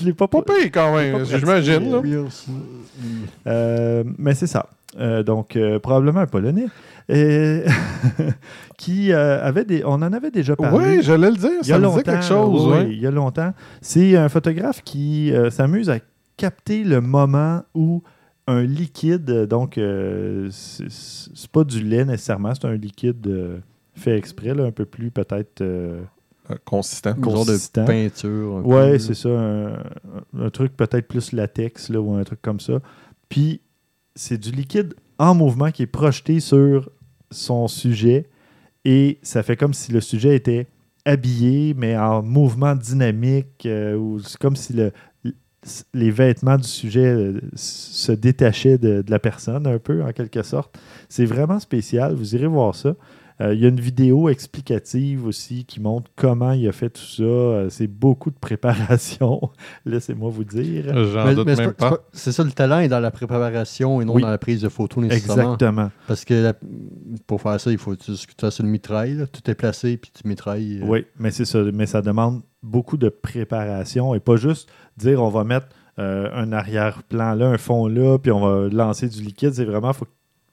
je 0.00 0.04
l'ai 0.04 0.12
pas 0.14 0.28
Pas 0.28 0.42
pire 0.42 0.70
quand 0.72 0.94
même, 0.96 1.24
j'imagine. 1.24 1.90
Euh, 3.46 4.04
mais 4.18 4.34
c'est 4.34 4.46
ça. 4.46 4.66
Euh, 4.98 5.22
donc, 5.22 5.54
euh, 5.56 5.78
probablement 5.78 6.20
un 6.20 6.26
Polonais. 6.26 6.66
Et 7.08 7.62
qui 8.78 9.12
euh, 9.12 9.44
avait 9.44 9.64
des. 9.64 9.82
On 9.84 9.94
en 9.94 10.12
avait 10.12 10.30
déjà 10.30 10.54
parlé. 10.56 10.96
Oui, 10.96 11.02
j'allais 11.02 11.30
le 11.30 11.36
dire, 11.36 11.50
il 11.62 11.68
y 11.68 11.72
a 11.72 11.74
ça 11.74 11.78
me 11.78 11.82
longtemps. 11.84 11.96
disait 11.98 12.04
quelque 12.04 12.24
chose. 12.24 12.66
oui, 12.66 12.72
ouais. 12.72 12.88
il 12.92 13.00
y 13.00 13.06
a 13.06 13.10
longtemps. 13.10 13.52
C'est 13.80 14.16
un 14.16 14.28
photographe 14.28 14.82
qui 14.84 15.32
euh, 15.32 15.50
s'amuse 15.50 15.90
à 15.90 15.98
capter 16.40 16.84
le 16.84 17.00
moment 17.02 17.62
où 17.74 18.02
un 18.46 18.62
liquide, 18.62 19.24
donc 19.46 19.76
euh, 19.78 20.48
c'est 20.50 21.50
pas 21.52 21.62
du 21.64 21.82
lait 21.84 22.04
nécessairement, 22.06 22.54
c'est 22.54 22.64
un 22.66 22.74
liquide 22.76 23.26
euh, 23.26 23.58
fait 23.94 24.16
exprès, 24.16 24.54
là, 24.54 24.64
un 24.64 24.72
peu 24.72 24.86
plus 24.86 25.10
peut-être. 25.10 25.60
euh, 25.60 26.00
Consistant. 26.64 27.14
Genre 27.22 27.44
de 27.44 27.52
consistant. 27.52 27.84
peinture. 27.84 28.56
un 28.56 28.62
peu, 28.62 28.68
Ouais, 28.68 28.98
c'est 28.98 29.14
ça. 29.14 29.28
Un, 29.28 29.74
un 30.38 30.50
truc 30.50 30.76
peut-être 30.76 31.06
plus 31.06 31.30
latex 31.32 31.90
là, 31.90 32.00
ou 32.00 32.14
un 32.14 32.24
truc 32.24 32.40
comme 32.42 32.58
ça. 32.58 32.80
Puis, 33.28 33.60
c'est 34.16 34.38
du 34.38 34.50
liquide 34.50 34.94
en 35.18 35.34
mouvement 35.34 35.70
qui 35.70 35.82
est 35.82 35.86
projeté 35.86 36.40
sur 36.40 36.90
son 37.30 37.68
sujet 37.68 38.28
et 38.84 39.18
ça 39.22 39.42
fait 39.44 39.56
comme 39.56 39.74
si 39.74 39.92
le 39.92 40.00
sujet 40.00 40.34
était 40.34 40.66
habillé, 41.04 41.74
mais 41.74 41.96
en 41.96 42.22
mouvement 42.22 42.74
dynamique, 42.74 43.64
euh, 43.66 43.94
ou 43.96 44.18
c'est 44.20 44.36
comme 44.38 44.56
si 44.56 44.72
le, 44.72 44.92
les 45.94 46.10
vêtements 46.10 46.56
du 46.56 46.66
sujet 46.68 47.06
euh, 47.06 47.40
se 47.54 48.12
détachaient 48.12 48.78
de, 48.78 49.02
de 49.02 49.10
la 49.10 49.18
personne 49.18 49.66
un 49.66 49.78
peu, 49.78 50.02
en 50.02 50.12
quelque 50.12 50.42
sorte. 50.42 50.78
C'est 51.08 51.26
vraiment 51.26 51.58
spécial. 51.60 52.14
Vous 52.14 52.34
irez 52.34 52.46
voir 52.46 52.74
ça. 52.74 52.94
Euh, 53.42 53.54
Il 53.54 53.60
y 53.60 53.64
a 53.64 53.68
une 53.68 53.80
vidéo 53.80 54.28
explicative 54.28 55.24
aussi 55.26 55.64
qui 55.64 55.80
montre 55.80 56.10
comment 56.14 56.52
il 56.52 56.68
a 56.68 56.72
fait 56.72 56.90
tout 56.90 57.00
ça. 57.02 57.22
Euh, 57.22 57.68
c'est 57.70 57.86
beaucoup 57.86 58.30
de 58.30 58.36
préparation, 58.38 59.40
laissez-moi 59.86 60.30
vous 60.30 60.44
dire. 60.44 60.84
J'en 61.06 61.32
doute 61.34 61.46
même 61.46 61.72
pas- 61.72 62.00
c'est 62.12 62.32
ça, 62.32 62.44
le 62.44 62.52
talent 62.52 62.80
est 62.80 62.88
dans 62.88 63.00
la 63.00 63.10
préparation 63.10 64.00
et 64.02 64.04
non 64.04 64.14
Oui. 64.14 64.22
dans 64.22 64.28
la 64.30 64.36
prise 64.38 64.60
de 64.60 64.68
photo 64.68 65.00
nécessairement. 65.00 65.54
Exactement. 65.54 65.90
Parce 66.06 66.24
que 66.26 66.34
la- 66.34 66.54
pour 67.26 67.40
faire 67.40 67.58
ça, 67.60 67.70
il 67.72 67.78
faut 67.78 67.92
que 67.96 68.02
tu 68.02 68.12
que 68.12 68.16
tu 68.32 68.34
fasses 68.40 68.58
une 68.58 68.66
mitraille. 68.68 69.14
là. 69.14 69.26
Tout 69.26 69.50
est 69.50 69.54
placé, 69.54 69.96
puis 69.96 70.10
tu 70.14 70.28
mitrailles. 70.28 70.80
euh, 70.82 70.86
Oui, 70.86 71.06
mais 71.18 71.30
c'est 71.30 71.46
ça. 71.46 71.60
Mais 71.72 71.86
ça 71.86 72.02
demande 72.02 72.42
beaucoup 72.62 72.96
de 72.96 73.08
préparation 73.08 74.14
et 74.14 74.20
pas 74.20 74.36
juste 74.36 74.70
dire 74.96 75.22
on 75.22 75.28
va 75.30 75.44
mettre 75.44 75.68
euh, 75.98 76.28
un 76.34 76.52
arrière-plan 76.52 77.34
là, 77.34 77.46
un 77.48 77.58
fond 77.58 77.86
là, 77.86 78.18
puis 78.18 78.30
on 78.32 78.40
va 78.40 78.68
lancer 78.68 79.08
du 79.08 79.22
liquide. 79.22 79.52
C'est 79.54 79.64
vraiment, 79.64 79.92
faut 79.92 80.04
que 80.06 80.10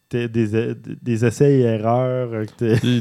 tu 0.10 0.18
aies 0.18 0.28
des, 0.30 0.74
des 1.02 1.26
essais 1.26 1.60
et 1.60 1.62
erreurs. 1.64 2.30
euh, 2.34 2.46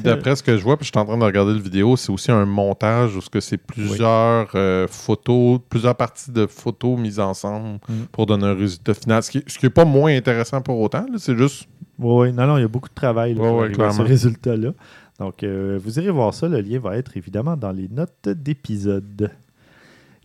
d'après 0.02 0.34
ce 0.36 0.42
que 0.42 0.57
je 0.57 0.62
vois, 0.62 0.76
puis 0.76 0.84
je 0.86 0.90
suis 0.90 0.98
en 0.98 1.04
train 1.04 1.16
de 1.18 1.24
regarder 1.24 1.52
le 1.54 1.61
vidéo, 1.61 1.96
c'est 1.96 2.11
aussi 2.12 2.30
un 2.32 2.44
montage 2.44 3.16
où 3.16 3.20
c'est 3.40 3.57
plusieurs 3.59 4.50
euh, 4.57 4.86
photos, 4.88 5.61
plusieurs 5.68 5.94
parties 5.94 6.30
de 6.32 6.46
photos 6.46 6.98
mises 6.98 7.20
ensemble 7.20 7.78
Mm. 7.88 7.92
pour 8.12 8.26
donner 8.26 8.46
un 8.46 8.54
résultat 8.54 8.94
final. 8.94 9.22
Ce 9.22 9.30
qui, 9.30 9.42
ce 9.46 9.59
qui 9.59 9.66
est 9.66 9.70
pas 9.70 9.84
moins 9.84 10.14
intéressant 10.16 10.61
pour 10.61 10.80
autant, 10.80 11.07
c'est 11.16 11.36
juste 11.36 11.68
Oui, 11.98 12.32
non, 12.32 12.46
non, 12.46 12.59
il 12.59 12.62
y 12.62 12.64
a 12.64 12.68
beaucoup 12.68 12.88
de 12.88 12.94
travail 12.94 13.34
là, 13.34 13.40
Ouais, 13.52 13.70
pour 13.70 13.84
ouais, 13.84 13.92
ce 13.92 14.02
résultat-là. 14.02 14.70
Donc, 15.19 15.43
euh, 15.43 15.79
vous 15.83 15.99
irez 15.99 16.11
voir 16.11 16.35
ça. 16.35 16.49
Le 16.49 16.61
lien 16.61 16.79
va 16.79 16.97
être 16.97 17.17
évidemment 17.17 17.57
dans 17.57 17.73
les 17.73 17.89
notes 17.89 18.29
d'épisode. 18.29 19.31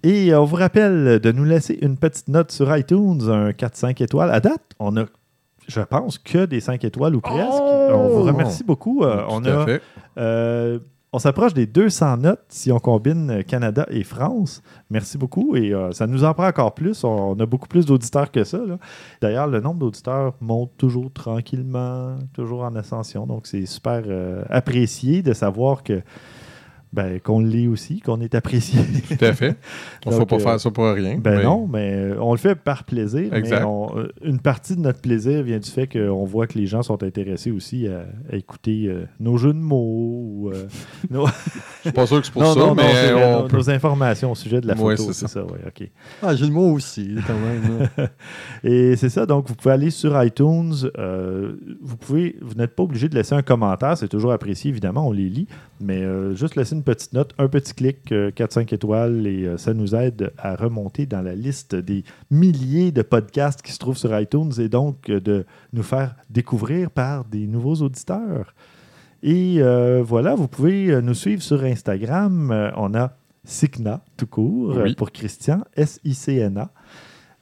Et 0.03 0.33
euh, 0.33 0.41
on 0.41 0.45
vous 0.45 0.55
rappelle 0.57 1.19
de 1.19 1.31
nous 1.31 1.43
laisser 1.45 1.77
une 1.81 1.95
petite 1.97 2.27
note 2.27 2.51
sur 2.51 2.75
iTunes, 2.75 3.21
un 3.29 3.51
4-5 3.51 4.03
étoiles. 4.03 4.31
À 4.31 4.39
date, 4.39 4.61
on 4.79 4.97
a, 4.97 5.05
je 5.67 5.81
pense, 5.81 6.17
que 6.17 6.45
des 6.45 6.59
5 6.59 6.83
étoiles 6.83 7.15
ou 7.15 7.21
presque. 7.21 7.37
Oh! 7.51 7.89
On 7.93 8.09
vous 8.09 8.23
remercie 8.23 8.63
beaucoup. 8.63 9.03
Euh, 9.03 9.23
on 9.29 9.41
tout 9.41 9.49
à 9.49 9.61
a 9.61 9.65
fait. 9.65 9.81
euh, 10.17 10.79
on 11.13 11.19
s'approche 11.19 11.53
des 11.53 11.65
200 11.65 12.17
notes 12.17 12.45
si 12.47 12.71
on 12.71 12.79
combine 12.79 13.29
euh, 13.29 13.41
Canada 13.43 13.85
et 13.89 14.03
France. 14.03 14.61
Merci 14.89 15.17
beaucoup 15.17 15.55
et 15.55 15.73
euh, 15.73 15.91
ça 15.91 16.07
nous 16.07 16.23
en 16.23 16.33
prend 16.33 16.47
encore 16.47 16.73
plus. 16.73 17.03
On, 17.03 17.37
a 17.37 17.45
beaucoup 17.45 17.67
plus 17.67 17.85
d'auditeurs 17.85 18.31
que 18.31 18.43
ça. 18.43 18.59
D'ailleurs, 19.21 19.47
le 19.47 19.59
nombre 19.59 19.79
d'auditeurs 19.79 20.35
monte 20.39 20.71
toujours 20.77 21.11
tranquillement, 21.11 22.17
toujours 22.33 22.63
en 22.63 22.75
ascension. 22.75 23.27
Donc, 23.27 23.47
c'est 23.47 23.65
super 23.65 24.03
euh, 24.07 24.43
apprécié 24.49 25.21
de 25.21 25.33
savoir 25.33 25.83
que 25.83 26.01
ben, 26.93 27.19
qu'on 27.21 27.39
le 27.39 27.47
lit 27.47 27.67
aussi, 27.67 28.01
qu'on 28.01 28.19
est 28.21 28.35
apprécié. 28.35 28.79
Tout 29.07 29.23
à 29.25 29.33
fait. 29.33 29.55
On 30.05 30.11
ne 30.11 30.15
faut 30.15 30.25
pas 30.25 30.35
euh, 30.35 30.39
faire 30.39 30.59
ça 30.59 30.71
pour 30.71 30.85
rien. 30.85 31.17
Ben 31.17 31.37
mais- 31.37 31.43
non, 31.43 31.67
mais 31.71 31.93
euh, 31.93 32.15
on 32.19 32.31
le 32.33 32.37
fait 32.37 32.55
par 32.55 32.83
plaisir. 32.83 33.33
Exact. 33.33 33.59
Mais 33.59 33.65
on- 33.65 33.97
euh, 33.97 34.09
une 34.23 34.39
partie 34.39 34.75
de 34.75 34.81
notre 34.81 34.99
plaisir 34.99 35.41
vient 35.43 35.59
du 35.59 35.69
fait 35.69 35.87
qu'on 35.87 36.25
voit 36.25 36.47
que 36.47 36.57
les 36.57 36.67
gens 36.67 36.81
sont 36.83 37.01
intéressés 37.03 37.51
aussi 37.51 37.87
à, 37.87 38.05
à 38.31 38.35
écouter 38.35 38.87
euh, 38.87 39.05
nos 39.19 39.37
jeux 39.37 39.53
de 39.53 39.59
mots 39.59 39.77
ou 40.25 40.49
euh, 40.53 40.65
nos, 41.09 41.27
Je 41.27 41.31
suis 41.83 41.91
pas 41.91 42.05
sûr 42.05 42.19
que 42.19 42.25
c'est 42.25 42.33
pour 42.33 42.41
non, 42.41 42.53
ça, 42.53 42.59
non, 42.59 42.67
non, 42.67 42.75
mais 42.75 43.13
on 43.13 43.41
nos, 43.43 43.47
peut- 43.47 43.57
nos 43.57 43.69
informations 43.69 44.31
au 44.31 44.35
sujet 44.35 44.59
de 44.61 44.67
la 44.67 44.73
Ouais, 44.73 44.97
photo. 44.97 45.11
c'est 45.13 45.27
c'est 45.27 45.27
ça, 45.33 45.43
ouais, 45.45 45.59
ok. 45.65 45.89
Ah, 46.21 46.35
j'ai 46.35 46.45
le 46.45 46.51
mot 46.51 46.71
aussi, 46.73 47.15
quand 47.25 47.33
même. 47.33 47.89
là. 47.97 48.07
Et 48.63 48.95
c'est 48.95 49.09
ça, 49.09 49.25
donc 49.25 49.47
vous 49.47 49.55
pouvez 49.55 49.73
aller 49.73 49.89
sur 49.89 50.21
iTunes. 50.23 50.73
euh, 50.97 51.53
vous 51.81 51.97
pouvez, 51.97 52.35
vous 52.41 52.55
n'êtes 52.55 52.75
pas 52.75 52.83
obligé 52.83 53.07
de 53.09 53.15
laisser 53.15 53.33
un 53.35 53.41
commentaire, 53.41 53.97
c'est 53.97 54.07
toujours 54.07 54.31
apprécié, 54.33 54.69
évidemment, 54.69 55.07
on 55.07 55.11
les 55.11 55.29
lit. 55.29 55.47
Mais 55.79 56.01
euh, 56.03 56.35
juste 56.35 56.55
laisser 56.55 56.75
une 56.75 56.80
petite 56.81 57.13
note, 57.13 57.33
un 57.37 57.47
petit 57.47 57.73
clic, 57.73 58.11
4-5 58.11 58.73
étoiles, 58.73 59.25
et 59.27 59.45
euh, 59.45 59.57
ça 59.57 59.73
nous 59.73 59.95
aide 59.95 60.31
à 60.37 60.55
remonter 60.55 61.05
dans 61.05 61.21
la 61.21 61.35
liste 61.35 61.75
des 61.75 62.03
milliers 62.29 62.91
de 62.91 63.01
podcasts 63.01 63.61
qui 63.61 63.71
se 63.71 63.79
trouvent 63.79 63.97
sur 63.97 64.17
iTunes 64.19 64.51
et 64.59 64.69
donc 64.69 65.09
euh, 65.09 65.19
de 65.19 65.45
nous 65.73 65.83
faire 65.83 66.15
découvrir 66.29 66.89
par 66.91 67.25
des 67.25 67.47
nouveaux 67.47 67.75
auditeurs. 67.75 68.53
Et 69.23 69.57
euh, 69.59 70.01
voilà, 70.03 70.35
vous 70.35 70.47
pouvez 70.47 70.89
euh, 70.91 71.01
nous 71.01 71.13
suivre 71.13 71.41
sur 71.43 71.63
Instagram. 71.63 72.51
Euh, 72.51 72.71
on 72.75 72.93
a 72.95 73.15
Sicna, 73.43 74.03
tout 74.17 74.27
court, 74.27 74.75
Oui. 74.77 74.91
euh, 74.91 74.95
pour 74.95 75.11
Christian, 75.11 75.63
S-I-C-N-A. 75.75 76.69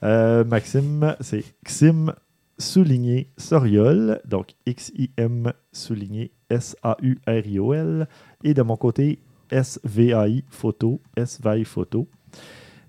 Euh, 0.02 0.44
Maxime, 0.44 1.14
c'est 1.20 1.44
Xim 1.64 2.12
souligné 2.58 3.30
Soriol, 3.38 4.20
donc 4.26 4.54
X-I-M 4.66 5.52
souligné 5.72 6.30
S-A-U-R-I-O-L. 6.50 8.08
Et 8.44 8.54
de 8.54 8.62
mon 8.62 8.76
côté, 8.76 9.18
S-V-A-I 9.50 10.44
photo, 10.48 11.00
S-V-A-I 11.16 11.64
photo. 11.64 12.08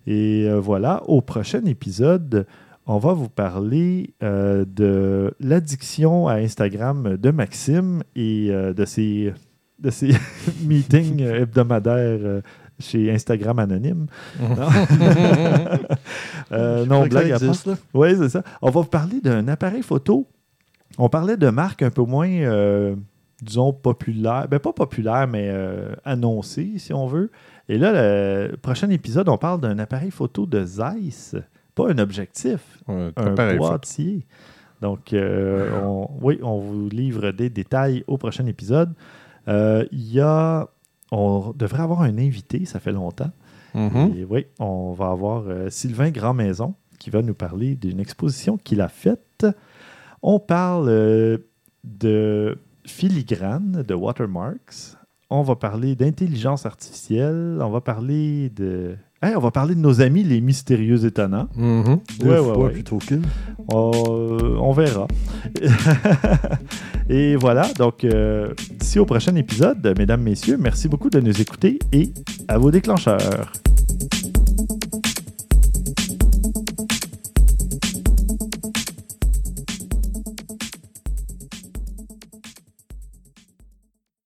Et 0.08 0.46
euh, 0.48 0.60
voilà, 0.60 1.04
au 1.08 1.22
prochain 1.22 1.64
épisode, 1.66 2.46
on 2.88 2.98
va 2.98 3.14
vous 3.14 3.30
parler 3.30 4.14
euh, 4.24 4.66
de 4.68 5.34
l'addiction 5.40 6.28
à 6.28 6.36
Instagram 6.36 7.18
de 7.18 7.32
Maxime 7.32 8.02
et 8.16 8.48
euh, 8.50 8.74
de 8.74 8.86
ses, 8.86 9.34
de 9.80 9.90
ses 9.92 10.12
meetings 10.64 11.22
hebdomadaires 11.22 12.20
euh, 12.24 12.42
chez 12.80 13.12
Instagram 13.12 13.60
Anonyme. 13.60 14.08
Euh, 16.54 16.86
non, 16.86 17.04
que 17.04 17.14
ça 17.14 17.22
blague 17.22 17.32
à 17.32 17.40
part. 17.40 17.48
existe. 17.48 17.70
Oui, 17.94 18.10
c'est 18.18 18.28
ça. 18.28 18.44
On 18.62 18.70
va 18.72 18.82
vous 18.82 18.88
parler 18.88 19.22
d'un 19.22 19.48
appareil 19.48 19.84
photo. 19.84 20.28
On 20.98 21.08
parlait 21.08 21.38
de 21.38 21.50
marques 21.50 21.82
un 21.82 21.90
peu 21.90 22.04
moins, 22.04 22.28
euh, 22.30 22.94
disons, 23.42 23.74
populaires. 23.74 24.48
Ben, 24.50 24.60
pas 24.60 24.74
populaires, 24.74 25.28
mais 25.28 25.48
euh, 25.50 25.94
annoncées, 26.06 26.74
si 26.78 26.94
on 26.94 27.08
veut. 27.08 27.32
Et 27.70 27.78
là, 27.78 27.92
le 28.50 28.58
prochain 28.58 28.90
épisode, 28.90 29.30
on 29.30 29.38
parle 29.38 29.62
d'un 29.62 29.80
appareil 29.80 30.12
photo 30.12 30.46
de 30.46 30.64
Zeiss. 30.66 31.36
Pas 31.76 31.90
un 31.92 31.98
objectif, 32.00 32.60
Ouais, 32.88 33.12
un 33.16 33.34
boîtier. 33.58 34.26
Donc, 34.82 35.14
euh, 35.14 35.80
on- 35.84 36.10
oui, 36.22 36.40
on 36.44 36.58
vous 36.60 36.90
livre 36.90 37.32
des 37.32 37.50
détails 37.50 38.04
au 38.08 38.18
prochain 38.18 38.46
épisode. 38.46 38.94
Euh, 39.48 39.86
Il 39.92 40.12
y 40.12 40.20
a... 40.20 40.68
On 41.14 41.54
devrait 41.56 41.82
avoir 41.84 42.02
un 42.02 42.18
invité, 42.18 42.66
ça 42.66 42.80
fait 42.80 42.92
longtemps. 42.94 43.32
Mhm. 43.74 44.14
Et 44.18 44.24
oui, 44.26 44.46
on 44.60 44.92
va 44.94 45.12
avoir 45.12 45.44
Sylvain 45.70 46.10
Grandmaison 46.10 46.74
qui 47.00 47.10
va 47.10 47.22
nous 47.22 47.34
parler 47.34 47.76
d'une 47.76 48.00
exposition 48.00 48.58
qu'il 48.58 48.80
a 48.82 48.88
faite. 48.88 49.46
On 50.24 50.40
parle 50.40 51.40
de 51.84 52.58
filigrane, 52.92 53.84
de 53.88 53.94
watermarks. 53.94 54.96
On 55.30 55.44
va 55.44 55.56
parler 55.56 55.96
d'intelligence 55.96 56.66
artificielle. 56.66 57.58
On 57.62 57.70
va 57.70 57.80
parler 57.82 58.50
de. 58.50 58.96
Hey, 59.24 59.36
on 59.36 59.40
va 59.40 59.52
parler 59.52 59.76
de 59.76 59.80
nos 59.80 60.02
amis 60.02 60.24
les 60.24 60.42
mystérieux 60.42 61.06
étonnants. 61.06 61.48
Mhm. 61.56 62.00
Deux 62.20 62.28
Ouais, 62.28 62.40
ouais, 62.40 62.54
fois 62.54 62.66
ouais. 62.66 62.72
plutôt 62.72 63.00
on 64.60 64.72
verra. 64.74 65.08
et 67.10 67.36
voilà, 67.38 67.72
donc 67.78 68.04
euh, 68.04 68.54
d'ici 68.80 69.00
au 69.00 69.06
prochain 69.06 69.36
épisode, 69.36 69.94
mesdames, 69.98 70.22
messieurs, 70.22 70.58
merci 70.60 70.88
beaucoup 70.90 71.10
de 71.10 71.20
nous 71.20 71.40
écouter 71.40 71.80
et 71.94 72.12
à 72.48 72.58
vos 72.58 72.72
déclencheurs. 72.72 73.54